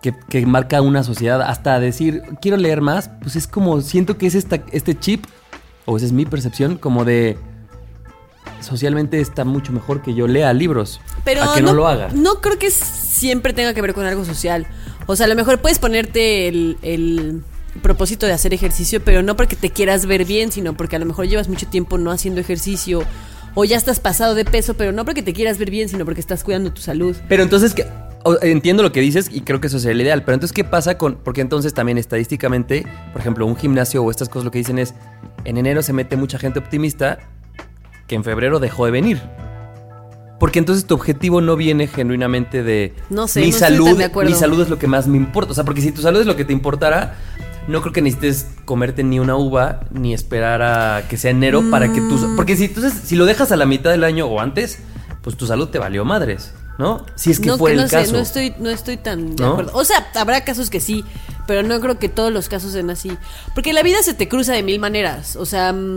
que, 0.00 0.14
que 0.28 0.46
marca 0.46 0.80
una 0.80 1.02
sociedad, 1.02 1.42
hasta 1.42 1.78
decir, 1.80 2.22
quiero 2.40 2.56
leer 2.56 2.80
más, 2.80 3.10
pues 3.20 3.36
es 3.36 3.46
como, 3.46 3.80
siento 3.80 4.16
que 4.16 4.26
es 4.26 4.34
esta, 4.34 4.62
este 4.72 4.98
chip, 4.98 5.26
o 5.84 5.96
esa 5.96 6.06
es 6.06 6.12
mi 6.12 6.24
percepción, 6.24 6.78
como 6.78 7.04
de 7.04 7.38
socialmente 8.60 9.20
está 9.20 9.44
mucho 9.44 9.72
mejor 9.72 10.02
que 10.02 10.14
yo 10.14 10.26
lea 10.26 10.52
libros. 10.52 11.00
Pero 11.24 11.42
a 11.42 11.54
que 11.54 11.62
no, 11.62 11.72
lo 11.72 11.86
haga. 11.86 12.08
No 12.12 12.40
creo 12.40 12.58
que 12.58 12.70
siempre 12.70 13.52
tenga 13.52 13.74
que 13.74 13.82
ver 13.82 13.94
con 13.94 14.06
algo 14.06 14.24
social. 14.24 14.66
O 15.06 15.16
sea, 15.16 15.26
a 15.26 15.28
lo 15.28 15.34
mejor 15.34 15.60
puedes 15.60 15.78
ponerte 15.78 16.48
el, 16.48 16.78
el 16.82 17.42
propósito 17.76 18.26
de 18.26 18.32
hacer 18.32 18.54
ejercicio, 18.54 19.02
pero 19.04 19.22
no 19.22 19.36
porque 19.36 19.56
te 19.56 19.70
quieras 19.70 20.06
ver 20.06 20.24
bien, 20.24 20.52
sino 20.52 20.76
porque 20.76 20.96
a 20.96 20.98
lo 20.98 21.06
mejor 21.06 21.26
llevas 21.26 21.48
mucho 21.48 21.66
tiempo 21.66 21.98
no 21.98 22.10
haciendo 22.10 22.40
ejercicio. 22.40 23.02
O 23.54 23.64
ya 23.64 23.78
estás 23.78 24.00
pasado 24.00 24.34
de 24.34 24.44
peso, 24.44 24.74
pero 24.74 24.92
no 24.92 25.04
porque 25.06 25.22
te 25.22 25.32
quieras 25.32 25.56
ver 25.56 25.70
bien, 25.70 25.88
sino 25.88 26.04
porque 26.04 26.20
estás 26.20 26.44
cuidando 26.44 26.72
tu 26.72 26.82
salud. 26.82 27.16
Pero 27.26 27.42
entonces, 27.42 27.74
entiendo 28.42 28.82
lo 28.82 28.92
que 28.92 29.00
dices 29.00 29.30
y 29.32 29.40
creo 29.40 29.60
que 29.60 29.68
eso 29.68 29.78
sería 29.78 29.94
el 29.94 30.00
ideal. 30.02 30.24
Pero 30.24 30.34
entonces, 30.34 30.54
¿qué 30.54 30.64
pasa 30.64 30.98
con.? 30.98 31.16
Porque 31.16 31.40
entonces 31.40 31.72
también 31.72 31.96
estadísticamente, 31.96 32.86
por 33.12 33.20
ejemplo, 33.22 33.46
un 33.46 33.56
gimnasio 33.56 34.02
o 34.02 34.10
estas 34.10 34.28
cosas 34.28 34.44
lo 34.44 34.50
que 34.50 34.58
dicen 34.58 34.78
es: 34.78 34.94
en 35.44 35.56
enero 35.56 35.82
se 35.82 35.94
mete 35.94 36.16
mucha 36.16 36.38
gente 36.38 36.58
optimista 36.58 37.18
que 38.06 38.14
en 38.14 38.24
febrero 38.24 38.60
dejó 38.60 38.84
de 38.84 38.90
venir. 38.90 39.22
Porque 40.38 40.58
entonces 40.58 40.84
tu 40.84 40.94
objetivo 40.94 41.40
no 41.40 41.56
viene 41.56 41.86
genuinamente 41.86 42.62
de 42.62 42.94
No 43.08 43.26
sé, 43.26 43.40
mi 43.40 43.52
no 43.52 43.58
salud, 43.58 43.98
mi 44.22 44.34
salud 44.34 44.60
es 44.60 44.68
lo 44.68 44.78
que 44.78 44.86
más 44.86 45.06
me 45.06 45.16
importa. 45.16 45.52
O 45.52 45.54
sea, 45.54 45.64
porque 45.64 45.80
si 45.80 45.92
tu 45.92 46.02
salud 46.02 46.20
es 46.20 46.26
lo 46.26 46.36
que 46.36 46.44
te 46.44 46.52
importara, 46.52 47.16
no 47.68 47.80
creo 47.80 47.92
que 47.92 48.02
necesites 48.02 48.46
comerte 48.64 49.02
ni 49.04 49.18
una 49.18 49.36
uva 49.36 49.80
ni 49.90 50.14
esperar 50.14 50.62
a 50.62 51.08
que 51.08 51.16
sea 51.16 51.30
enero 51.32 51.62
para 51.70 51.92
que 51.92 52.00
Mm. 52.00 52.08
tu 52.08 52.36
porque 52.36 52.56
si 52.56 52.64
entonces 52.66 52.94
si 53.04 53.16
lo 53.16 53.24
dejas 53.26 53.50
a 53.52 53.56
la 53.56 53.66
mitad 53.66 53.90
del 53.90 54.04
año 54.04 54.26
o 54.26 54.40
antes, 54.40 54.78
pues 55.22 55.36
tu 55.36 55.46
salud 55.46 55.68
te 55.68 55.78
valió 55.78 56.04
madres, 56.04 56.52
¿no? 56.78 57.04
Si 57.16 57.30
es 57.32 57.40
que 57.40 57.48
no, 57.48 57.58
fue 57.58 57.72
que 57.72 57.76
no 57.78 57.82
el 57.82 57.90
sé, 57.90 57.96
caso. 57.96 58.12
no 58.12 58.18
estoy, 58.20 58.54
no 58.60 58.70
estoy 58.70 58.96
tan 58.96 59.34
de 59.36 59.42
¿No? 59.42 59.52
acuerdo. 59.52 59.72
O 59.74 59.84
sea, 59.84 60.06
habrá 60.14 60.42
casos 60.44 60.70
que 60.70 60.78
sí, 60.80 61.04
pero 61.46 61.62
no 61.64 61.80
creo 61.80 61.98
que 61.98 62.08
todos 62.08 62.32
los 62.32 62.48
casos 62.48 62.72
sean 62.72 62.90
así. 62.90 63.10
Porque 63.54 63.72
la 63.72 63.82
vida 63.82 64.02
se 64.02 64.14
te 64.14 64.28
cruza 64.28 64.52
de 64.52 64.62
mil 64.62 64.78
maneras. 64.78 65.34
O 65.36 65.46
sea, 65.46 65.72
mm, 65.72 65.96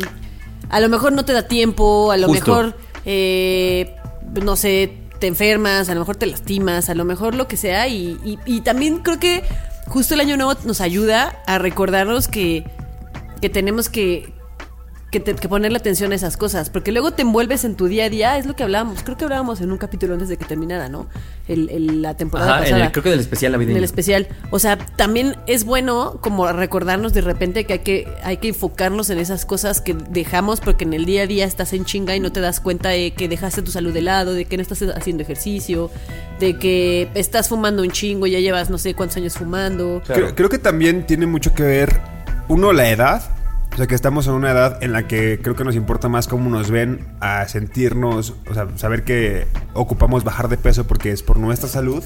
a 0.69 0.79
lo 0.79 0.89
mejor 0.89 1.11
no 1.13 1.25
te 1.25 1.33
da 1.33 1.43
tiempo, 1.43 2.11
a 2.11 2.17
lo 2.17 2.27
Justo. 2.27 2.45
mejor, 2.45 2.77
eh, 3.05 3.95
no 4.43 4.55
sé, 4.55 4.93
te 5.19 5.27
enfermas, 5.27 5.89
a 5.89 5.93
lo 5.93 5.99
mejor 5.99 6.15
te 6.15 6.25
lastimas, 6.25 6.89
a 6.89 6.95
lo 6.95 7.03
mejor 7.05 7.35
lo 7.35 7.47
que 7.47 7.57
sea. 7.57 7.87
Y, 7.87 8.17
y- 8.23 8.39
y 8.45 8.61
también 8.61 8.99
creo 8.99 9.19
que 9.19 9.43
justo 9.89 10.13
el 10.13 10.21
año 10.21 10.37
nuevo 10.37 10.53
nos 10.63 10.81
ayuda 10.81 11.41
a 11.45 11.57
recordarnos 11.57 12.27
que, 12.27 12.63
que 13.41 13.49
tenemos 13.49 13.89
que, 13.89 14.31
que, 15.11 15.19
te- 15.19 15.33
que 15.35 15.49
ponerle 15.49 15.77
atención 15.77 16.11
a 16.11 16.15
esas 16.15 16.37
cosas, 16.37 16.69
porque 16.69 16.91
luego 16.91 17.11
te 17.11 17.23
envuelves 17.23 17.63
en 17.65 17.75
tu 17.75 17.87
día 17.87 18.05
a 18.05 18.09
día, 18.09 18.37
es 18.37 18.45
lo 18.45 18.55
que 18.55 18.61
hablábamos, 18.63 19.01
creo 19.03 19.17
que 19.17 19.23
hablábamos 19.23 19.59
en 19.61 19.71
un 19.71 19.77
capítulo 19.79 20.13
antes 20.13 20.29
de 20.29 20.37
que 20.37 20.45
terminara, 20.45 20.87
¿no? 20.89 21.07
El, 21.47 21.69
el- 21.69 22.01
la 22.03 22.15
temporada 22.15 22.51
Ajá, 22.51 22.59
en 22.59 22.63
pasada. 22.65 22.85
el- 22.85 22.91
creo 22.91 23.03
que 23.03 23.09
del 23.09 23.19
especial 23.19 23.51
En 23.53 23.59
navideño. 23.59 23.77
el 23.79 23.83
especial. 23.83 24.27
O 24.51 24.59
sea, 24.59 24.77
también 24.77 25.35
es 25.47 25.63
bueno 25.65 26.19
como 26.21 26.51
recordarnos 26.51 27.13
de 27.13 27.21
repente 27.21 27.65
que 27.65 27.73
hay 27.73 27.79
que, 27.79 28.07
hay 28.23 28.37
que 28.37 28.49
enfocarnos 28.49 29.09
en 29.09 29.17
esas 29.17 29.45
cosas 29.45 29.81
que 29.81 29.95
dejamos 29.95 30.59
porque 30.61 30.83
en 30.83 30.93
el 30.93 31.05
día 31.05 31.23
a 31.23 31.27
día 31.27 31.45
estás 31.45 31.73
en 31.73 31.85
chinga 31.85 32.15
y 32.15 32.19
no 32.19 32.31
te 32.31 32.39
das 32.39 32.59
cuenta 32.59 32.89
de 32.89 33.11
que 33.15 33.27
dejaste 33.27 33.61
tu 33.63 33.71
salud 33.71 33.91
de 33.93 34.01
lado, 34.03 34.33
de 34.33 34.45
que 34.45 34.57
no 34.57 34.61
estás 34.61 34.81
haciendo 34.95 35.23
ejercicio, 35.23 35.89
de 36.39 36.57
que 36.59 37.09
estás 37.15 37.49
fumando 37.49 37.81
un 37.81 37.89
chingo 37.91 38.27
y 38.27 38.31
ya 38.31 38.39
llevas 38.39 38.69
no 38.69 38.77
sé 38.77 38.93
cuántos 38.93 39.17
años 39.17 39.33
fumando. 39.33 40.01
Claro. 40.05 40.21
Creo, 40.21 40.35
creo 40.35 40.49
que 40.49 40.59
también 40.59 41.07
tiene 41.07 41.25
mucho 41.25 41.53
que 41.55 41.63
ver, 41.63 41.99
uno, 42.47 42.73
la 42.73 42.89
edad. 42.91 43.23
O 43.79 43.81
sea, 43.81 43.87
que 43.87 43.95
estamos 43.95 44.27
en 44.27 44.33
una 44.33 44.51
edad 44.51 44.83
en 44.83 44.91
la 44.91 45.07
que 45.07 45.39
creo 45.41 45.55
que 45.55 45.63
nos 45.63 45.73
importa 45.73 46.09
más 46.09 46.27
cómo 46.27 46.49
nos 46.49 46.69
ven 46.69 47.07
a 47.21 47.47
sentirnos, 47.47 48.33
o 48.51 48.53
sea, 48.53 48.67
saber 48.75 49.05
que 49.05 49.47
ocupamos 49.73 50.25
bajar 50.25 50.49
de 50.49 50.57
peso 50.57 50.85
porque 50.85 51.13
es 51.13 51.23
por 51.23 51.39
nuestra 51.39 51.69
salud. 51.69 52.03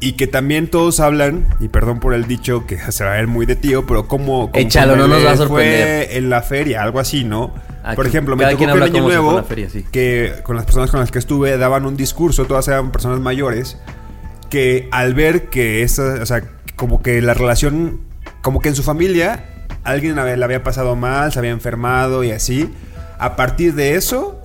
Y 0.00 0.12
que 0.12 0.26
también 0.26 0.70
todos 0.70 1.00
hablan, 1.00 1.46
y 1.60 1.68
perdón 1.68 2.00
por 2.00 2.14
el 2.14 2.24
dicho 2.26 2.64
que 2.66 2.78
se 2.92 3.04
va 3.04 3.12
a 3.12 3.16
ver 3.16 3.26
muy 3.26 3.44
de 3.44 3.56
tío, 3.56 3.84
pero 3.86 4.08
como... 4.08 4.50
Échalo, 4.54 4.96
no 4.96 5.06
nos 5.06 5.22
va 5.22 5.32
a 5.32 5.36
sorprender. 5.36 6.06
Fue 6.06 6.16
en 6.16 6.30
la 6.30 6.40
feria, 6.40 6.82
algo 6.82 6.98
así, 6.98 7.24
¿no? 7.24 7.52
Ah, 7.82 7.92
por 7.94 8.06
ejemplo, 8.06 8.34
me 8.34 8.46
tocó 8.46 8.64
que 8.64 8.72
el 8.72 8.82
año 8.82 9.02
nuevo, 9.02 9.42
feria, 9.42 9.68
sí. 9.68 9.84
que 9.92 10.32
con 10.44 10.56
las 10.56 10.64
personas 10.64 10.90
con 10.90 10.98
las 10.98 11.10
que 11.10 11.18
estuve 11.18 11.58
daban 11.58 11.84
un 11.84 11.94
discurso, 11.94 12.46
todas 12.46 12.66
eran 12.68 12.90
personas 12.90 13.20
mayores, 13.20 13.76
que 14.48 14.88
al 14.92 15.12
ver 15.12 15.50
que 15.50 15.82
esa, 15.82 16.22
o 16.22 16.24
sea, 16.24 16.42
como 16.74 17.02
que 17.02 17.20
la 17.20 17.34
relación, 17.34 18.00
como 18.40 18.62
que 18.62 18.70
en 18.70 18.76
su 18.76 18.82
familia 18.82 19.50
alguien 19.84 20.16
le 20.16 20.44
había 20.44 20.62
pasado 20.62 20.96
mal, 20.96 21.32
se 21.32 21.38
había 21.38 21.50
enfermado 21.50 22.24
y 22.24 22.30
así, 22.30 22.72
a 23.18 23.36
partir 23.36 23.74
de 23.74 23.94
eso, 23.94 24.40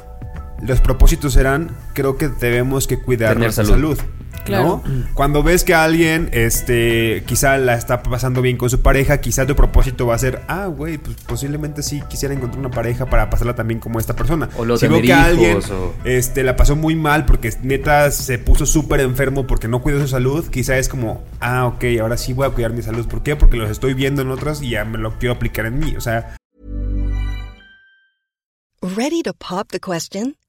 los 0.61 0.81
propósitos 0.81 1.35
eran, 1.37 1.71
creo 1.93 2.17
que 2.17 2.27
debemos 2.27 2.87
que 2.87 2.99
cuidar 3.01 3.33
Tener 3.33 3.45
nuestra 3.45 3.65
salud. 3.65 3.97
salud. 3.97 4.11
¿No? 4.49 4.83
Cuando 5.13 5.43
ves 5.43 5.63
que 5.63 5.73
alguien, 5.73 6.29
este, 6.33 7.23
quizá 7.25 7.57
la 7.57 7.75
está 7.75 8.03
pasando 8.03 8.41
bien 8.41 8.57
con 8.57 8.69
su 8.69 8.81
pareja, 8.81 9.19
quizá 9.21 9.45
tu 9.45 9.55
propósito 9.55 10.05
va 10.07 10.15
a 10.15 10.19
ser, 10.19 10.41
ah, 10.47 10.65
güey, 10.67 10.97
pues 10.97 11.17
posiblemente 11.27 11.83
sí 11.83 12.01
quisiera 12.09 12.33
encontrar 12.33 12.59
una 12.59 12.71
pareja 12.71 13.05
para 13.05 13.29
pasarla 13.29 13.55
también 13.55 13.79
como 13.79 13.99
esta 13.99 14.15
persona. 14.15 14.49
O 14.57 14.65
los 14.65 14.79
si 14.79 14.87
veo 14.87 15.01
que 15.01 15.07
hijos, 15.07 15.19
alguien, 15.23 15.57
o- 15.57 15.93
este, 16.05 16.43
la 16.43 16.55
pasó 16.55 16.75
muy 16.75 16.95
mal 16.95 17.25
porque 17.25 17.53
neta 17.63 18.11
se 18.11 18.37
puso 18.39 18.65
súper 18.65 18.99
enfermo 19.01 19.47
porque 19.47 19.67
no 19.67 19.81
cuidó 19.81 20.01
su 20.01 20.07
salud, 20.07 20.47
quizá 20.49 20.77
es 20.77 20.89
como, 20.89 21.23
ah, 21.39 21.65
ok, 21.67 21.83
ahora 22.01 22.17
sí 22.17 22.33
voy 22.33 22.47
a 22.47 22.49
cuidar 22.51 22.73
mi 22.73 22.81
salud. 22.81 23.07
¿Por 23.07 23.23
qué? 23.23 23.35
Porque 23.35 23.57
los 23.57 23.69
estoy 23.69 23.93
viendo 23.93 24.21
en 24.21 24.29
otras 24.31 24.61
y 24.61 24.69
ya 24.71 24.85
me 24.85 24.97
lo 24.97 25.17
quiero 25.19 25.33
aplicar 25.35 25.65
en 25.65 25.79
mí. 25.79 25.95
O 25.97 26.01
sea, 26.01 26.35
Ready 28.81 29.21
to 29.23 29.33
pop 29.33 29.67
the 29.71 29.79
question? 29.79 30.35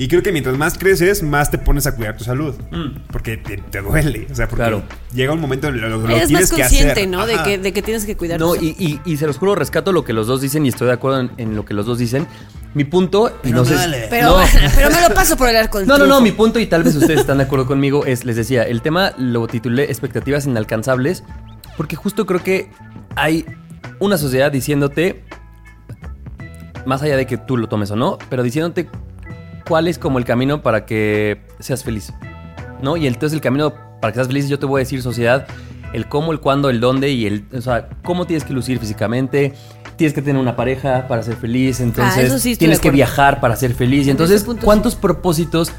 Y 0.00 0.06
creo 0.06 0.22
que 0.22 0.30
mientras 0.30 0.56
más 0.56 0.78
creces, 0.78 1.24
más 1.24 1.50
te 1.50 1.58
pones 1.58 1.86
a 1.88 1.96
cuidar 1.96 2.16
tu 2.16 2.22
salud. 2.22 2.54
Porque 3.10 3.36
te, 3.36 3.56
te 3.56 3.80
duele. 3.82 4.28
O 4.30 4.34
sea, 4.34 4.46
porque 4.46 4.62
Claro. 4.62 4.84
llega 5.12 5.32
un 5.32 5.40
momento 5.40 5.66
en 5.68 5.80
lo, 5.80 5.88
lo 5.88 6.08
Eres 6.08 6.28
tienes 6.28 6.42
más 6.48 6.50
que 6.52 6.62
consciente, 6.62 6.92
hacer. 6.92 7.08
¿no? 7.08 7.26
De 7.26 7.36
que, 7.42 7.58
de 7.58 7.72
que 7.72 7.82
tienes 7.82 8.04
que 8.06 8.16
cuidar 8.16 8.38
No, 8.38 8.54
tu- 8.54 8.62
y, 8.62 8.76
y- 8.78 9.00
y 9.04 9.16
se 9.16 9.26
los 9.26 9.38
juro, 9.38 9.56
rescato 9.56 9.90
lo 9.90 10.04
que 10.04 10.12
los 10.12 10.28
dos 10.28 10.40
dicen 10.40 10.64
y 10.64 10.68
estoy 10.68 10.86
de 10.86 10.92
acuerdo 10.92 11.18
en, 11.20 11.32
en 11.36 11.56
lo 11.56 11.64
que 11.64 11.74
los 11.74 11.84
dos 11.84 11.98
dicen. 11.98 12.28
Mi 12.74 12.84
punto, 12.84 13.36
y 13.42 13.50
no 13.50 13.64
sé. 13.64 13.74
Pero, 14.08 14.38
no. 14.38 14.44
pero 14.76 14.90
me 14.90 15.00
lo 15.08 15.12
paso 15.14 15.36
por 15.36 15.48
el 15.48 15.56
arco 15.56 15.80
No, 15.84 15.98
no, 15.98 16.06
no, 16.06 16.20
mi 16.20 16.30
punto, 16.30 16.60
y 16.60 16.66
tal 16.66 16.84
vez 16.84 16.94
ustedes 16.94 17.18
están 17.20 17.38
de 17.38 17.44
acuerdo 17.44 17.66
conmigo, 17.66 18.06
es, 18.06 18.24
les 18.24 18.36
decía, 18.36 18.62
el 18.62 18.82
tema 18.82 19.14
lo 19.18 19.48
titulé 19.48 19.84
Expectativas 19.84 20.46
inalcanzables, 20.46 21.24
porque 21.76 21.96
justo 21.96 22.24
creo 22.24 22.42
que 22.44 22.70
hay 23.16 23.44
una 23.98 24.16
sociedad 24.16 24.52
diciéndote, 24.52 25.24
más 26.86 27.02
allá 27.02 27.16
de 27.16 27.26
que 27.26 27.36
tú 27.36 27.56
lo 27.56 27.68
tomes 27.68 27.90
o 27.90 27.96
no, 27.96 28.18
pero 28.30 28.44
diciéndote 28.44 28.88
cuál 29.68 29.86
es 29.86 29.98
como 29.98 30.18
el 30.18 30.24
camino 30.24 30.62
para 30.62 30.86
que 30.86 31.42
seas 31.60 31.84
feliz, 31.84 32.12
¿no? 32.82 32.96
Y 32.96 33.06
entonces 33.06 33.34
el 33.34 33.42
camino 33.42 33.74
para 34.00 34.12
que 34.12 34.16
seas 34.16 34.26
feliz, 34.26 34.48
yo 34.48 34.58
te 34.58 34.66
voy 34.66 34.80
a 34.80 34.82
decir, 34.84 35.02
sociedad, 35.02 35.46
el 35.92 36.08
cómo, 36.08 36.32
el 36.32 36.40
cuándo, 36.40 36.70
el 36.70 36.80
dónde 36.80 37.10
y 37.10 37.26
el, 37.26 37.44
o 37.54 37.60
sea, 37.60 37.88
cómo 38.02 38.26
tienes 38.26 38.44
que 38.44 38.52
lucir 38.52 38.78
físicamente. 38.78 39.54
Tienes 39.96 40.14
que 40.14 40.22
tener 40.22 40.40
una 40.40 40.54
pareja 40.54 41.08
para 41.08 41.24
ser 41.24 41.34
feliz, 41.34 41.80
entonces 41.80 42.32
Ah, 42.32 42.38
sí 42.38 42.54
tienes 42.56 42.78
que 42.78 42.92
viajar 42.92 43.40
para 43.40 43.56
ser 43.56 43.74
feliz. 43.74 44.06
Y 44.06 44.10
En 44.10 44.14
entonces, 44.14 44.46
¿cuántos 44.62 44.94
propósitos 44.94 45.72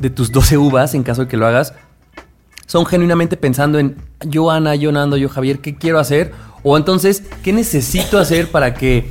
de 0.00 0.10
tus 0.10 0.32
12 0.32 0.58
uvas, 0.58 0.92
en 0.94 1.04
caso 1.04 1.22
de 1.22 1.28
que 1.28 1.36
lo 1.36 1.46
hagas, 1.46 1.72
son 2.66 2.84
genuinamente 2.84 3.36
pensando 3.36 3.78
en 3.78 3.96
yo 4.22 4.50
Ana, 4.50 4.74
yo 4.74 4.90
Nando, 4.90 5.16
yo 5.16 5.28
Javier, 5.28 5.60
¿qué 5.60 5.76
quiero 5.76 6.00
hacer? 6.00 6.32
O 6.64 6.76
entonces, 6.76 7.22
¿qué 7.44 7.52
necesito 7.52 8.18
hacer 8.18 8.50
para 8.50 8.74
que 8.74 9.08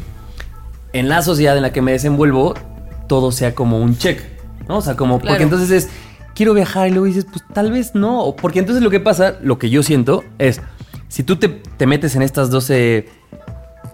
en 0.92 1.08
la 1.08 1.22
sociedad 1.22 1.56
en 1.56 1.62
la 1.62 1.72
que 1.72 1.82
me 1.82 1.94
desenvuelvo 1.94 2.54
todo 3.08 3.32
sea 3.32 3.54
como 3.56 3.80
un 3.80 3.98
check? 3.98 4.22
¿No? 4.68 4.78
O 4.78 4.82
sea, 4.82 4.96
como, 4.96 5.20
Claro. 5.20 5.34
porque 5.34 5.44
entonces 5.44 5.72
es, 5.72 5.90
quiero 6.36 6.54
viajar 6.54 6.88
y 6.88 6.92
luego 6.92 7.06
dices, 7.06 7.26
pues 7.26 7.44
tal 7.54 7.72
vez 7.72 7.96
no. 7.96 8.36
Porque 8.42 8.60
entonces 8.60 8.84
lo 8.84 8.90
que 8.90 9.00
pasa, 9.00 9.36
lo 9.42 9.58
que 9.60 9.70
yo 9.70 9.84
siento 9.84 10.24
es, 10.40 10.62
si 11.10 11.24
tú 11.24 11.36
te, 11.36 11.50
te 11.50 11.86
metes 11.86 12.16
en 12.16 12.22
estas 12.22 12.50
12 12.50 13.08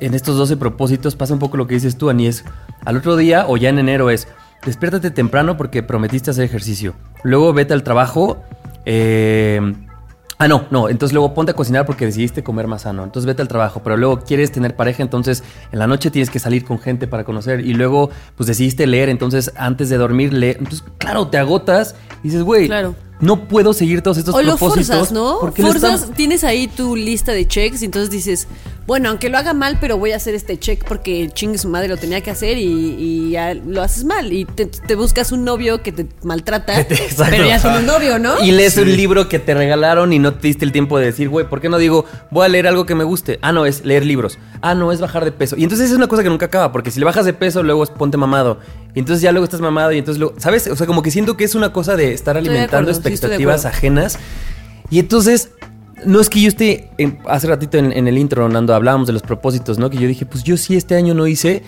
en 0.02 0.14
estos 0.14 0.38
12 0.38 0.56
propósitos 0.56 1.18
pasa 1.18 1.34
un 1.34 1.40
poco 1.40 1.58
lo 1.58 1.68
que 1.68 1.74
dices 1.74 1.98
tú, 1.98 2.10
Ani, 2.10 2.28
es 2.28 2.46
al 2.86 2.96
otro 2.96 3.18
día 3.18 3.46
o 3.50 3.58
ya 3.58 3.68
en 3.68 3.80
enero 3.80 4.10
es 4.10 4.30
despiértate 4.66 5.12
temprano 5.12 5.58
porque 5.58 5.84
prometiste 5.84 6.32
hacer 6.32 6.46
ejercicio. 6.46 6.94
Luego 7.24 7.52
vete 7.52 7.74
al 7.74 7.84
trabajo. 7.84 8.42
eh, 8.86 9.60
ah, 10.40 10.48
no, 10.48 10.66
no. 10.72 10.90
Entonces 10.90 11.14
luego 11.14 11.34
ponte 11.34 11.52
a 11.52 11.56
cocinar 11.56 11.86
porque 11.86 12.06
decidiste 12.06 12.44
comer 12.44 12.68
más 12.68 12.84
sano. 12.84 13.04
Entonces 13.04 13.28
vete 13.28 13.42
al 13.42 13.48
trabajo. 13.48 13.82
Pero 13.84 13.98
luego 13.98 14.22
quieres 14.22 14.52
tener 14.52 14.76
pareja, 14.76 15.04
entonces 15.04 15.44
en 15.72 15.80
la 15.80 15.88
noche 15.88 16.10
tienes 16.10 16.30
que 16.30 16.40
salir 16.40 16.66
con 16.66 16.80
gente 16.80 17.08
para 17.08 17.24
conocer. 17.24 17.60
Y 17.60 17.74
luego 17.74 18.10
pues 18.36 18.48
decidiste 18.48 18.88
leer, 18.88 19.10
entonces 19.10 19.52
antes 19.56 19.90
de 19.90 19.98
dormir 19.98 20.34
lee. 20.34 20.56
Entonces, 20.58 20.84
claro, 20.98 21.28
te 21.28 21.38
agotas. 21.38 21.96
Y 22.24 22.30
dices, 22.30 22.44
güey, 22.44 22.68
Claro. 22.68 22.96
No 23.22 23.48
puedo 23.48 23.74
seguir 23.74 24.02
todos 24.02 24.18
estos 24.18 24.34
O 24.34 24.42
lo 24.42 24.56
propósitos. 24.58 24.88
forzas, 24.88 25.12
¿no? 25.12 25.38
porque 25.42 25.62
lo 25.62 25.70
Forzas, 25.70 26.12
tienes 26.16 26.44
ahí 26.44 26.68
tu 26.68 26.96
lista 26.96 27.32
de 27.34 27.48
checks 27.48 27.82
y 27.82 27.86
entonces 27.86 28.10
dices, 28.10 28.48
bueno, 28.88 29.10
aunque 29.10 29.30
lo 29.30 29.38
haga 29.38 29.54
mal, 29.54 29.78
pero 29.82 29.98
voy 29.98 30.14
a 30.14 30.16
hacer 30.16 30.36
este 30.36 30.58
check 30.58 30.84
porque 30.88 31.30
chingue 31.34 31.58
su 31.58 31.68
madre 31.70 31.90
lo 31.90 31.98
tenía 31.98 32.22
que 32.22 32.32
hacer 32.32 32.58
y, 32.58 32.64
y 32.98 33.32
ya 33.32 33.54
lo 33.54 33.82
haces 33.84 34.04
mal. 34.06 34.32
Y 34.34 34.46
te, 34.46 34.66
te 34.66 34.96
buscas 34.96 35.32
un 35.32 35.44
novio 35.44 35.84
que 35.84 35.92
te 35.92 36.08
maltrata, 36.24 36.80
Exacto. 36.82 37.26
pero 37.30 37.46
ya 37.46 37.62
tiene 37.62 37.80
un 37.80 37.86
novio, 37.86 38.18
¿no? 38.20 38.44
Y 38.44 38.52
lees 38.52 38.78
un 38.78 38.96
libro 38.96 39.28
que 39.30 39.38
te 39.38 39.54
regalaron 39.54 40.12
y 40.14 40.18
no 40.20 40.34
te 40.36 40.48
diste 40.48 40.64
el 40.66 40.72
tiempo 40.72 40.98
de 40.98 41.06
decir, 41.06 41.30
güey, 41.30 41.48
¿por 41.48 41.62
qué 41.62 41.70
no 41.70 41.78
digo, 41.78 42.06
voy 42.32 42.46
a 42.46 42.50
leer 42.50 42.68
algo 42.68 42.86
que 42.86 42.96
me 42.96 43.04
guste? 43.04 43.38
Ah, 43.42 43.52
no, 43.52 43.66
es 43.66 43.84
leer 43.86 44.06
libros. 44.06 44.40
Ah, 44.62 44.74
no, 44.76 44.92
es 44.92 45.02
bajar 45.02 45.24
de 45.26 45.32
peso. 45.34 45.56
Y 45.58 45.64
entonces 45.64 45.92
es 45.92 45.96
una 45.96 46.08
cosa 46.08 46.24
que 46.24 46.30
nunca 46.30 46.48
acaba, 46.48 46.72
porque 46.72 46.90
si 46.90 47.00
le 47.00 47.06
bajas 47.06 47.26
de 47.26 47.34
peso, 47.34 47.62
luego 47.64 47.84
es 47.84 47.90
ponte 47.92 48.18
mamado. 48.18 48.60
Y 49.00 49.02
entonces 49.02 49.22
ya 49.22 49.32
luego 49.32 49.46
estás 49.46 49.62
mamado 49.62 49.94
y 49.94 49.98
entonces 49.98 50.20
luego, 50.20 50.36
¿sabes? 50.40 50.68
O 50.68 50.76
sea, 50.76 50.86
como 50.86 51.02
que 51.02 51.10
siento 51.10 51.38
que 51.38 51.46
es 51.46 51.56
una 51.56 51.72
cosa 51.72 51.96
de 51.96 52.14
estar 52.14 52.34
de 52.36 52.40
alimentando 52.42 52.92
acuerdo, 52.92 53.10
expectativas 53.10 53.64
ajenas. 53.66 54.20
Y 54.90 55.00
entonces, 55.00 55.52
no 56.06 56.20
es 56.20 56.30
que 56.30 56.42
yo 56.42 56.50
esté, 56.50 56.90
en- 56.98 57.18
hace 57.26 57.48
ratito 57.48 57.78
en, 57.78 57.94
en 57.94 58.10
el 58.10 58.18
intro, 58.18 58.50
Nando, 58.50 58.76
hablábamos 58.76 59.08
de 59.08 59.14
los 59.14 59.22
propósitos, 59.22 59.78
¿no? 59.80 59.90
Que 59.90 59.98
yo 60.00 60.06
dije, 60.06 60.26
pues 60.26 60.44
yo 60.44 60.58
sí 60.58 60.76
este 60.76 60.96
año 60.96 61.14
no 61.14 61.28
hice. 61.28 61.64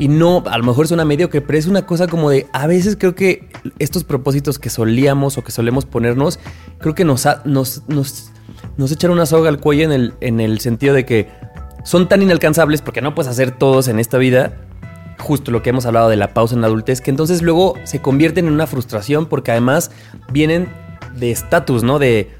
Y 0.00 0.08
no, 0.08 0.42
a 0.50 0.58
lo 0.58 0.64
mejor 0.64 0.88
suena 0.88 1.04
mediocre, 1.04 1.40
pero 1.42 1.56
es 1.56 1.66
una 1.68 1.86
cosa 1.86 2.08
como 2.08 2.28
de, 2.28 2.48
a 2.52 2.66
veces 2.66 2.96
creo 2.98 3.14
que 3.14 3.48
estos 3.78 4.02
propósitos 4.02 4.58
que 4.58 4.68
solíamos 4.68 5.38
o 5.38 5.44
que 5.44 5.52
solemos 5.52 5.84
ponernos, 5.86 6.40
creo 6.80 6.96
que 6.96 7.04
nos, 7.04 7.24
ha- 7.26 7.40
nos, 7.44 7.82
nos, 7.86 8.32
nos 8.76 8.90
echan 8.90 9.12
una 9.12 9.26
soga 9.26 9.48
al 9.48 9.60
cuello 9.60 9.84
en 9.84 9.92
el, 9.92 10.14
en 10.20 10.40
el 10.40 10.58
sentido 10.58 10.92
de 10.94 11.06
que 11.06 11.28
son 11.84 12.08
tan 12.08 12.20
inalcanzables 12.22 12.82
porque 12.82 13.00
no 13.00 13.14
puedes 13.14 13.30
hacer 13.30 13.52
todos 13.52 13.86
en 13.86 14.00
esta 14.00 14.18
vida, 14.18 14.54
justo 15.24 15.50
lo 15.50 15.62
que 15.62 15.70
hemos 15.70 15.86
hablado 15.86 16.08
de 16.08 16.16
la 16.16 16.32
pausa 16.34 16.54
en 16.54 16.60
la 16.60 16.68
adultez, 16.68 17.00
que 17.00 17.10
entonces 17.10 17.42
luego 17.42 17.74
se 17.84 18.00
convierten 18.00 18.46
en 18.46 18.52
una 18.52 18.66
frustración 18.66 19.26
porque 19.26 19.50
además 19.50 19.90
vienen 20.30 20.68
de 21.16 21.30
estatus, 21.32 21.82
¿no? 21.82 21.98
De, 21.98 22.30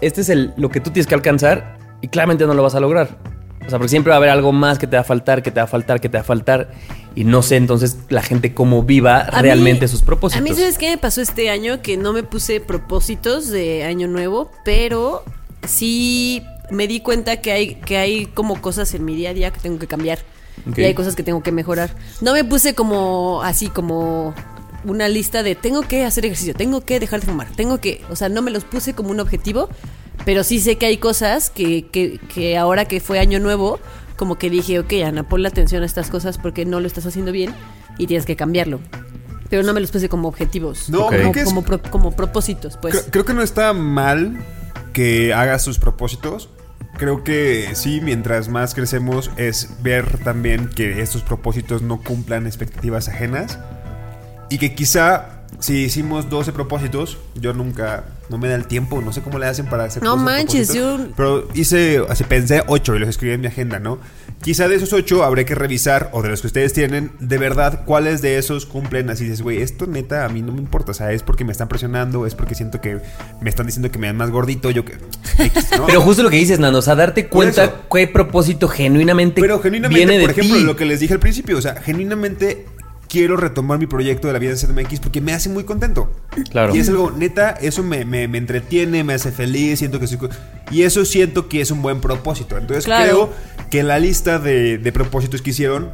este 0.00 0.20
es 0.22 0.28
el, 0.30 0.52
lo 0.56 0.70
que 0.70 0.80
tú 0.80 0.90
tienes 0.90 1.06
que 1.06 1.14
alcanzar 1.14 1.76
y 2.00 2.08
claramente 2.08 2.46
no 2.46 2.54
lo 2.54 2.62
vas 2.62 2.74
a 2.74 2.80
lograr. 2.80 3.18
O 3.66 3.70
sea, 3.70 3.78
porque 3.78 3.90
siempre 3.90 4.10
va 4.10 4.14
a 4.14 4.18
haber 4.18 4.30
algo 4.30 4.50
más 4.52 4.78
que 4.78 4.86
te 4.86 4.96
va 4.96 5.02
a 5.02 5.04
faltar, 5.04 5.42
que 5.42 5.50
te 5.50 5.60
va 5.60 5.64
a 5.64 5.66
faltar, 5.66 6.00
que 6.00 6.08
te 6.08 6.16
va 6.16 6.22
a 6.22 6.24
faltar. 6.24 6.70
Y 7.14 7.24
no 7.24 7.42
sé 7.42 7.56
entonces 7.56 7.98
la 8.08 8.22
gente 8.22 8.54
cómo 8.54 8.82
viva 8.82 9.18
A 9.18 9.42
realmente 9.42 9.82
mí- 9.84 9.88
sus 9.88 10.00
propósitos. 10.02 10.40
A 10.40 10.42
mí, 10.42 10.54
¿sabes 10.58 10.78
qué 10.78 10.88
me 10.90 10.96
pasó 10.98 11.20
este 11.20 11.50
año? 11.50 11.82
Que 11.82 11.96
no 11.98 12.12
me 12.14 12.22
puse 12.22 12.60
propósitos 12.60 13.48
de 13.50 13.84
año 13.84 14.08
nuevo, 14.08 14.50
pero 14.64 15.22
sí 15.66 16.42
me 16.70 16.86
di 16.86 17.00
cuenta 17.00 17.38
que 17.42 17.52
hay, 17.52 17.74
que 17.74 17.98
hay 17.98 18.26
como 18.26 18.60
cosas 18.62 18.94
en 18.94 19.04
mi 19.04 19.14
día 19.16 19.30
a 19.30 19.34
día 19.34 19.50
que 19.50 19.60
tengo 19.60 19.78
que 19.78 19.86
cambiar. 19.86 20.20
Y 20.76 20.84
hay 20.84 20.94
cosas 20.94 21.14
que 21.16 21.22
tengo 21.22 21.42
que 21.42 21.52
mejorar. 21.52 21.90
No 22.20 22.32
me 22.32 22.44
puse 22.44 22.74
como 22.74 23.42
así, 23.42 23.68
como 23.68 24.34
una 24.84 25.08
lista 25.08 25.42
de 25.42 25.54
tengo 25.54 25.82
que 25.82 26.04
hacer 26.04 26.24
ejercicio, 26.24 26.54
tengo 26.54 26.82
que 26.84 27.00
dejar 27.00 27.20
de 27.20 27.26
fumar, 27.26 27.48
tengo 27.56 27.78
que. 27.78 28.02
O 28.10 28.16
sea, 28.16 28.28
no 28.28 28.42
me 28.42 28.50
los 28.50 28.64
puse 28.64 28.94
como 28.94 29.10
un 29.10 29.20
objetivo, 29.20 29.68
pero 30.24 30.44
sí 30.44 30.60
sé 30.60 30.76
que 30.76 30.86
hay 30.86 30.96
cosas 30.98 31.50
que, 31.50 31.86
que, 31.88 32.18
que 32.32 32.56
ahora 32.58 32.84
que 32.86 33.00
fue 33.00 33.18
año 33.18 33.40
nuevo, 33.40 33.78
como 34.16 34.36
que 34.38 34.50
dije, 34.50 34.78
ok, 34.78 34.92
Ana, 35.06 35.28
ponle 35.28 35.48
atención 35.48 35.82
a 35.82 35.86
estas 35.86 36.10
cosas 36.10 36.38
porque 36.38 36.64
no 36.64 36.80
lo 36.80 36.86
estás 36.86 37.06
haciendo 37.06 37.32
bien 37.32 37.54
y 37.98 38.06
tienes 38.06 38.26
que 38.26 38.36
cambiarlo. 38.36 38.80
Pero 39.50 39.62
no 39.62 39.72
me 39.72 39.80
los 39.80 39.90
puse 39.90 40.08
como 40.10 40.28
objetivos. 40.28 40.90
No, 40.90 40.98
como, 41.06 41.08
creo 41.10 41.32
que 41.32 41.40
es- 41.40 41.44
como, 41.46 41.62
pro- 41.62 41.80
como 41.82 42.10
propósitos, 42.12 42.76
pues. 42.76 42.92
Creo, 42.94 43.04
creo 43.10 43.24
que 43.24 43.32
no 43.34 43.42
está 43.42 43.72
mal 43.72 44.36
que 44.92 45.32
hagas 45.32 45.64
tus 45.64 45.78
propósitos. 45.78 46.50
Creo 46.98 47.22
que 47.24 47.70
sí, 47.74 48.00
mientras 48.02 48.48
más 48.48 48.74
crecemos 48.74 49.30
es 49.36 49.70
ver 49.82 50.18
también 50.24 50.68
que 50.68 51.00
estos 51.00 51.22
propósitos 51.22 51.80
no 51.80 52.02
cumplan 52.02 52.46
expectativas 52.46 53.08
ajenas. 53.08 53.58
Y 54.50 54.58
que 54.58 54.74
quizá 54.74 55.42
si 55.60 55.84
hicimos 55.84 56.28
12 56.28 56.52
propósitos, 56.52 57.18
yo 57.34 57.52
nunca, 57.54 58.04
no 58.28 58.38
me 58.38 58.48
da 58.48 58.54
el 58.56 58.66
tiempo, 58.66 59.00
no 59.00 59.12
sé 59.12 59.22
cómo 59.22 59.38
le 59.38 59.46
hacen 59.46 59.66
para 59.66 59.84
hacer 59.84 60.02
No 60.02 60.10
12 60.12 60.24
manches, 60.24 60.72
yo- 60.74 60.98
Pero 61.16 61.48
hice, 61.54 62.02
así 62.08 62.24
pensé 62.24 62.62
8 62.66 62.96
y 62.96 62.98
los 62.98 63.08
escribí 63.08 63.34
en 63.34 63.40
mi 63.42 63.46
agenda, 63.46 63.78
¿no? 63.78 63.98
Quizá 64.42 64.68
de 64.68 64.76
esos 64.76 64.92
8 64.92 65.24
habré 65.24 65.44
que 65.44 65.54
revisar, 65.54 66.10
o 66.12 66.22
de 66.22 66.28
los 66.28 66.40
que 66.40 66.46
ustedes 66.46 66.72
tienen, 66.72 67.10
de 67.18 67.38
verdad, 67.38 67.84
cuáles 67.84 68.22
de 68.22 68.38
esos 68.38 68.66
cumplen. 68.66 69.10
Así 69.10 69.24
dices, 69.24 69.42
güey, 69.42 69.60
esto 69.60 69.86
neta 69.86 70.24
a 70.24 70.28
mí 70.28 70.42
no 70.42 70.52
me 70.52 70.60
importa. 70.60 70.92
O 70.92 70.94
sea, 70.94 71.12
es 71.12 71.22
porque 71.22 71.44
me 71.44 71.52
están 71.52 71.68
presionando, 71.68 72.24
es 72.26 72.34
porque 72.34 72.54
siento 72.54 72.80
que 72.80 73.00
me 73.40 73.50
están 73.50 73.66
diciendo 73.66 73.90
que 73.90 73.98
me 73.98 74.06
dan 74.06 74.16
más 74.16 74.30
gordito, 74.30 74.70
yo 74.70 74.84
que... 74.84 74.96
X, 75.38 75.68
¿no? 75.76 75.86
Pero 75.86 76.00
justo 76.02 76.22
lo 76.22 76.30
que 76.30 76.36
dices, 76.36 76.58
Nando, 76.58 76.78
o 76.78 76.82
sea, 76.82 76.94
darte 76.94 77.26
cuenta 77.28 77.82
qué 77.92 78.06
propósito 78.06 78.68
genuinamente, 78.68 79.40
Pero 79.40 79.60
genuinamente, 79.60 79.98
viene 79.98 80.18
de 80.18 80.24
por 80.26 80.30
ejemplo, 80.30 80.56
ti. 80.56 80.64
lo 80.64 80.76
que 80.76 80.84
les 80.84 81.00
dije 81.00 81.14
al 81.14 81.20
principio, 81.20 81.58
o 81.58 81.62
sea, 81.62 81.74
genuinamente 81.76 82.66
quiero 83.08 83.36
retomar 83.36 83.78
mi 83.78 83.86
proyecto 83.86 84.26
de 84.26 84.32
la 84.34 84.38
vida 84.38 84.52
de 84.52 84.56
CDMX 84.58 85.00
porque 85.00 85.20
me 85.20 85.32
hace 85.32 85.48
muy 85.48 85.64
contento. 85.64 86.12
Claro. 86.50 86.74
Y 86.74 86.78
es 86.80 86.88
algo, 86.88 87.10
neta, 87.10 87.50
eso 87.50 87.82
me, 87.82 88.04
me- 88.04 88.28
me 88.28 88.38
entretiene, 88.38 89.02
me 89.04 89.14
hace 89.14 89.32
feliz, 89.32 89.78
siento 89.78 89.98
que 89.98 90.06
soy... 90.06 90.18
Y 90.70 90.82
eso 90.82 91.04
siento 91.04 91.48
que 91.48 91.60
es 91.60 91.70
un 91.70 91.80
buen 91.82 92.00
propósito. 92.00 92.58
Entonces 92.58 92.84
Claro. 92.84 93.04
creo 93.04 93.32
que 93.70 93.80
en 93.80 93.88
la 93.88 93.98
lista 93.98 94.38
de, 94.38 94.76
de 94.78 94.92
propósitos 94.92 95.40
que 95.42 95.50
hicieron, 95.50 95.90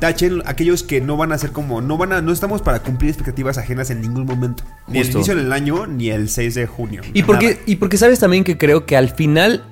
tachen 0.00 0.42
aquellos 0.46 0.82
que 0.82 1.00
no 1.00 1.16
van 1.16 1.32
a 1.32 1.38
ser 1.38 1.52
como... 1.52 1.80
No 1.80 1.96
van 1.96 2.12
a... 2.12 2.20
No 2.20 2.32
estamos 2.32 2.60
para 2.60 2.80
cumplir 2.80 3.08
expectativas 3.10 3.56
ajenas 3.56 3.90
en 3.90 4.00
ningún 4.02 4.26
momento. 4.26 4.64
Ni 4.88 4.98
el 4.98 5.04
Justo. 5.04 5.18
inicio 5.18 5.36
del 5.36 5.52
año, 5.52 5.86
ni 5.86 6.10
el 6.10 6.28
6 6.28 6.54
de 6.54 6.66
junio. 6.66 7.02
Y 7.14 7.20
Nada. 7.20 7.26
porque, 7.26 7.60
y 7.66 7.76
porque 7.76 7.96
sabes 7.96 8.18
también 8.18 8.44
que 8.44 8.58
creo 8.58 8.84
que 8.84 8.96
al 8.96 9.08
final 9.10 9.64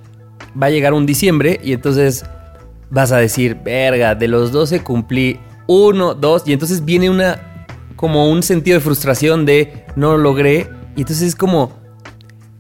va 0.61 0.67
a 0.69 0.71
llegar 0.71 0.95
un 0.95 1.05
diciembre 1.05 1.61
y 1.63 1.73
entonces 1.75 2.25
vas 2.91 3.13
a 3.13 3.19
decir, 3.19 3.59
verga, 3.65 4.15
de 4.15 4.27
los 4.29 4.51
12 4.53 4.81
cumplí 4.81 5.39
uno, 5.71 6.15
dos, 6.15 6.43
y 6.47 6.53
entonces 6.53 6.85
viene 6.85 7.09
una, 7.09 7.67
como 7.95 8.29
un 8.29 8.43
sentido 8.43 8.77
de 8.79 8.81
frustración 8.81 9.47
de 9.47 9.85
no 9.95 10.13
lo 10.13 10.19
logré, 10.19 10.69
y 10.97 11.03
entonces 11.03 11.29
es 11.29 11.37
como, 11.37 11.73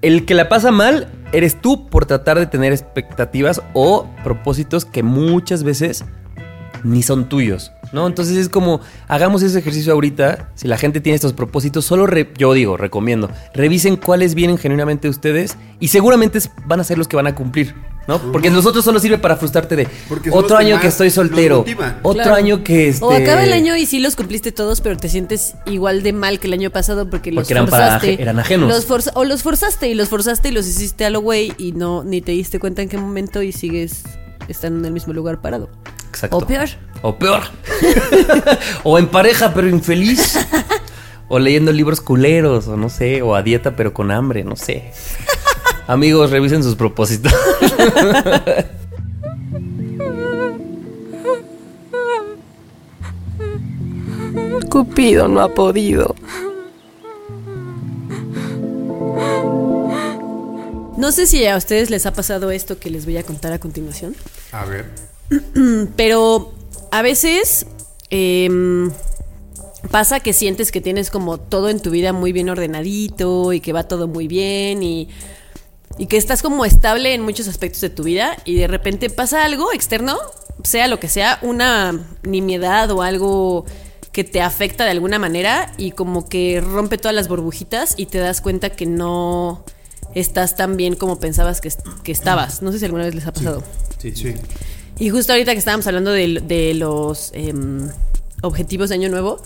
el 0.00 0.24
que 0.26 0.34
la 0.34 0.48
pasa 0.48 0.70
mal 0.70 1.08
eres 1.32 1.60
tú 1.60 1.88
por 1.88 2.06
tratar 2.06 2.38
de 2.38 2.46
tener 2.46 2.72
expectativas 2.72 3.62
o 3.74 4.08
propósitos 4.22 4.84
que 4.84 5.02
muchas 5.02 5.64
veces 5.64 6.04
ni 6.84 7.02
son 7.02 7.28
tuyos, 7.28 7.72
¿no? 7.92 8.06
Entonces 8.06 8.36
es 8.36 8.48
como, 8.48 8.80
hagamos 9.08 9.42
ese 9.42 9.58
ejercicio 9.58 9.92
ahorita, 9.92 10.52
si 10.54 10.68
la 10.68 10.78
gente 10.78 11.00
tiene 11.00 11.16
estos 11.16 11.32
propósitos, 11.32 11.84
solo, 11.84 12.06
yo 12.38 12.52
digo, 12.52 12.76
recomiendo, 12.76 13.28
revisen 13.52 13.96
cuáles 13.96 14.36
vienen 14.36 14.56
genuinamente 14.56 15.08
de 15.08 15.10
ustedes 15.10 15.58
y 15.80 15.88
seguramente 15.88 16.38
van 16.66 16.78
a 16.78 16.84
ser 16.84 16.96
los 16.96 17.08
que 17.08 17.16
van 17.16 17.26
a 17.26 17.34
cumplir, 17.34 17.74
¿no? 18.08 18.18
Porque 18.32 18.50
los 18.50 18.66
otros 18.66 18.84
solo 18.84 18.98
sirve 18.98 19.18
para 19.18 19.36
frustrarte 19.36 19.76
de 19.76 19.88
otro 20.32 20.56
año 20.56 20.74
más 20.74 20.82
que 20.82 20.88
estoy 20.88 21.10
soltero, 21.10 21.64
otro 22.02 22.22
Claro. 22.22 22.34
año 22.34 22.64
que 22.64 22.88
este... 22.88 23.04
O 23.04 23.12
acaba 23.12 23.44
el 23.44 23.52
año 23.52 23.76
y 23.76 23.86
sí 23.86 24.00
los 24.00 24.16
cumpliste 24.16 24.50
todos, 24.52 24.80
pero 24.80 24.96
te 24.96 25.08
sientes 25.08 25.54
igual 25.66 26.02
de 26.02 26.12
mal 26.12 26.40
que 26.40 26.48
el 26.48 26.54
año 26.54 26.70
pasado 26.70 27.08
porque 27.08 27.30
los 27.30 27.42
Porque 27.44 27.52
eran 27.52 27.68
forzaste. 27.68 28.20
eran 28.20 28.38
ajenos. 28.40 28.68
Los 28.68 28.86
forza- 28.86 29.12
o 29.14 29.24
los 29.24 29.42
forzaste 29.42 29.88
y 29.88 29.94
los 29.94 30.08
forzaste 30.08 30.48
y 30.48 30.52
los 30.52 30.66
hiciste 30.66 31.04
a 31.04 31.10
lo 31.10 31.20
güey 31.20 31.52
y 31.58 31.72
no 31.72 32.02
ni 32.02 32.20
te 32.20 32.32
diste 32.32 32.58
cuenta 32.58 32.82
en 32.82 32.88
qué 32.88 32.98
momento 32.98 33.42
y 33.42 33.52
sigues 33.52 34.02
estando 34.48 34.80
en 34.80 34.86
el 34.86 34.92
mismo 34.92 35.12
lugar 35.12 35.40
parado. 35.40 35.68
Exacto. 36.08 36.38
O 36.38 36.46
peor. 36.46 36.68
O 37.02 37.16
peor. 37.16 37.42
o 38.82 38.98
en 38.98 39.06
pareja, 39.06 39.52
pero 39.54 39.68
infeliz. 39.68 40.36
o 41.28 41.38
leyendo 41.38 41.70
libros 41.72 42.00
culeros, 42.00 42.66
o 42.66 42.76
no 42.76 42.88
sé, 42.88 43.22
o 43.22 43.36
a 43.36 43.42
dieta, 43.42 43.76
pero 43.76 43.94
con 43.94 44.10
hambre, 44.10 44.42
no 44.42 44.56
sé. 44.56 44.90
Amigos, 45.86 46.30
revisen 46.30 46.62
sus 46.62 46.76
propósitos. 46.76 47.32
Cupido 54.70 55.26
no 55.28 55.40
ha 55.40 55.48
podido. 55.52 56.14
No 60.96 61.12
sé 61.12 61.26
si 61.26 61.46
a 61.46 61.56
ustedes 61.56 61.90
les 61.90 62.06
ha 62.06 62.12
pasado 62.12 62.50
esto 62.50 62.78
que 62.78 62.90
les 62.90 63.04
voy 63.06 63.16
a 63.16 63.22
contar 63.22 63.52
a 63.52 63.58
continuación. 63.58 64.14
A 64.52 64.64
ver. 64.66 64.86
Pero 65.96 66.52
a 66.90 67.02
veces 67.02 67.66
em, 68.10 68.90
pasa 69.90 70.20
que 70.20 70.32
sientes 70.32 70.70
que 70.70 70.80
tienes 70.80 71.10
como 71.10 71.38
todo 71.38 71.68
en 71.68 71.80
tu 71.80 71.90
vida 71.90 72.12
muy 72.12 72.32
bien 72.32 72.48
ordenadito 72.48 73.52
y 73.52 73.60
que 73.60 73.72
va 73.72 73.84
todo 73.84 74.08
muy 74.08 74.28
bien 74.28 74.82
y, 74.82 75.08
y 75.98 76.06
que 76.06 76.16
estás 76.16 76.42
como 76.42 76.64
estable 76.64 77.14
en 77.14 77.22
muchos 77.22 77.48
aspectos 77.48 77.80
de 77.80 77.90
tu 77.90 78.04
vida 78.04 78.36
y 78.44 78.56
de 78.56 78.66
repente 78.66 79.10
pasa 79.10 79.44
algo 79.44 79.72
externo, 79.72 80.18
sea 80.64 80.88
lo 80.88 81.00
que 81.00 81.08
sea, 81.08 81.38
una 81.42 81.98
nimiedad 82.22 82.90
o 82.90 83.02
algo 83.02 83.66
que 84.12 84.24
te 84.24 84.42
afecta 84.42 84.84
de 84.84 84.90
alguna 84.90 85.18
manera 85.18 85.72
y 85.76 85.92
como 85.92 86.28
que 86.28 86.60
rompe 86.60 86.98
todas 86.98 87.14
las 87.14 87.28
burbujitas 87.28 87.94
y 87.96 88.06
te 88.06 88.18
das 88.18 88.40
cuenta 88.40 88.70
que 88.70 88.86
no 88.86 89.64
estás 90.14 90.56
tan 90.56 90.76
bien 90.76 90.96
como 90.96 91.20
pensabas 91.20 91.60
que, 91.60 91.72
que 92.02 92.12
estabas. 92.12 92.62
No 92.62 92.72
sé 92.72 92.78
si 92.78 92.84
alguna 92.84 93.04
vez 93.04 93.14
les 93.14 93.26
ha 93.26 93.32
pasado. 93.32 93.62
Sí, 93.98 94.12
sí. 94.14 94.34
Y 94.98 95.10
justo 95.10 95.32
ahorita 95.32 95.52
que 95.52 95.58
estábamos 95.58 95.86
hablando 95.86 96.10
de, 96.10 96.40
de 96.40 96.74
los 96.74 97.30
em, 97.34 97.88
objetivos 98.42 98.88
de 98.88 98.96
Año 98.96 99.08
Nuevo, 99.08 99.40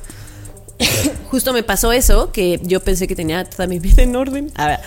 justo 1.31 1.53
me 1.53 1.63
pasó 1.63 1.93
eso, 1.93 2.33
que 2.33 2.61
yo 2.63 2.81
pensé 2.81 3.07
que 3.07 3.15
tenía 3.15 3.45
toda 3.45 3.67
mi 3.67 3.79
vida 3.79 4.03
en 4.03 4.17
orden. 4.17 4.51
A 4.55 4.67
ver. 4.67 4.81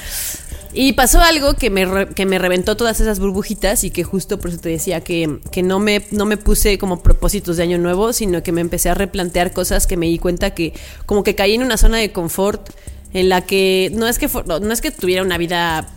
Y 0.73 0.93
pasó 0.93 1.19
algo 1.21 1.55
que 1.55 1.69
me, 1.69 1.85
re- 1.85 2.09
que 2.09 2.25
me 2.25 2.37
reventó 2.39 2.77
todas 2.77 2.99
esas 2.99 3.19
burbujitas 3.19 3.83
y 3.83 3.89
que 3.89 4.03
justo 4.03 4.39
por 4.39 4.51
eso 4.51 4.59
te 4.59 4.69
decía 4.69 5.01
que, 5.01 5.39
que 5.51 5.63
no, 5.63 5.79
me, 5.79 6.05
no 6.11 6.25
me 6.25 6.37
puse 6.37 6.77
como 6.77 7.01
propósitos 7.01 7.57
de 7.57 7.63
año 7.63 7.77
nuevo, 7.77 8.13
sino 8.13 8.43
que 8.43 8.51
me 8.51 8.61
empecé 8.61 8.89
a 8.89 8.93
replantear 8.93 9.53
cosas 9.53 9.87
que 9.87 9.97
me 9.97 10.05
di 10.07 10.19
cuenta 10.19 10.53
que 10.53 10.73
como 11.05 11.23
que 11.23 11.35
caí 11.35 11.55
en 11.55 11.63
una 11.63 11.77
zona 11.77 11.97
de 11.97 12.11
confort 12.11 12.69
en 13.13 13.29
la 13.29 13.41
que 13.41 13.91
no 13.95 14.07
es 14.07 14.19
que, 14.19 14.29
no 14.45 14.71
es 14.73 14.81
que 14.81 14.91
tuviera 14.91 15.23
una 15.23 15.37
vida 15.37 15.87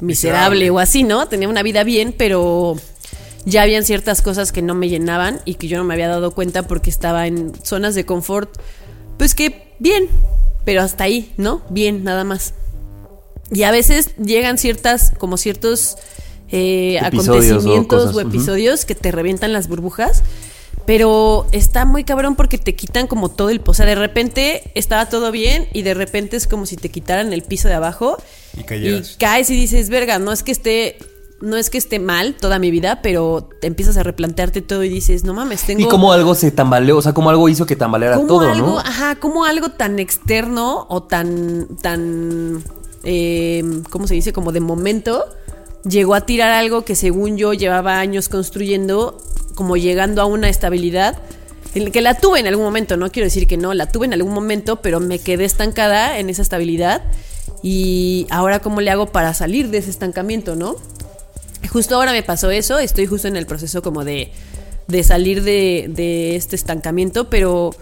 miserable 0.00 0.60
Miserable. 0.66 0.70
o 0.70 0.78
así, 0.78 1.02
¿no? 1.02 1.28
Tenía 1.28 1.48
una 1.48 1.62
vida 1.62 1.84
bien, 1.84 2.14
pero 2.16 2.76
ya 3.44 3.62
habían 3.62 3.84
ciertas 3.84 4.22
cosas 4.22 4.52
que 4.52 4.62
no 4.62 4.74
me 4.74 4.88
llenaban 4.88 5.40
y 5.44 5.54
que 5.56 5.68
yo 5.68 5.76
no 5.78 5.84
me 5.84 5.94
había 5.94 6.08
dado 6.08 6.30
cuenta 6.30 6.66
porque 6.66 6.90
estaba 6.90 7.26
en 7.26 7.52
zonas 7.64 7.94
de 7.94 8.06
confort, 8.06 8.50
pues 9.18 9.34
que 9.34 9.74
bien, 9.78 10.08
pero 10.64 10.80
hasta 10.82 11.04
ahí, 11.04 11.32
¿no? 11.36 11.62
Bien, 11.68 12.04
nada 12.04 12.24
más. 12.24 12.54
Y 13.52 13.64
a 13.64 13.70
veces 13.70 14.16
llegan 14.16 14.56
ciertas, 14.58 15.12
como 15.18 15.36
ciertos 15.36 15.96
eh, 16.50 16.98
o 17.02 17.06
acontecimientos 17.06 18.14
o, 18.14 18.20
episodios 18.20 18.84
que 18.84 18.94
te 18.94 19.12
revientan 19.12 19.52
las 19.52 19.68
burbujas. 19.68 20.22
Pero 20.86 21.46
está 21.52 21.84
muy 21.84 22.02
cabrón 22.02 22.34
porque 22.34 22.58
te 22.58 22.74
quitan 22.74 23.06
como 23.06 23.28
todo 23.28 23.50
el... 23.50 23.60
O 23.64 23.74
sea, 23.74 23.86
de 23.86 23.94
repente 23.94 24.72
estaba 24.74 25.06
todo 25.06 25.30
bien 25.30 25.68
y 25.72 25.82
de 25.82 25.94
repente 25.94 26.36
es 26.36 26.48
como 26.48 26.66
si 26.66 26.76
te 26.76 26.90
quitaran 26.90 27.32
el 27.32 27.42
piso 27.42 27.68
de 27.68 27.74
abajo. 27.74 28.16
Y 28.56 28.64
cayeras. 28.64 29.12
Y 29.12 29.16
caes 29.18 29.50
y 29.50 29.54
dices, 29.54 29.90
verga, 29.90 30.18
no 30.18 30.32
es 30.32 30.42
que 30.42 30.52
esté... 30.52 30.98
No 31.40 31.56
es 31.56 31.70
que 31.70 31.78
esté 31.78 31.98
mal 31.98 32.36
toda 32.36 32.60
mi 32.60 32.70
vida, 32.70 33.00
pero 33.02 33.48
te 33.60 33.66
empiezas 33.66 33.96
a 33.96 34.04
replantearte 34.04 34.62
todo 34.62 34.84
y 34.84 34.88
dices, 34.88 35.24
no 35.24 35.34
mames, 35.34 35.64
tengo... 35.64 35.80
Y 35.80 35.88
como 35.88 36.12
algo 36.12 36.36
se 36.36 36.52
tambaleó, 36.52 36.98
o 36.98 37.02
sea, 37.02 37.14
como 37.14 37.30
algo 37.30 37.48
hizo 37.48 37.66
que 37.66 37.74
tambaleara 37.74 38.14
¿Cómo 38.14 38.28
todo, 38.28 38.48
algo, 38.48 38.66
¿no? 38.68 38.78
Ajá, 38.78 39.16
como 39.16 39.44
algo 39.44 39.70
tan 39.70 39.98
externo 39.98 40.86
o 40.88 41.02
tan, 41.02 41.66
tan, 41.78 42.62
eh, 43.04 43.62
¿cómo 43.90 44.06
se 44.06 44.14
dice? 44.14 44.32
Como 44.32 44.52
de 44.52 44.60
momento, 44.60 45.26
llegó 45.88 46.14
a 46.14 46.22
tirar 46.22 46.50
algo 46.50 46.84
que 46.84 46.94
según 46.94 47.36
yo 47.36 47.52
llevaba 47.52 47.98
años 47.98 48.28
construyendo, 48.28 49.18
como 49.54 49.76
llegando 49.76 50.22
a 50.22 50.26
una 50.26 50.48
estabilidad, 50.48 51.18
en 51.74 51.90
que 51.90 52.00
la 52.02 52.14
tuve 52.14 52.40
en 52.40 52.46
algún 52.46 52.64
momento, 52.64 52.96
no 52.96 53.10
quiero 53.10 53.26
decir 53.26 53.46
que 53.46 53.56
no, 53.56 53.74
la 53.74 53.86
tuve 53.86 54.06
en 54.06 54.12
algún 54.12 54.32
momento, 54.32 54.76
pero 54.76 55.00
me 55.00 55.18
quedé 55.18 55.44
estancada 55.44 56.18
en 56.18 56.28
esa 56.28 56.42
estabilidad 56.42 57.02
y 57.62 58.26
ahora 58.30 58.60
cómo 58.60 58.80
le 58.80 58.90
hago 58.90 59.06
para 59.06 59.32
salir 59.34 59.70
de 59.70 59.78
ese 59.78 59.90
estancamiento, 59.90 60.54
¿no? 60.54 60.76
Justo 61.70 61.94
ahora 61.94 62.12
me 62.12 62.22
pasó 62.22 62.50
eso, 62.50 62.78
estoy 62.78 63.06
justo 63.06 63.28
en 63.28 63.36
el 63.36 63.46
proceso 63.46 63.82
como 63.82 64.04
de, 64.04 64.32
de 64.88 65.02
salir 65.02 65.42
de 65.42 66.36
este 66.36 66.56
estancamiento, 66.56 67.30
pero 67.30 67.74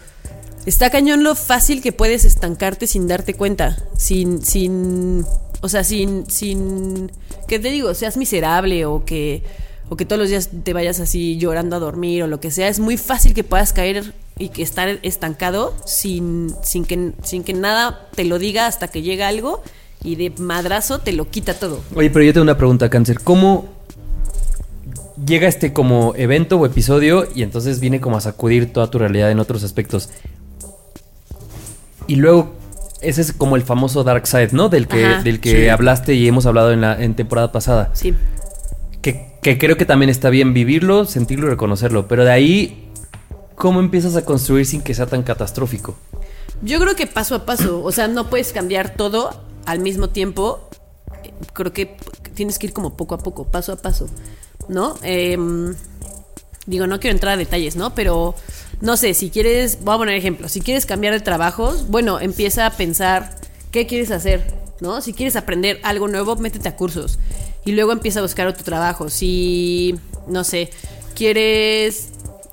está 0.66 0.90
cañón 0.90 1.24
lo 1.24 1.34
fácil 1.34 1.82
que 1.82 1.92
puedes 1.92 2.24
estancarte 2.24 2.86
sin 2.86 3.08
darte 3.08 3.34
cuenta, 3.34 3.76
sin, 3.96 4.44
sin, 4.44 5.24
o 5.60 5.68
sea, 5.68 5.84
sin, 5.84 6.28
sin, 6.30 7.10
que 7.48 7.58
te 7.58 7.70
digo, 7.70 7.94
seas 7.94 8.16
miserable 8.16 8.84
o 8.86 9.04
que, 9.04 9.42
o 9.88 9.96
que 9.96 10.04
todos 10.04 10.20
los 10.20 10.28
días 10.28 10.50
te 10.62 10.72
vayas 10.72 11.00
así 11.00 11.36
llorando 11.38 11.76
a 11.76 11.78
dormir 11.78 12.22
o 12.22 12.26
lo 12.26 12.40
que 12.40 12.50
sea, 12.50 12.68
es 12.68 12.78
muy 12.78 12.96
fácil 12.96 13.34
que 13.34 13.44
puedas 13.44 13.72
caer 13.72 14.12
y 14.38 14.48
que 14.50 14.62
estar 14.62 14.98
estancado 15.02 15.74
sin, 15.84 16.54
sin, 16.62 16.84
que, 16.84 17.12
sin 17.22 17.44
que 17.44 17.52
nada 17.52 18.08
te 18.14 18.24
lo 18.24 18.38
diga 18.38 18.66
hasta 18.66 18.88
que 18.88 19.02
llega 19.02 19.28
algo 19.28 19.62
y 20.02 20.16
de 20.16 20.30
madrazo 20.38 21.00
te 21.00 21.12
lo 21.12 21.28
quita 21.28 21.54
todo. 21.54 21.80
Oye, 21.94 22.10
pero 22.10 22.24
yo 22.24 22.32
tengo 22.32 22.44
una 22.44 22.56
pregunta, 22.56 22.88
Cáncer. 22.88 23.20
¿Cómo 23.22 23.68
llega 25.26 25.46
este 25.46 25.74
como 25.74 26.14
evento 26.16 26.58
o 26.58 26.64
episodio 26.64 27.28
y 27.34 27.42
entonces 27.42 27.80
viene 27.80 28.00
como 28.00 28.16
a 28.16 28.20
sacudir 28.22 28.72
toda 28.72 28.90
tu 28.90 28.98
realidad 28.98 29.30
en 29.30 29.40
otros 29.40 29.62
aspectos? 29.62 30.08
Y 32.10 32.16
luego, 32.16 32.50
ese 33.02 33.20
es 33.20 33.32
como 33.32 33.54
el 33.54 33.62
famoso 33.62 34.02
Dark 34.02 34.26
Side, 34.26 34.48
¿no? 34.50 34.68
Del 34.68 34.88
que, 34.88 35.06
Ajá. 35.06 35.22
del 35.22 35.38
que 35.38 35.62
Sí. 35.62 35.68
hablaste 35.68 36.14
y 36.14 36.26
hemos 36.26 36.44
hablado 36.44 36.72
en 36.72 36.80
la 36.80 37.00
en 37.00 37.14
temporada 37.14 37.52
pasada. 37.52 37.90
Sí. 37.92 38.16
Que, 39.00 39.34
que 39.40 39.58
creo 39.58 39.76
que 39.76 39.84
también 39.84 40.10
está 40.10 40.28
bien 40.28 40.52
vivirlo, 40.52 41.04
sentirlo 41.04 41.46
y 41.46 41.50
reconocerlo. 41.50 42.08
Pero 42.08 42.24
de 42.24 42.32
ahí, 42.32 42.90
¿cómo 43.54 43.78
empiezas 43.78 44.16
a 44.16 44.24
construir 44.24 44.66
sin 44.66 44.82
que 44.82 44.92
sea 44.92 45.06
tan 45.06 45.22
catastrófico? 45.22 45.94
Yo 46.62 46.80
creo 46.80 46.96
que 46.96 47.06
paso 47.06 47.36
a 47.36 47.46
paso, 47.46 47.80
o 47.84 47.92
sea, 47.92 48.08
no 48.08 48.28
puedes 48.28 48.52
cambiar 48.52 48.90
todo 48.96 49.30
al 49.64 49.78
mismo 49.78 50.08
tiempo. 50.08 50.68
Creo 51.52 51.72
que 51.72 51.96
tienes 52.34 52.58
que 52.58 52.66
ir 52.66 52.72
como 52.72 52.96
poco 52.96 53.14
a 53.14 53.18
poco, 53.18 53.44
paso 53.44 53.72
a 53.72 53.76
paso, 53.76 54.08
¿no? 54.68 54.96
Em, 55.04 55.76
digo, 56.66 56.88
no 56.88 56.98
quiero 56.98 57.14
entrar 57.14 57.34
a 57.34 57.36
detalles, 57.36 57.76
¿no? 57.76 57.94
Pero 57.94 58.34
no 58.80 58.96
sé, 58.96 59.14
si 59.14 59.30
quieres, 59.30 59.78
voy 59.82 59.94
a 59.94 59.98
poner 59.98 60.14
ejemplo, 60.14 60.48
si 60.48 60.60
quieres 60.60 60.86
cambiar 60.86 61.12
de 61.12 61.20
trabajos, 61.20 61.88
bueno, 61.88 62.18
empieza 62.20 62.66
a 62.66 62.70
pensar 62.70 63.36
qué 63.70 63.86
quieres 63.86 64.10
hacer, 64.10 64.54
¿no? 64.80 65.00
Si 65.02 65.12
quieres 65.12 65.36
aprender 65.36 65.80
algo 65.82 66.08
nuevo, 66.08 66.36
métete 66.36 66.68
a 66.68 66.76
cursos 66.76 67.18
y 67.64 67.72
luego 67.72 67.92
empieza 67.92 68.20
a 68.20 68.22
buscar 68.22 68.46
otro 68.46 68.64
trabajo. 68.64 69.10
Si, 69.10 69.94
no 70.26 70.44
sé, 70.44 70.70
quieres 71.14 72.08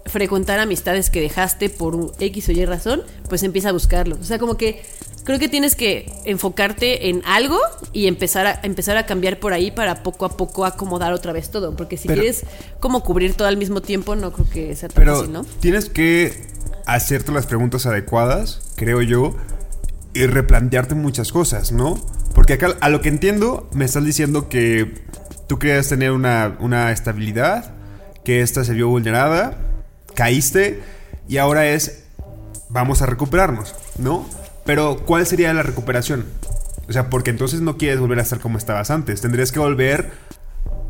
frecuentar 0.05 0.59
amistades 0.59 1.09
que 1.09 1.21
dejaste 1.21 1.69
por 1.69 2.13
X 2.19 2.49
o 2.49 2.51
Y 2.51 2.65
razón, 2.65 3.03
pues 3.29 3.43
empieza 3.43 3.69
a 3.69 3.71
buscarlo. 3.71 4.17
O 4.19 4.23
sea, 4.23 4.39
como 4.39 4.57
que 4.57 4.83
creo 5.27 5.39
que 5.39 5.49
tienes 5.49 5.75
que 5.75 6.09
enfocarte 6.23 7.09
en 7.09 7.21
algo 7.25 7.59
y 7.91 8.07
empezar 8.07 8.47
a, 8.47 8.61
empezar 8.63 8.95
a 8.95 9.05
cambiar 9.05 9.41
por 9.41 9.51
ahí 9.51 9.71
para 9.71 10.01
poco 10.01 10.23
a 10.23 10.37
poco 10.37 10.63
acomodar 10.63 11.11
otra 11.11 11.33
vez 11.33 11.51
todo. 11.51 11.75
Porque 11.75 11.97
si 11.97 12.07
Pero- 12.07 12.21
quieres 12.21 12.45
como 12.79 13.03
cubrir 13.03 13.33
todo 13.33 13.49
al 13.49 13.57
mismo 13.57 13.81
tiempo, 13.81 14.15
no 14.15 14.31
creo 14.31 14.49
que 14.49 14.73
sea 14.77 14.87
tan 14.87 15.03
Pero 15.03 15.17
fácil, 15.17 15.33
¿no? 15.33 15.43
tienes 15.59 15.89
que 15.89 16.47
hacerte 16.85 17.33
las 17.33 17.45
preguntas 17.45 17.85
adecuadas, 17.85 18.71
creo 18.77 19.01
yo, 19.01 19.35
y 20.13 20.25
replantearte 20.27 20.95
muchas 20.95 21.33
cosas, 21.33 21.73
¿no? 21.73 21.95
Porque 22.33 22.53
acá, 22.53 22.77
a 22.79 22.87
lo 22.87 23.01
que 23.01 23.09
entiendo, 23.09 23.69
me 23.73 23.83
estás 23.83 24.05
diciendo 24.05 24.47
que 24.47 24.93
tú 25.49 25.59
querías 25.59 25.89
tener 25.89 26.11
una, 26.13 26.55
una 26.61 26.93
estabilidad, 26.93 27.73
que 28.23 28.39
esta 28.39 28.63
se 28.63 28.71
vio 28.71 28.87
vulnerada, 28.87 29.57
caíste, 30.15 30.81
y 31.27 31.35
ahora 31.35 31.67
es, 31.67 32.05
vamos 32.69 33.01
a 33.01 33.07
recuperarnos, 33.07 33.75
¿no? 33.97 34.25
Pero, 34.67 34.97
¿cuál 34.97 35.25
sería 35.25 35.51
la 35.53 35.63
recuperación? 35.63 36.25
O 36.87 36.93
sea, 36.93 37.09
porque 37.09 37.31
entonces 37.31 37.61
no 37.61 37.77
quieres 37.77 37.99
volver 37.99 38.19
a 38.19 38.21
estar 38.21 38.39
como 38.39 38.59
estabas 38.59 38.91
antes. 38.91 39.21
Tendrías 39.21 39.51
que 39.51 39.59
volver 39.59 40.11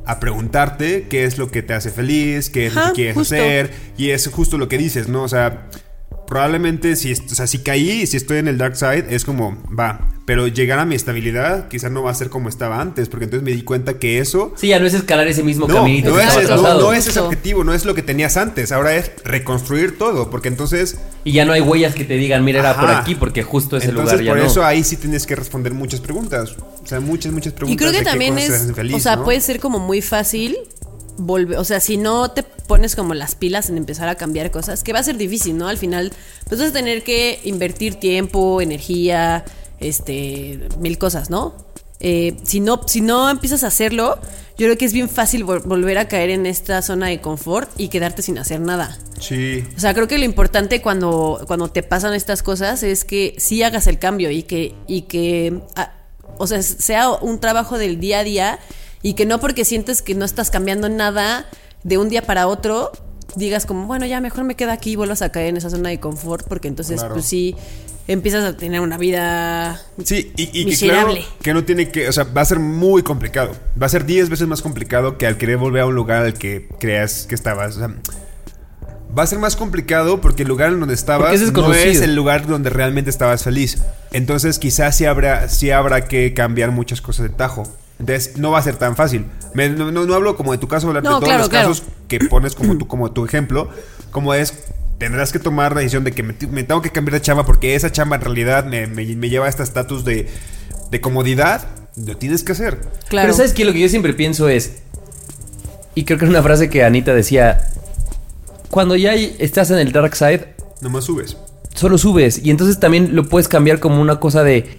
a 0.05 0.19
preguntarte 0.19 1.07
qué 1.09 1.25
es 1.25 1.37
lo 1.37 1.49
que 1.49 1.61
te 1.61 1.73
hace 1.73 1.91
feliz, 1.91 2.49
qué 2.49 2.67
es 2.67 2.75
lo 2.75 2.87
que 2.87 2.91
quieres 2.93 3.15
justo. 3.15 3.35
hacer. 3.35 3.71
Y 3.97 4.09
es 4.09 4.27
justo 4.27 4.57
lo 4.57 4.67
que 4.67 4.77
dices, 4.77 5.07
¿no? 5.07 5.23
O 5.23 5.27
sea, 5.29 5.69
probablemente 6.27 6.95
si, 6.95 7.13
o 7.13 7.15
sea, 7.35 7.47
si 7.47 7.59
caí 7.59 8.05
si 8.05 8.17
estoy 8.17 8.37
en 8.37 8.47
el 8.47 8.57
dark 8.57 8.75
side, 8.75 9.05
es 9.09 9.25
como, 9.25 9.57
va. 9.77 10.09
Pero 10.25 10.45
llegar 10.47 10.77
a 10.79 10.83
mi 10.85 10.93
estabilidad 10.93 11.69
quizás 11.69 11.89
no 11.89 12.03
va 12.03 12.11
a 12.11 12.13
ser 12.13 12.29
como 12.29 12.49
estaba 12.49 12.81
antes, 12.81 13.07
porque 13.07 13.23
entonces 13.25 13.45
me 13.45 13.51
di 13.51 13.61
cuenta 13.61 13.97
que 13.97 14.19
eso... 14.19 14.53
Sí, 14.57 14.67
ya 14.67 14.77
no 14.77 14.85
es 14.85 14.93
escalar 14.93 15.25
ese 15.25 15.41
mismo 15.41 15.69
No, 15.69 15.75
caminito 15.75 16.09
no 16.09 16.17
que 16.17 16.21
es, 16.23 16.27
estaba 16.27 16.43
no- 16.43 16.61
trazado. 16.63 16.81
no 16.81 16.93
es 16.93 17.07
ese 17.07 17.19
objetivo, 17.21 17.63
no 17.63 17.73
es 17.73 17.85
lo 17.85 17.95
que 17.95 18.01
tenías 18.01 18.35
antes. 18.35 18.73
Ahora 18.73 18.93
es 18.97 19.09
reconstruir 19.23 19.97
todo, 19.97 20.29
porque 20.29 20.49
entonces... 20.49 20.97
Y 21.23 21.31
ya 21.31 21.45
no 21.45 21.53
hay 21.53 21.61
huellas 21.61 21.95
que 21.95 22.03
te 22.03 22.15
digan, 22.15 22.43
mira, 22.43 22.59
era 22.59 22.75
por 22.77 22.89
aquí, 22.89 23.15
porque 23.15 23.41
justo 23.43 23.77
ese 23.77 23.87
entonces 23.87 24.19
lugar 24.19 24.25
ya 24.25 24.31
por 24.33 24.39
no. 24.39 24.45
eso 24.45 24.65
ahí 24.65 24.83
sí 24.83 24.97
tienes 24.97 25.25
que 25.25 25.35
responder 25.37 25.73
muchas 25.73 26.01
preguntas. 26.01 26.57
O 26.83 26.85
sea, 26.85 26.99
muchas, 26.99 27.31
muchas 27.31 27.53
preguntas. 27.53 27.73
Y 27.73 27.77
creo 27.77 27.91
que 27.93 27.99
de 27.99 28.03
también 28.03 28.37
es, 28.37 28.73
feliz, 28.75 28.95
o 28.97 28.99
sea, 28.99 29.15
¿no? 29.15 29.23
puede 29.23 29.39
ser 29.39 29.61
como 29.61 29.79
muy 29.79 30.01
fácil 30.01 30.57
volver, 31.17 31.57
o 31.57 31.63
sea, 31.63 31.79
si 31.79 31.97
no 31.97 32.31
te 32.31 32.43
pones 32.43 32.95
como 32.95 33.13
las 33.13 33.35
pilas 33.35 33.69
en 33.69 33.77
empezar 33.77 34.07
a 34.09 34.15
cambiar 34.15 34.51
cosas, 34.51 34.83
que 34.83 34.93
va 34.93 34.99
a 34.99 35.03
ser 35.03 35.17
difícil, 35.17 35.57
¿no? 35.57 35.67
Al 35.67 35.77
final, 35.77 36.13
pues 36.47 36.61
vas 36.61 36.69
a 36.69 36.73
tener 36.73 37.03
que 37.03 37.39
invertir 37.43 37.95
tiempo, 37.95 38.61
energía, 38.61 39.43
este, 39.79 40.59
mil 40.79 40.97
cosas, 40.97 41.29
¿no? 41.29 41.55
Eh, 41.99 42.37
si 42.43 42.59
no, 42.59 42.81
si 42.85 43.01
no 43.01 43.29
empiezas 43.29 43.63
a 43.63 43.67
hacerlo, 43.67 44.19
yo 44.57 44.67
creo 44.67 44.77
que 44.77 44.85
es 44.85 44.93
bien 44.93 45.09
fácil 45.09 45.45
vol- 45.45 45.63
volver 45.63 45.97
a 45.97 46.07
caer 46.07 46.29
en 46.29 46.45
esta 46.45 46.81
zona 46.83 47.07
de 47.07 47.21
confort 47.21 47.69
y 47.77 47.87
quedarte 47.89 48.21
sin 48.21 48.37
hacer 48.37 48.59
nada. 48.59 48.99
Sí. 49.19 49.63
O 49.75 49.79
sea, 49.79 49.95
creo 49.95 50.07
que 50.07 50.17
lo 50.19 50.25
importante 50.25 50.81
cuando, 50.81 51.43
cuando 51.47 51.69
te 51.69 51.81
pasan 51.81 52.13
estas 52.13 52.43
cosas 52.43 52.83
es 52.83 53.03
que 53.03 53.35
sí 53.39 53.63
hagas 53.63 53.87
el 53.87 53.97
cambio 53.97 54.29
y 54.29 54.43
que, 54.43 54.75
y 54.87 55.03
que 55.03 55.61
ah, 55.75 55.91
o 56.37 56.45
sea, 56.45 56.61
sea 56.61 57.09
un 57.09 57.39
trabajo 57.39 57.79
del 57.79 57.99
día 57.99 58.19
a 58.19 58.23
día 58.23 58.59
y 59.01 59.13
que 59.13 59.25
no 59.25 59.39
porque 59.39 59.65
sientes 59.65 60.01
que 60.01 60.15
no 60.15 60.25
estás 60.25 60.49
cambiando 60.49 60.89
nada 60.89 61.45
de 61.83 61.97
un 61.97 62.09
día 62.09 62.21
para 62.23 62.47
otro, 62.47 62.91
digas 63.35 63.65
como, 63.65 63.85
bueno, 63.87 64.05
ya 64.05 64.19
mejor 64.21 64.43
me 64.43 64.55
quedo 64.55 64.71
aquí 64.71 64.91
y 64.91 64.95
vuelvas 64.95 65.21
a 65.21 65.31
caer 65.31 65.47
en 65.49 65.57
esa 65.57 65.69
zona 65.69 65.89
de 65.89 65.99
confort 65.99 66.47
porque 66.47 66.67
entonces 66.67 66.99
Claro. 66.99 67.13
pues 67.15 67.25
sí 67.25 67.55
empiezas 68.07 68.43
a 68.45 68.55
tener 68.55 68.79
una 68.79 68.97
vida... 68.97 69.81
Sí, 70.03 70.31
y, 70.37 70.43
y 70.43 70.65
que 70.65 70.77
claro 70.77 71.09
Miserable. 71.09 71.25
que 71.41 71.53
no 71.53 71.63
tiene 71.65 71.89
que, 71.89 72.07
o 72.07 72.11
sea, 72.13 72.23
va 72.23 72.41
a 72.41 72.45
ser 72.45 72.59
muy 72.59 73.03
complicado. 73.03 73.51
Va 73.79 73.85
a 73.85 73.89
ser 73.89 74.05
10 74.05 74.29
veces 74.29 74.47
más 74.47 74.61
complicado 74.61 75.17
que 75.17 75.27
al 75.27 75.37
querer 75.37 75.57
volver 75.57 75.81
a 75.81 75.85
un 75.87 75.95
lugar 75.95 76.23
al 76.23 76.33
que 76.33 76.69
creas 76.79 77.25
que 77.27 77.35
estabas. 77.35 77.75
O 77.75 77.79
sea, 77.79 77.89
va 79.17 79.23
a 79.23 79.27
ser 79.27 79.39
más 79.39 79.55
complicado 79.57 80.21
porque 80.21 80.43
el 80.43 80.47
lugar 80.49 80.71
en 80.71 80.79
donde 80.79 80.95
estabas 80.95 81.33
es 81.33 81.51
no 81.51 81.73
es 81.73 82.01
el 82.01 82.15
lugar 82.15 82.47
donde 82.47 82.69
realmente 82.69 83.09
estabas 83.09 83.43
feliz. 83.43 83.77
Entonces, 84.11 84.57
quizás 84.57 84.95
sí 84.95 85.05
habrá, 85.05 85.49
sí 85.49 85.71
habrá 85.71 86.05
que 86.05 86.33
cambiar 86.33 86.71
muchas 86.71 87.01
cosas 87.01 87.23
de 87.23 87.29
tajo. 87.35 87.63
Entonces, 87.99 88.37
no 88.37 88.51
va 88.51 88.59
a 88.59 88.61
ser 88.61 88.75
tan 88.75 88.95
fácil. 88.95 89.25
Me- 89.53 89.69
no, 89.69 89.91
no- 89.91 90.05
no 90.05 90.13
hablo 90.13 90.35
como 90.37 90.51
de 90.51 90.57
tu 90.59 90.67
caso, 90.67 90.87
hablar 90.87 91.03
No, 91.03 91.09
de 91.09 91.13
todos 91.15 91.23
claro, 91.25 91.39
los 91.39 91.49
claro. 91.49 91.69
casos 91.69 91.83
que 92.07 92.19
pones 92.19 92.53
como 92.55 92.77
tu, 92.77 92.87
como 92.87 93.11
tu 93.11 93.25
ejemplo. 93.25 93.69
Como 94.11 94.33
es, 94.33 94.65
tendrás 94.99 95.31
que 95.31 95.39
tomar 95.39 95.73
la 95.73 95.79
decisión 95.81 96.03
de 96.03 96.11
que 96.11 96.21
me, 96.23 96.35
me 96.51 96.63
tengo 96.63 96.81
que 96.81 96.91
cambiar 96.91 97.13
de 97.15 97.21
chamba 97.21 97.45
porque 97.45 97.75
esa 97.75 97.91
chamba 97.91 98.15
en 98.17 98.21
realidad 98.21 98.65
me, 98.65 98.85
me- 98.87 99.15
me 99.15 99.29
lleva 99.29 99.47
a 99.47 99.49
este 99.49 99.63
estatus 99.63 100.05
de, 100.05 100.27
de 100.91 101.01
comodidad. 101.01 101.67
Lo 101.95 102.15
tienes 102.17 102.43
que 102.43 102.51
hacer. 102.51 102.79
Claro. 103.09 103.25
Pero 103.27 103.33
sabes 103.33 103.53
que 103.53 103.65
lo 103.65 103.73
que 103.73 103.79
yo 103.79 103.89
siempre 103.89 104.13
pienso 104.13 104.47
es, 104.49 104.73
y 105.95 106.05
creo 106.05 106.19
que 106.19 106.25
era 106.25 106.29
una 106.31 106.43
frase 106.43 106.69
que 106.69 106.83
Anita 106.83 107.15
decía, 107.15 107.67
cuando 108.69 108.95
ya 108.95 109.15
estás 109.15 109.71
en 109.71 109.79
el 109.79 109.91
dark 109.91 110.15
side, 110.15 110.53
Nomás 110.81 111.05
subes. 111.05 111.35
solo 111.73 111.97
subes. 111.97 112.39
Y 112.43 112.51
entonces 112.51 112.79
también 112.79 113.15
lo 113.15 113.27
puedes 113.27 113.47
cambiar 113.47 113.79
como 113.79 113.99
una 113.99 114.19
cosa 114.19 114.43
de. 114.43 114.77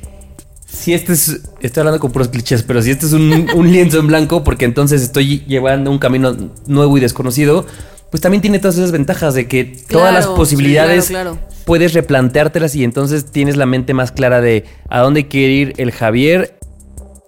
Si 0.89 0.95
este 0.95 1.13
es. 1.13 1.43
Estoy 1.61 1.83
hablando 1.83 2.01
con 2.01 2.13
puros 2.13 2.29
clichés, 2.29 2.63
pero 2.63 2.81
si 2.81 2.91
este 2.91 3.05
es 3.05 3.13
un, 3.13 3.47
un 3.55 3.71
lienzo 3.71 3.99
en 3.99 4.07
blanco, 4.07 4.43
porque 4.43 4.65
entonces 4.65 5.03
estoy 5.03 5.41
llevando 5.41 5.91
un 5.91 5.99
camino 5.99 6.35
nuevo 6.67 6.97
y 6.97 7.01
desconocido, 7.03 7.67
pues 8.11 8.23
también 8.23 8.41
tiene 8.41 8.59
todas 8.59 8.79
esas 8.79 8.91
ventajas 8.91 9.35
de 9.35 9.49
que 9.49 9.67
todas 9.67 10.15
las 10.15 10.27
posibilidades 10.29 11.05
sí, 11.05 11.13
claro, 11.13 11.33
claro. 11.33 11.49
puedes 11.67 11.93
replanteártelas 11.93 12.75
y 12.75 12.85
entonces 12.85 13.27
tienes 13.27 13.59
la 13.59 13.67
mente 13.67 13.93
más 13.93 14.13
clara 14.13 14.41
de 14.41 14.65
a 14.89 15.01
dónde 15.01 15.29
quiere 15.29 15.53
ir 15.53 15.75
el 15.77 15.93
Javier 15.93 16.59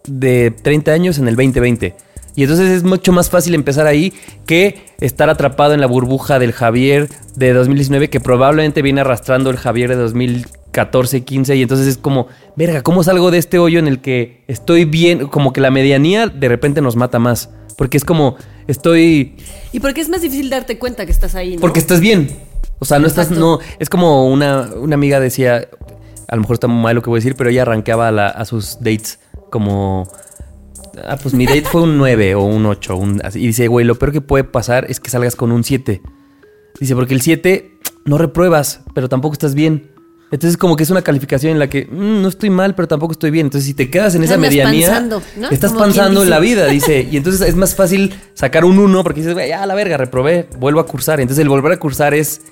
de 0.07 0.55
30 0.63 0.93
años 0.93 1.19
en 1.19 1.29
el 1.29 1.37
2020. 1.37 1.95
Y 2.37 2.43
entonces 2.43 2.69
es 2.71 2.83
mucho 2.85 3.13
más 3.13 3.29
fácil 3.31 3.55
empezar 3.55 3.87
ahí 3.87 4.13
que 4.47 4.85
estar 5.01 5.29
atrapado 5.31 5.75
en 5.75 5.81
la 5.81 5.87
burbuja 5.87 6.39
del 6.39 6.53
Javier 6.53 7.09
de 7.37 7.53
2019 7.53 8.09
que 8.11 8.21
probablemente 8.21 8.83
viene 8.83 9.01
arrastrando 9.01 9.51
el 9.51 9.57
Javier 9.57 9.91
de 9.91 9.97
2014, 9.97 11.23
15 11.25 11.57
y 11.57 11.63
entonces 11.63 11.87
es 11.87 11.97
como, 11.99 12.29
verga, 12.57 12.83
¿cómo 12.83 13.03
salgo 13.03 13.31
de 13.31 13.39
este 13.39 13.59
hoyo 13.59 13.79
en 13.79 13.89
el 13.89 14.01
que 14.01 14.45
estoy 14.49 14.85
bien? 14.85 15.27
Como 15.27 15.53
que 15.53 15.61
la 15.61 15.71
medianía 15.71 16.27
de 16.29 16.49
repente 16.49 16.81
nos 16.81 16.97
mata 16.97 17.19
más. 17.19 17.51
Porque 17.77 17.97
es 17.97 18.05
como, 18.05 18.37
estoy... 18.69 19.37
Y 19.73 19.81
porque 19.81 20.01
es 20.03 20.09
más 20.09 20.21
difícil 20.21 20.51
darte 20.51 20.79
cuenta 20.79 21.07
que 21.07 21.13
estás 21.13 21.35
ahí, 21.35 21.55
¿no? 21.57 21.61
Porque 21.61 21.81
estás 21.81 22.01
bien. 22.01 22.31
O 22.79 22.85
sea, 22.85 22.99
no 22.99 23.07
estás, 23.07 23.31
no, 23.31 23.59
es 23.79 23.89
como 23.89 24.29
una, 24.31 24.69
una 24.77 24.95
amiga 24.95 25.19
decía, 25.19 25.67
a 26.29 26.35
lo 26.37 26.43
mejor 26.43 26.55
está 26.55 26.67
muy 26.67 26.83
mal 26.83 26.95
lo 26.95 27.03
que 27.03 27.11
voy 27.11 27.19
a 27.19 27.21
decir, 27.21 27.35
pero 27.37 27.51
ella 27.51 27.63
arranqueaba 27.63 28.09
a, 28.09 28.13
la- 28.13 28.29
a 28.29 28.45
sus 28.45 28.79
dates 28.81 29.19
como, 29.51 30.07
ah, 31.07 31.17
pues 31.23 31.35
mi 31.35 31.47
date 31.47 31.63
fue 31.63 31.83
un 31.83 31.99
9 31.99 32.35
o 32.35 32.43
un 32.45 32.67
8, 32.67 32.97
un- 32.97 33.21
y 33.35 33.47
dice, 33.47 33.69
güey, 33.69 33.85
lo 33.87 33.97
peor 33.99 34.13
que 34.13 34.21
puede 34.21 34.45
pasar 34.45 34.87
es 34.89 35.01
que 35.01 35.11
salgas 35.11 35.37
con 35.37 35.53
un 35.53 35.65
7. 35.65 36.03
Dice, 36.79 36.95
porque 36.95 37.15
el 37.15 37.21
7 37.21 37.79
no 38.05 38.19
repruebas, 38.19 38.81
pero 38.95 39.09
tampoco 39.09 39.35
estás 39.35 39.55
bien. 39.55 39.91
Entonces 40.33 40.57
como 40.57 40.77
que 40.77 40.85
es 40.85 40.91
una 40.91 41.03
calificación 41.03 41.53
en 41.53 41.59
la 41.59 41.69
que 41.69 41.87
mm, 41.87 42.23
no 42.23 42.29
estoy 42.29 42.51
mal, 42.51 42.77
pero 42.77 42.87
tampoco 42.87 43.13
estoy 43.13 43.33
bien. 43.33 43.47
Entonces 43.47 43.67
si 43.67 43.75
te 43.75 43.91
quedas 43.91 44.15
en 44.15 44.23
esa 44.23 44.35
Andas 44.35 44.51
medianía, 44.51 44.87
panzando, 44.87 45.23
¿no? 45.37 45.51
estás 45.51 45.73
Como 45.73 45.85
pensando 45.85 46.23
en 46.23 46.31
la 46.31 46.39
vida, 46.39 46.67
dice. 46.67 47.07
Y 47.11 47.17
entonces 47.17 47.41
es 47.49 47.57
más 47.57 47.75
fácil 47.75 48.15
sacar 48.35 48.65
un 48.65 48.79
1 48.79 49.03
porque 49.03 49.21
dices, 49.21 49.35
"Güey, 49.35 49.49
ya 49.49 49.67
la 49.67 49.75
verga, 49.75 49.97
reprobé, 49.97 50.49
vuelvo 50.61 50.79
a 50.79 50.87
cursar. 50.87 51.21
Entonces 51.21 51.43
el 51.43 51.49
volver 51.49 51.73
a 51.73 51.79
cursar 51.79 52.15
es 52.15 52.43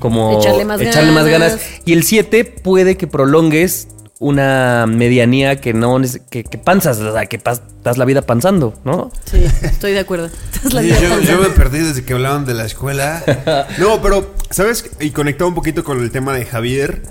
como 0.00 0.38
Echarle 0.40 0.64
más 0.64 0.80
más 0.82 1.26
ganas. 1.26 1.52
ganas. 1.52 1.60
Y 1.84 1.92
el 1.92 2.02
7 2.02 2.44
puede 2.44 2.96
que 2.96 3.06
prolongues 3.06 3.86
una 4.18 4.86
medianía 4.86 5.60
que 5.60 5.74
no 5.74 6.00
que, 6.30 6.42
que 6.44 6.58
panzas, 6.58 6.98
o 6.98 7.12
sea, 7.12 7.26
que 7.26 7.38
pas- 7.38 7.60
estás 7.78 7.98
la 7.98 8.04
vida 8.06 8.22
panzando, 8.22 8.72
¿no? 8.84 9.10
Sí, 9.30 9.44
estoy 9.62 9.92
de 9.92 9.98
acuerdo. 10.00 10.26
Estás 10.54 10.72
la 10.72 10.80
Sí, 10.80 10.86
vida 10.88 11.00
yo, 11.00 11.20
yo 11.20 11.40
me 11.42 11.50
perdí 11.50 11.80
desde 11.80 12.04
que 12.04 12.14
hablaban 12.14 12.44
de 12.46 12.54
la 12.54 12.64
escuela. 12.64 13.22
No, 13.78 14.00
pero, 14.00 14.34
¿sabes? 14.50 14.88
Y 15.00 15.10
conectado 15.10 15.48
un 15.48 15.54
poquito 15.54 15.84
con 15.84 16.00
el 16.02 16.10
tema 16.10 16.32
de 16.32 16.46
Javier, 16.46 17.02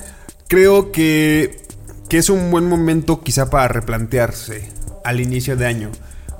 creo 0.48 0.91
que, 0.91 1.60
que 2.10 2.18
es 2.18 2.30
un 2.30 2.50
buen 2.52 2.68
momento 2.68 3.22
quizá 3.22 3.50
para 3.50 3.68
replantearse 3.68 4.68
al 5.04 5.20
inicio 5.22 5.56
de 5.56 5.65
año. 5.68 5.91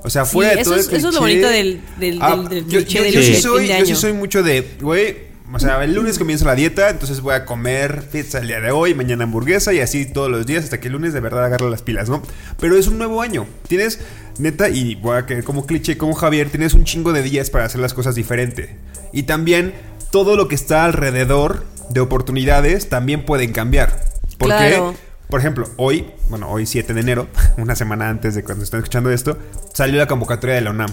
O 0.04 0.10
sea, 0.10 0.26
Sí, 0.26 0.34
fuera 0.34 0.56
de 0.56 0.62
eso 0.62 0.72
todo 0.72 0.80
el 0.80 0.86
es- 0.88 0.94
eso 0.94 1.10
es 1.10 1.14
lo 1.16 1.20
bonito 1.22 1.48
del- 1.48 1.82
del- 2.00 2.20
Ah, 2.22 2.36
del- 2.36 2.50
del 2.50 2.64
yo, 2.68 2.80
cliché 2.80 2.98
yo- 2.98 3.04
del 3.04 3.14
yo 3.14 3.22
sí 3.22 3.32
fin 3.34 3.42
soy, 3.42 3.68
de 3.68 3.80
yo 3.80 3.86
sí 3.86 3.96
soy 3.96 4.14
mucho 4.14 4.42
de, 4.44 4.68
güey, 4.82 5.18
o 5.54 5.60
sea, 5.60 5.84
el 5.84 5.94
lunes 5.94 6.18
comienza 6.18 6.44
la 6.46 6.56
dieta, 6.56 6.90
entonces 6.90 7.22
voy 7.22 7.34
a 7.36 7.46
comer 7.46 8.04
pizza 8.12 8.40
el 8.40 8.48
día 8.48 8.60
de 8.60 8.72
hoy, 8.72 8.94
mañana 8.94 9.24
hamburguesa 9.26 9.74
y 9.74 9.80
así 9.80 10.06
todos 10.06 10.30
los 10.30 10.46
días 10.46 10.64
hasta 10.64 10.80
que 10.80 10.88
el 10.88 10.94
lunes 10.94 11.14
de 11.14 11.20
verdad 11.20 11.46
agarre 11.46 11.70
las 11.70 11.82
pilas, 11.82 12.10
¿no? 12.10 12.22
Pero 12.60 12.78
es 12.78 12.88
un 12.88 12.98
nuevo 12.98 13.22
año. 13.22 13.46
Tienes, 13.68 14.00
neta, 14.40 14.70
y 14.70 14.96
voy 14.96 15.18
a 15.18 15.26
quedar 15.26 15.44
como 15.44 15.66
cliché, 15.66 15.98
como 15.98 16.14
Javier, 16.14 16.50
tienes 16.50 16.74
un 16.74 16.84
chingo 16.84 17.14
de 17.14 17.22
días 17.22 17.50
para 17.50 17.66
hacer 17.66 17.80
las 17.80 17.94
cosas 17.94 18.16
diferente. 18.16 18.76
Y 19.14 19.24
también 19.24 19.74
todo 20.12 20.36
lo 20.36 20.48
que 20.48 20.56
está 20.56 20.84
alrededor 20.86 21.66
de 21.90 22.00
oportunidades 22.00 22.90
también 22.90 23.24
pueden 23.26 23.52
cambiar. 23.54 24.04
Porque, 24.40 24.56
Claro. 24.56 24.96
por 25.30 25.40
ejemplo, 25.40 25.70
hoy, 25.78 26.08
bueno, 26.30 26.50
hoy 26.50 26.66
7 26.66 26.94
de 26.94 27.02
enero, 27.02 27.28
una 27.58 27.76
semana 27.76 28.10
antes 28.10 28.34
de 28.36 28.44
cuando 28.44 28.64
están 28.64 28.80
escuchando 28.80 29.12
esto, 29.12 29.38
salió 29.74 30.00
la 30.00 30.08
convocatoria 30.08 30.56
de 30.56 30.62
la 30.62 30.72
UNAM. 30.72 30.90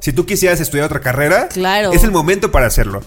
Si 0.00 0.12
tú 0.12 0.26
quisieras 0.26 0.60
estudiar 0.60 0.84
otra 0.86 1.00
carrera, 1.00 1.48
Claro. 1.48 1.92
es 1.92 2.04
el 2.04 2.10
momento 2.10 2.52
para 2.52 2.66
hacerlo. 2.66 3.02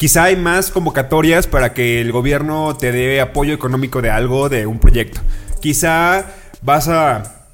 Quizá 0.00 0.24
hay 0.24 0.36
más 0.36 0.70
convocatorias 0.70 1.46
para 1.46 1.74
que 1.74 2.00
el 2.00 2.10
gobierno 2.10 2.74
te 2.74 2.90
dé 2.90 3.20
apoyo 3.20 3.52
económico 3.52 4.00
de 4.00 4.08
algo, 4.08 4.48
de 4.48 4.64
un 4.64 4.78
proyecto. 4.78 5.20
Quizá 5.60 6.24
vas 6.62 6.88
a 6.88 7.44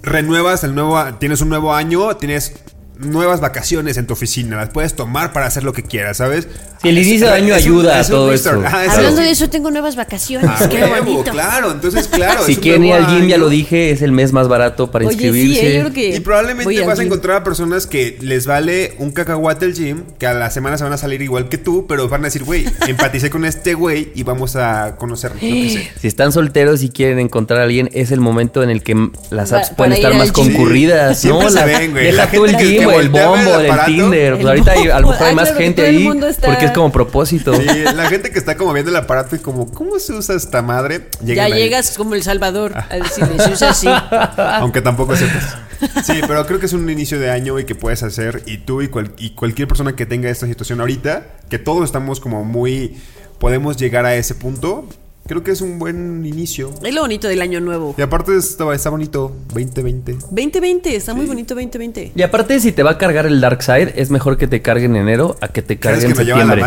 renuevas 0.00 0.62
el 0.62 0.76
nuevo, 0.76 1.02
tienes 1.14 1.40
un 1.40 1.48
nuevo 1.48 1.74
año, 1.74 2.16
tienes 2.16 2.54
nuevas 3.00 3.40
vacaciones 3.40 3.96
en 3.96 4.06
tu 4.06 4.12
oficina. 4.14 4.56
Las 4.56 4.70
puedes 4.70 4.94
tomar 4.94 5.32
para 5.32 5.46
hacer 5.46 5.64
lo 5.64 5.72
que 5.72 5.82
quieras, 5.82 6.18
¿sabes? 6.18 6.48
Sí, 6.82 6.88
el 6.88 6.96
inicio 6.98 7.26
de 7.26 7.32
año 7.34 7.46
un- 7.48 7.52
ayuda 7.52 8.00
a 8.00 8.04
todo 8.06 8.30
restart. 8.30 8.58
eso. 8.58 8.66
Ajá, 8.66 8.84
es 8.86 8.90
Hablando 8.92 9.20
de 9.20 9.30
eso, 9.30 9.50
tengo 9.50 9.70
nuevas 9.70 9.96
vacaciones. 9.96 10.50
Ah, 10.50 10.66
Qué 10.68 10.82
huevo, 10.82 11.04
bonito. 11.04 11.30
Claro, 11.30 11.72
entonces, 11.72 12.08
claro. 12.08 12.42
Si 12.46 12.56
quieren 12.56 12.84
ir 12.84 12.94
al 12.94 13.06
gym, 13.06 13.28
ya 13.28 13.36
lo 13.36 13.48
dije, 13.50 13.90
es 13.90 14.00
el 14.00 14.12
mes 14.12 14.32
más 14.32 14.48
barato 14.48 14.90
para 14.90 15.06
Oye, 15.06 15.16
sí, 15.18 15.24
inscribirse. 15.26 15.60
eh, 15.66 15.74
yo 15.74 15.80
creo 15.80 15.92
que 15.92 16.16
Y 16.16 16.20
probablemente 16.20 16.80
vas 16.84 16.98
a 16.98 17.02
encontrar 17.02 17.36
a 17.36 17.44
personas 17.44 17.86
que 17.86 18.16
les 18.22 18.46
vale 18.46 18.94
un 18.98 19.10
cacahuate 19.10 19.66
el 19.66 19.74
gym, 19.74 20.04
que 20.18 20.26
a 20.26 20.32
la 20.32 20.50
semana 20.50 20.78
se 20.78 20.84
van 20.84 20.92
a 20.94 20.96
salir 20.96 21.20
igual 21.20 21.50
que 21.50 21.58
tú, 21.58 21.86
pero 21.86 22.08
van 22.08 22.22
a 22.22 22.24
decir, 22.24 22.44
güey, 22.44 22.64
empaticé 22.86 23.28
con 23.28 23.44
este 23.44 23.74
güey 23.74 24.10
y 24.14 24.22
vamos 24.22 24.56
a 24.56 24.96
conocernos. 24.96 25.40
Si 25.40 26.06
están 26.08 26.32
solteros 26.32 26.82
y 26.82 26.88
quieren 26.88 27.18
encontrar 27.18 27.60
a 27.60 27.64
alguien, 27.64 27.90
es 27.92 28.10
el 28.10 28.20
momento 28.20 28.62
en 28.62 28.70
el 28.70 28.82
que 28.82 29.10
las 29.30 29.52
apps 29.52 29.70
pueden 29.76 29.92
estar 29.92 30.14
más 30.14 30.32
concurridas, 30.32 31.20
Sí, 31.20 31.28
¿no? 31.28 31.40
siempre 31.40 31.60
se 31.60 31.66
La- 31.72 31.78
ven, 31.78 31.90
güey. 31.90 32.04
Deja 32.06 32.16
La 32.16 32.26
gente 32.28 32.56
que- 32.56 32.64
gym 32.64 32.78
que 32.80 32.86
el 32.98 33.08
bombo, 33.10 33.54
el 33.54 33.60
el 33.60 33.70
aparato. 33.70 33.90
Tinder. 33.90 34.34
Pues 34.34 34.46
ahorita 34.46 34.72
hay- 34.72 34.88
a 34.88 35.00
lo 35.00 35.08
mejor 35.08 35.26
Ah, 35.26 35.28
hay 35.28 35.34
más 35.34 35.44
claro, 35.44 35.58
que 35.58 35.64
gente 35.64 35.82
ahí 35.86 36.08
está- 36.28 36.46
porque 36.48 36.64
es 36.64 36.70
como 36.72 36.90
propósito. 36.90 37.54
Sí, 37.54 37.66
la 37.94 38.08
gente 38.08 38.30
que 38.30 38.38
está 38.38 38.56
como 38.56 38.72
viendo 38.72 38.90
el 38.90 38.96
aparato 38.96 39.36
y 39.36 39.38
como, 39.38 39.70
¿cómo 39.72 39.98
se 39.98 40.12
usa 40.12 40.34
esta 40.34 40.62
madre? 40.62 41.08
Ya 41.22 41.44
ahí. 41.44 41.52
llegas 41.52 41.96
como 41.96 42.14
El 42.14 42.22
Salvador 42.22 42.72
a 42.76 42.94
decirle, 42.96 43.38
se 43.38 43.50
usa 43.52 43.70
así. 43.70 43.88
Aunque 44.36 44.80
tampoco 44.82 45.14
sepas. 45.16 45.56
Sí, 46.04 46.20
pero 46.26 46.46
creo 46.46 46.58
que 46.58 46.66
es 46.66 46.72
un 46.72 46.88
inicio 46.90 47.18
de 47.18 47.30
año 47.30 47.58
y 47.58 47.64
que 47.64 47.74
puedes 47.74 48.02
hacer. 48.02 48.42
Y 48.46 48.58
tú 48.58 48.82
y, 48.82 48.88
cual- 48.88 49.12
y 49.18 49.30
cualquier 49.30 49.68
persona 49.68 49.94
que 49.96 50.06
tenga 50.06 50.28
esta 50.30 50.46
situación 50.46 50.80
ahorita, 50.80 51.26
que 51.48 51.58
todos 51.58 51.84
estamos 51.84 52.20
como 52.20 52.44
muy. 52.44 52.98
Podemos 53.38 53.76
llegar 53.78 54.04
a 54.04 54.14
ese 54.14 54.34
punto. 54.34 54.86
Creo 55.30 55.44
que 55.44 55.52
es 55.52 55.60
un 55.60 55.78
buen 55.78 56.26
inicio. 56.26 56.74
Es 56.82 56.92
lo 56.92 57.02
bonito 57.02 57.28
del 57.28 57.40
año 57.40 57.60
nuevo. 57.60 57.94
Y 57.96 58.02
aparte 58.02 58.36
está, 58.36 58.74
está 58.74 58.90
bonito, 58.90 59.30
2020. 59.54 60.14
2020, 60.28 60.96
está 60.96 61.14
muy 61.14 61.24
bonito 61.24 61.54
2020. 61.54 62.10
Y 62.16 62.22
aparte, 62.22 62.58
si 62.58 62.72
te 62.72 62.82
va 62.82 62.90
a 62.90 62.98
cargar 62.98 63.26
el 63.26 63.40
Dark 63.40 63.62
Side, 63.62 63.92
es 63.94 64.10
mejor 64.10 64.36
que 64.38 64.48
te 64.48 64.60
cargue 64.60 64.86
en 64.86 64.96
enero 64.96 65.36
a 65.40 65.46
que 65.46 65.62
te 65.62 65.78
cargue 65.78 66.04
en 66.06 66.16
septiembre. 66.16 66.62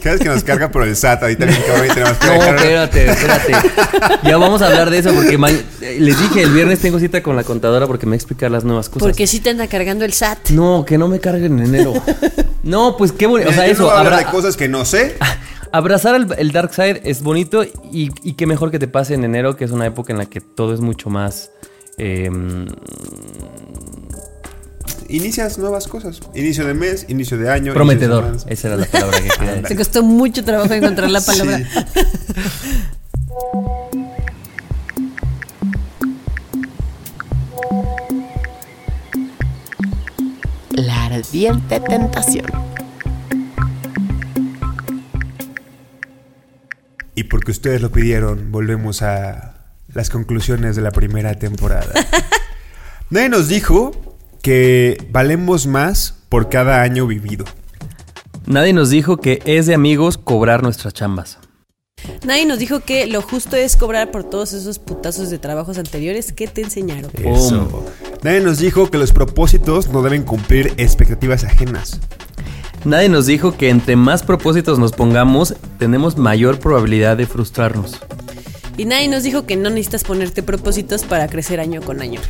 Cada 0.00 0.14
vez 0.14 0.20
que 0.22 0.28
nos 0.28 0.44
carga 0.44 0.70
por 0.70 0.84
el 0.84 0.94
SAT, 0.94 1.24
ahorita 1.24 1.44
bien 1.44 1.58
cabrón, 1.66 1.86
y 1.86 1.88
tenemos 1.92 2.16
que 2.18 2.26
No, 2.28 2.32
dejar- 2.34 2.54
espérate, 2.54 3.10
espérate. 3.10 3.52
Ya 4.28 4.36
vamos 4.36 4.62
a 4.62 4.68
hablar 4.68 4.90
de 4.90 4.98
eso 4.98 5.12
porque 5.12 5.36
les 5.98 6.20
dije, 6.20 6.42
el 6.42 6.52
viernes 6.52 6.78
tengo 6.78 7.00
cita 7.00 7.20
con 7.20 7.34
la 7.34 7.42
contadora 7.42 7.88
porque 7.88 8.06
me 8.06 8.10
va 8.10 8.14
a 8.14 8.18
explicar 8.18 8.48
las 8.48 8.62
nuevas 8.62 8.88
cosas. 8.88 9.08
Porque 9.08 9.26
si 9.26 9.40
te 9.40 9.50
anda 9.50 9.66
cargando 9.66 10.04
el 10.04 10.12
SAT. 10.12 10.50
No, 10.50 10.84
que 10.86 10.98
no 10.98 11.08
me 11.08 11.18
carguen 11.18 11.58
en 11.58 11.64
enero. 11.74 11.94
No, 12.64 12.96
pues 12.96 13.12
qué 13.12 13.26
bonito. 13.26 13.50
O 13.50 13.52
sea, 13.52 13.64
Yo 13.64 13.68
no 13.68 13.72
eso, 13.74 13.82
voy 13.84 13.92
a 13.92 13.98
hablar 13.98 14.12
abra- 14.14 14.24
de 14.24 14.32
cosas 14.32 14.56
que 14.56 14.68
no 14.70 14.86
sé. 14.86 15.16
Abrazar 15.78 16.14
el, 16.14 16.26
el 16.38 16.52
Dark 16.52 16.72
Side 16.74 17.02
es 17.04 17.22
bonito 17.22 17.64
y, 17.64 18.10
y 18.22 18.34
qué 18.34 18.46
mejor 18.46 18.70
que 18.70 18.78
te 18.78 18.88
pase 18.88 19.14
en 19.14 19.24
enero, 19.24 19.56
que 19.56 19.64
es 19.64 19.70
una 19.70 19.86
época 19.86 20.12
en 20.12 20.18
la 20.18 20.26
que 20.26 20.40
todo 20.40 20.72
es 20.74 20.80
mucho 20.80 21.10
más... 21.10 21.50
eh, 21.98 22.30
Inicias 25.08 25.58
nuevas 25.58 25.86
cosas. 25.86 26.20
Inicio 26.34 26.66
de 26.66 26.72
mes, 26.74 27.04
inicio 27.08 27.36
de 27.36 27.50
año. 27.50 27.74
prometedor. 27.74 28.24
de. 28.24 28.52
Esa 28.52 28.68
era 28.68 28.76
la 28.78 28.86
palabra 28.86 29.18
que 29.20 29.28
quería 29.28 29.54
Te 29.56 29.60
decir. 29.62 29.76
costó 29.76 30.02
mucho 30.02 30.42
trabajo 30.44 30.72
encontrar 30.72 31.10
la 31.10 31.20
palabra. 31.26 31.60
La 40.70 41.06
ardiente 41.06 41.80
tentación. 41.80 42.46
Y 47.14 47.24
porque 47.24 47.52
ustedes 47.52 47.80
lo 47.80 47.90
pidieron, 47.90 48.50
volvemos 48.50 49.02
a 49.02 49.54
las 49.92 50.10
conclusiones 50.10 50.76
de 50.76 50.82
la 50.82 50.90
primera 50.90 51.34
temporada. 51.34 51.92
Nadie 53.10 53.28
nos 53.28 53.48
dijo 53.48 53.92
que 54.42 54.98
valemos 55.10 55.66
más 55.66 56.16
por 56.28 56.48
cada 56.48 56.82
año 56.82 57.06
vivido. 57.06 57.44
Nadie 58.46 58.72
nos 58.72 58.90
dijo 58.90 59.18
que 59.18 59.40
es 59.44 59.66
de 59.66 59.74
amigos 59.74 60.18
cobrar 60.18 60.62
nuestras 60.62 60.92
chambas. 60.92 61.38
Nadie 62.24 62.44
nos 62.44 62.58
dijo 62.58 62.80
que 62.80 63.06
lo 63.06 63.22
justo 63.22 63.56
es 63.56 63.76
cobrar 63.76 64.10
por 64.10 64.24
todos 64.24 64.52
esos 64.52 64.78
putazos 64.78 65.30
de 65.30 65.38
trabajos 65.38 65.78
anteriores 65.78 66.32
que 66.32 66.46
te 66.46 66.62
enseñaron. 66.62 67.10
Eso. 67.14 67.86
Nadie 68.22 68.40
nos 68.40 68.58
dijo 68.58 68.90
que 68.90 68.98
los 68.98 69.12
propósitos 69.12 69.88
no 69.88 70.02
deben 70.02 70.24
cumplir 70.24 70.74
expectativas 70.76 71.44
ajenas. 71.44 72.00
Nadie 72.84 73.08
nos 73.08 73.24
dijo 73.24 73.56
que 73.56 73.70
entre 73.70 73.96
más 73.96 74.22
propósitos 74.22 74.78
nos 74.78 74.92
pongamos, 74.92 75.54
tenemos 75.78 76.18
mayor 76.18 76.58
probabilidad 76.58 77.16
de 77.16 77.26
frustrarnos. 77.26 77.98
Y 78.76 78.84
nadie 78.84 79.08
nos 79.08 79.22
dijo 79.22 79.46
que 79.46 79.56
no 79.56 79.70
necesitas 79.70 80.04
ponerte 80.04 80.42
propósitos 80.42 81.04
para 81.04 81.28
crecer 81.28 81.60
año 81.60 81.80
con 81.80 82.02
año. 82.02 82.20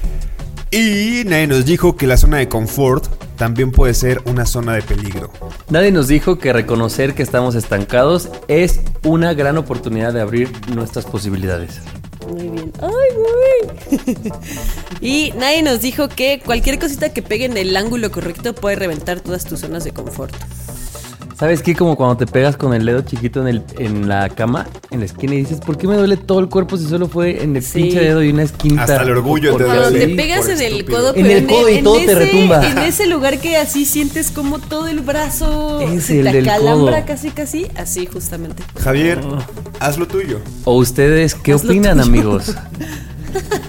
Y 0.71 1.23
nadie 1.27 1.49
nos 1.49 1.65
dijo 1.65 1.97
que 1.97 2.07
la 2.07 2.17
zona 2.17 2.39
de 2.39 2.49
confort 2.49 3.07
también 3.37 3.73
puede 3.73 3.95
ser 3.95 4.23
una 4.27 4.47
zona 4.47 4.75
de 4.75 4.83
peligro. 4.83 5.31
Nadie 5.71 5.91
nos 5.91 6.07
dijo 6.07 6.39
que 6.39 6.53
reconocer 6.53 7.15
que 7.15 7.23
estamos 7.23 7.57
estancados 7.57 8.29
es 8.47 8.81
una 9.03 9.35
gran 9.35 9.59
oportunidad 9.59 10.13
de 10.13 10.21
abrir 10.21 10.53
nuestras 10.75 11.05
posibilidades. 11.05 11.81
Muy 12.29 12.49
bien. 12.49 12.73
¡Ay, 12.81 13.17
güey! 13.17 13.44
y 15.01 15.33
nadie 15.39 15.63
nos 15.63 15.81
dijo 15.81 16.09
que 16.09 16.41
cualquier 16.45 16.79
cosita 16.79 17.13
que 17.13 17.23
pegue 17.23 17.45
en 17.47 17.57
el 17.57 17.77
ángulo 17.77 18.11
correcto 18.11 18.55
puede 18.55 18.77
reventar 18.77 19.21
todas 19.21 19.45
tus 19.45 19.61
zonas 19.61 19.85
de 19.85 19.93
confort. 19.93 20.35
¿Sabes 21.39 21.63
qué? 21.63 21.75
Como 21.75 21.97
cuando 21.97 22.17
te 22.17 22.27
pegas 22.29 22.57
con 22.57 22.75
el 22.75 22.87
dedo 22.87 23.01
chiquito 23.03 23.41
en, 23.41 23.49
el, 23.49 23.63
en 23.81 24.09
la 24.09 24.29
cama, 24.29 24.69
en 24.93 25.01
la 25.01 25.07
esquina, 25.07 25.35
y 25.35 25.39
dices, 25.39 25.59
¿por 25.59 25.77
qué 25.77 25.89
me 25.89 25.97
duele 25.97 26.17
todo 26.17 26.39
el 26.39 26.49
cuerpo 26.49 26.77
si 26.79 26.87
solo 26.87 27.09
fue 27.09 27.43
en 27.43 27.57
el 27.57 27.63
Sí. 27.65 27.83
pinche 27.83 27.99
dedo 28.01 28.23
y 28.23 28.31
una 28.31 28.45
esquina? 28.45 28.83
Hasta 28.85 29.03
el 29.03 29.11
orgullo 29.11 29.57
te 29.57 29.65
Cuando 29.65 29.91
te 29.91 30.09
pegas 30.11 30.49
en 30.49 30.61
el 30.61 30.85
codo, 30.85 31.13
En 31.17 31.27
el 31.27 31.45
codo 31.47 31.69
y 31.69 31.83
todo 31.83 31.97
te 31.97 32.05
ese, 32.05 32.15
retumba. 32.15 32.65
En 32.65 32.79
ese 32.79 33.07
lugar 33.09 33.41
que 33.41 33.57
así 33.57 33.85
sientes 33.85 34.31
como 34.31 34.61
todo 34.61 34.87
el 34.87 35.01
brazo 35.01 35.81
Es 35.81 36.05
se 36.05 36.21
el 36.21 36.27
te 36.27 36.33
del 36.35 36.49
acalambra 36.49 36.99
codo. 36.99 37.07
casi, 37.09 37.31
casi. 37.31 37.67
Así, 37.75 38.07
justamente. 38.07 38.63
Javier, 38.81 39.19
haz 39.81 39.99
lo 39.99 40.07
tuyo. 40.07 40.39
¿O 40.65 40.77
ustedes 40.77 41.35
qué 41.35 41.53
Haz 41.55 41.65
opinan, 41.65 41.99
amigos? 42.01 42.55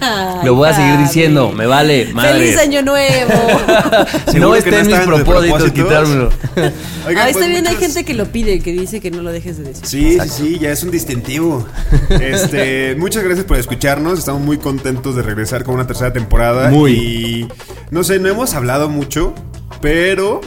Ay, 0.00 0.40
Lo 0.44 0.54
voy 0.54 0.68
a 0.68 0.74
seguir 0.74 0.98
diciendo, 0.98 1.52
me 1.52 1.66
vale, 1.66 2.12
madre. 2.12 2.32
¡Feliz 2.32 2.58
Año 2.58 2.82
Nuevo! 2.82 3.32
No 4.36 4.50
no 4.50 4.56
en 4.56 4.86
mis 4.86 4.98
propósitos 4.98 5.72
quitármelo. 5.72 6.28
Oigan, 7.06 7.24
ah, 7.24 7.28
está 7.28 7.38
pues, 7.38 7.48
bien, 7.48 7.66
hay 7.66 7.76
gente 7.76 8.04
que 8.04 8.14
lo 8.14 8.26
pide, 8.26 8.60
que 8.60 8.72
dice 8.72 9.00
que 9.00 9.10
no 9.10 9.22
lo 9.22 9.32
dejes 9.32 9.58
de 9.58 9.64
decir. 9.64 9.86
Sí, 9.86 10.18
sí, 10.20 10.28
sí, 10.28 10.58
ya 10.58 10.70
es 10.70 10.82
un 10.82 10.90
distintivo. 10.90 11.66
Este, 12.10 12.94
muchas 12.96 13.24
gracias 13.24 13.46
por 13.46 13.56
escucharnos. 13.56 14.18
Estamos 14.18 14.42
muy 14.42 14.58
contentos 14.58 15.16
de 15.16 15.22
regresar 15.22 15.64
con 15.64 15.74
una 15.76 15.86
tercera 15.86 16.12
temporada. 16.12 16.68
Muy. 16.68 16.92
Y 16.92 17.48
no 17.90 18.04
sé, 18.04 18.18
no 18.18 18.28
hemos 18.28 18.54
hablado 18.54 18.88
mucho, 18.88 19.34
pero 19.80 20.40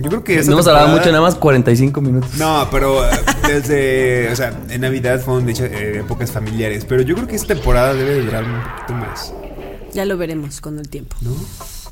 yo 0.00 0.08
creo 0.10 0.24
que 0.24 0.36
No 0.44 0.52
hemos 0.52 0.66
hablado 0.66 0.86
temporada- 0.86 0.88
mucho, 0.96 1.10
nada 1.10 1.20
más 1.22 1.34
45 1.36 2.00
minutos. 2.00 2.34
No, 2.36 2.68
pero 2.70 3.04
eh, 3.04 3.10
desde, 3.46 4.32
o 4.32 4.36
sea, 4.36 4.52
en 4.68 4.80
Navidad 4.80 5.20
fueron 5.20 5.46
dichas 5.46 5.70
eh, 5.70 5.98
épocas 6.00 6.30
familiares, 6.30 6.84
pero 6.88 7.02
yo 7.02 7.14
creo 7.14 7.26
que 7.26 7.36
esta 7.36 7.54
temporada 7.54 7.94
debe 7.94 8.14
de 8.14 8.22
durar 8.22 8.44
un 8.44 8.60
poquito 8.62 8.92
más, 8.94 9.32
Ya 9.92 10.04
lo 10.04 10.16
veremos 10.16 10.60
con 10.60 10.78
el 10.78 10.88
tiempo. 10.88 11.16
¿no? 11.22 11.30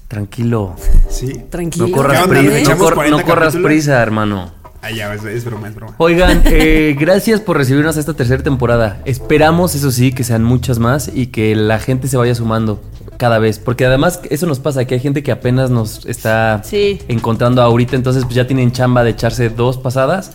Tranquilo. 0.09 0.77
Sí. 1.09 1.41
Tranquilo. 1.51 1.89
No 1.89 1.97
corras, 1.97 2.27
prisa, 2.29 2.43
¿Le 2.43 2.51
no 2.51 2.57
echamos 2.57 2.83
cor- 2.83 2.95
40 2.95 3.17
no 3.19 3.25
corras 3.27 3.57
prisa, 3.57 4.03
hermano. 4.03 4.53
Ah, 4.83 4.91
ya, 4.91 5.15
es, 5.15 5.25
es 5.25 5.45
broma, 5.45 5.69
es 5.69 5.75
broma. 5.77 5.95
Oigan, 5.99 6.43
eh, 6.47 6.97
gracias 6.99 7.41
por 7.41 7.57
recibirnos 7.57 7.97
a 7.97 8.01
esta 8.01 8.15
tercera 8.15 8.43
temporada. 8.43 9.01
Esperamos, 9.05 9.75
eso 9.75 9.91
sí, 9.93 10.13
que 10.13 10.25
sean 10.25 10.43
muchas 10.43 10.79
más 10.81 11.09
y 11.15 11.29
que 11.29 11.55
la 11.55 11.79
gente 11.79 12.09
se 12.09 12.17
vaya 12.17 12.35
sumando 12.35 12.83
cada 13.23 13.39
vez. 13.39 13.61
Porque 13.61 13.87
además 13.87 14.19
eso 14.31 14.47
nos 14.47 14.59
pasa, 14.59 14.85
que 14.85 14.95
hay 14.95 15.01
gente 15.01 15.23
que 15.23 15.31
apenas 15.31 15.71
nos 15.71 16.05
está 16.07 16.61
Sí. 16.65 16.99
encontrando 17.07 17.63
ahorita, 17.63 17.95
entonces 17.95 18.25
pues, 18.25 18.35
ya 18.35 18.49
tienen 18.49 18.73
chamba 18.73 19.05
de 19.05 19.11
echarse 19.11 19.49
dos 19.49 19.79
pasadas. 19.79 20.33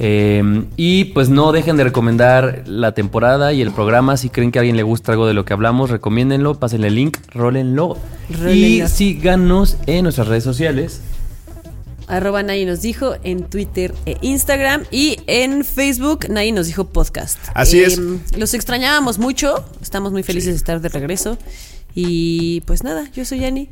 Eh, 0.00 0.64
y 0.76 1.04
pues 1.14 1.28
no 1.28 1.52
dejen 1.52 1.76
de 1.76 1.84
recomendar 1.84 2.64
la 2.66 2.90
temporada 2.90 3.52
y 3.52 3.62
el 3.62 3.70
programa. 3.70 4.16
Si 4.16 4.30
creen 4.30 4.50
que 4.50 4.58
a 4.58 4.62
alguien 4.62 4.76
le 4.76 4.82
gusta 4.82 5.12
algo 5.12 5.28
de 5.28 5.34
lo 5.34 5.44
que 5.44 5.52
hablamos, 5.52 5.90
recomiéndenlo, 5.90 6.58
pásenle 6.58 6.88
el 6.88 6.96
link, 6.96 7.18
rólenlo. 7.32 7.96
Y 8.52 8.82
síganos 8.88 9.76
en 9.86 10.02
nuestras 10.02 10.26
redes 10.26 10.42
sociales. 10.42 11.02
Arroba 12.08 12.42
nadie 12.42 12.66
nos 12.66 12.82
dijo 12.82 13.14
en 13.22 13.44
Twitter 13.44 13.94
e 14.06 14.18
Instagram 14.20 14.82
y 14.90 15.18
en 15.28 15.64
Facebook 15.64 16.26
nadie 16.28 16.50
nos 16.50 16.66
dijo 16.66 16.86
podcast. 16.88 17.38
Así 17.54 17.80
es. 17.80 17.98
Los 18.36 18.52
extrañábamos 18.54 19.20
mucho, 19.20 19.64
estamos 19.80 20.10
muy 20.10 20.24
felices 20.24 20.50
de 20.50 20.56
estar 20.56 20.80
de 20.80 20.88
regreso. 20.88 21.38
Y 21.96 22.60
pues 22.62 22.82
nada, 22.82 23.08
yo 23.14 23.24
soy 23.24 23.38
Yani. 23.40 23.68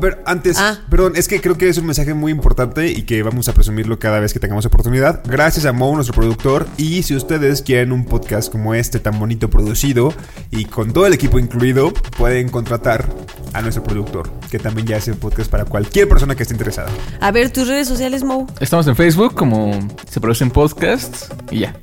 Pero 0.00 0.18
antes, 0.26 0.56
Ah. 0.58 0.78
perdón, 0.88 1.14
es 1.16 1.26
que 1.26 1.40
creo 1.40 1.58
que 1.58 1.68
es 1.68 1.76
un 1.78 1.86
mensaje 1.86 2.14
muy 2.14 2.30
importante 2.30 2.86
y 2.92 3.02
que 3.02 3.22
vamos 3.24 3.48
a 3.48 3.52
presumirlo 3.54 3.98
cada 3.98 4.20
vez 4.20 4.32
que 4.32 4.38
tengamos 4.38 4.64
oportunidad. 4.66 5.22
Gracias 5.28 5.64
a 5.66 5.72
Mo, 5.72 5.92
nuestro 5.94 6.14
productor. 6.14 6.66
Y 6.76 7.02
si 7.02 7.16
ustedes 7.16 7.62
quieren 7.62 7.90
un 7.90 8.04
podcast 8.04 8.50
como 8.52 8.74
este, 8.74 9.00
tan 9.00 9.18
bonito 9.18 9.50
producido 9.50 10.14
y 10.52 10.66
con 10.66 10.92
todo 10.92 11.06
el 11.06 11.14
equipo 11.14 11.38
incluido, 11.40 11.92
pueden 12.16 12.48
contratar 12.48 13.08
a 13.52 13.62
nuestro 13.62 13.82
productor, 13.82 14.30
que 14.50 14.58
también 14.58 14.86
ya 14.86 14.96
hace 14.98 15.10
un 15.12 15.18
podcast 15.18 15.50
para 15.50 15.64
cualquier 15.64 16.08
persona 16.08 16.34
que 16.36 16.42
esté 16.44 16.54
interesada. 16.54 16.88
A 17.20 17.30
ver, 17.32 17.50
tus 17.50 17.66
redes 17.66 17.88
sociales, 17.88 18.22
Mo. 18.22 18.46
Estamos 18.60 18.86
en 18.86 18.94
Facebook 18.96 19.34
como 19.34 19.72
se 20.08 20.20
producen 20.20 20.50
podcasts 20.50 21.28
y 21.50 21.60
ya. 21.60 21.74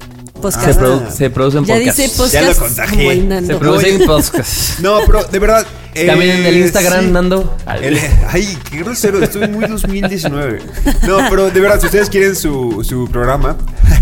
Podcast. 0.41 0.65
Se, 0.65 0.79
produ- 0.79 1.09
se 1.11 1.29
producen 1.29 1.65
ya 1.65 1.75
podcasts. 1.75 2.01
dice 2.01 2.17
podcast 2.17 2.33
Ya 2.33 2.41
lo 2.41 2.55
contagié. 2.55 3.45
Se 3.45 3.55
producen 3.55 4.05
podcasts. 4.05 4.75
No, 4.81 4.99
pero 5.05 5.23
de 5.23 5.39
verdad. 5.39 5.65
eh, 5.93 6.07
También 6.07 6.37
en 6.37 6.45
el 6.45 6.57
Instagram, 6.57 7.05
sí. 7.05 7.11
Nando. 7.11 7.57
El- 7.81 7.97
ay, 8.27 8.57
qué 8.69 8.77
grosero, 8.79 9.23
estoy 9.23 9.47
muy 9.47 9.65
2019. 9.65 10.59
No, 11.07 11.17
pero 11.29 11.49
de 11.51 11.59
verdad, 11.59 11.79
si 11.79 11.85
ustedes 11.85 12.09
quieren 12.09 12.35
su, 12.35 12.83
su 12.83 13.07
programa 13.09 13.55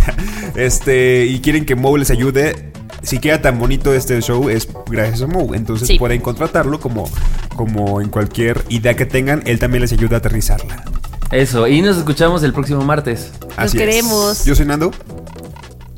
este 0.55 1.25
y 1.25 1.39
quieren 1.39 1.65
que 1.65 1.75
Mo 1.75 1.95
les 1.97 2.09
ayude, 2.11 2.71
si 3.01 3.19
queda 3.19 3.41
tan 3.41 3.59
bonito 3.59 3.93
este 3.93 4.21
show 4.21 4.49
es 4.49 4.67
gracias 4.89 5.21
a 5.21 5.27
Mo. 5.27 5.53
Entonces 5.53 5.87
Sí. 5.87 5.97
pueden 5.97 6.21
contratarlo 6.21 6.79
como, 6.79 7.09
como 7.55 8.01
en 8.01 8.09
cualquier 8.09 8.63
idea 8.69 8.95
que 8.95 9.05
tengan, 9.05 9.43
él 9.45 9.59
también 9.59 9.81
les 9.81 9.91
ayuda 9.91 10.15
a 10.17 10.19
aterrizarla. 10.19 10.83
Eso, 11.31 11.67
y 11.67 11.81
nos 11.81 11.97
escuchamos 11.97 12.41
el 12.43 12.53
próximo 12.53 12.81
martes. 12.83 13.29
Así 13.55 13.77
es. 13.77 13.83
queremos. 13.83 14.45
Yo 14.45 14.55
soy 14.55 14.65
Nando. 14.65 14.91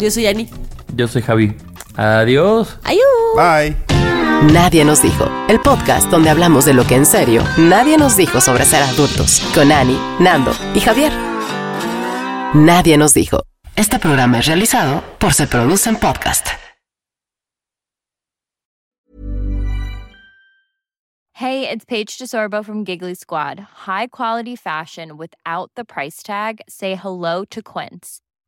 Yo 0.02 0.10
soy 0.10 0.26
Ani. 0.26 0.50
Yo 0.96 1.08
soy 1.08 1.22
Javi. 1.22 1.56
Adiós. 1.96 2.80
¡Ayú! 2.84 3.02
Bye. 3.36 3.78
Nadie 4.52 4.84
nos 4.84 5.04
dijo, 5.04 5.30
el 5.48 5.60
podcast 5.60 6.10
donde 6.10 6.32
hablamos 6.32 6.66
de 6.66 6.74
lo 6.74 6.88
que 6.88 6.96
en 6.96 7.06
serio 7.06 7.44
nadie 7.56 7.98
nos 8.00 8.18
dijo 8.18 8.42
sobre 8.42 8.66
ser 8.66 8.82
adultos, 8.82 9.42
con 9.54 9.72
Ani, 9.72 9.96
Nando 10.20 10.54
y 10.74 10.80
Javier. 10.80 11.12
Nadie 12.56 12.98
nos 12.98 13.14
dijo. 13.14 13.44
Este 13.76 14.00
programa 14.00 14.40
es 14.40 14.48
realizado 14.48 15.04
por 15.20 15.36
Se 15.36 15.46
Producen 15.46 15.96
Podcast. 15.96 16.48
Hey, 21.34 21.68
it's 21.70 21.86
Paige 21.86 22.18
DeSorbo 22.18 22.66
from 22.66 22.84
Giggly 22.84 23.14
Squad. 23.14 23.60
High 23.86 24.08
quality 24.08 24.56
fashion 24.56 25.18
without 25.18 25.70
the 25.76 25.86
price 25.86 26.24
tag. 26.24 26.60
Say 26.68 26.96
hello 26.96 27.46
to 27.52 27.62
Quince. 27.62 28.22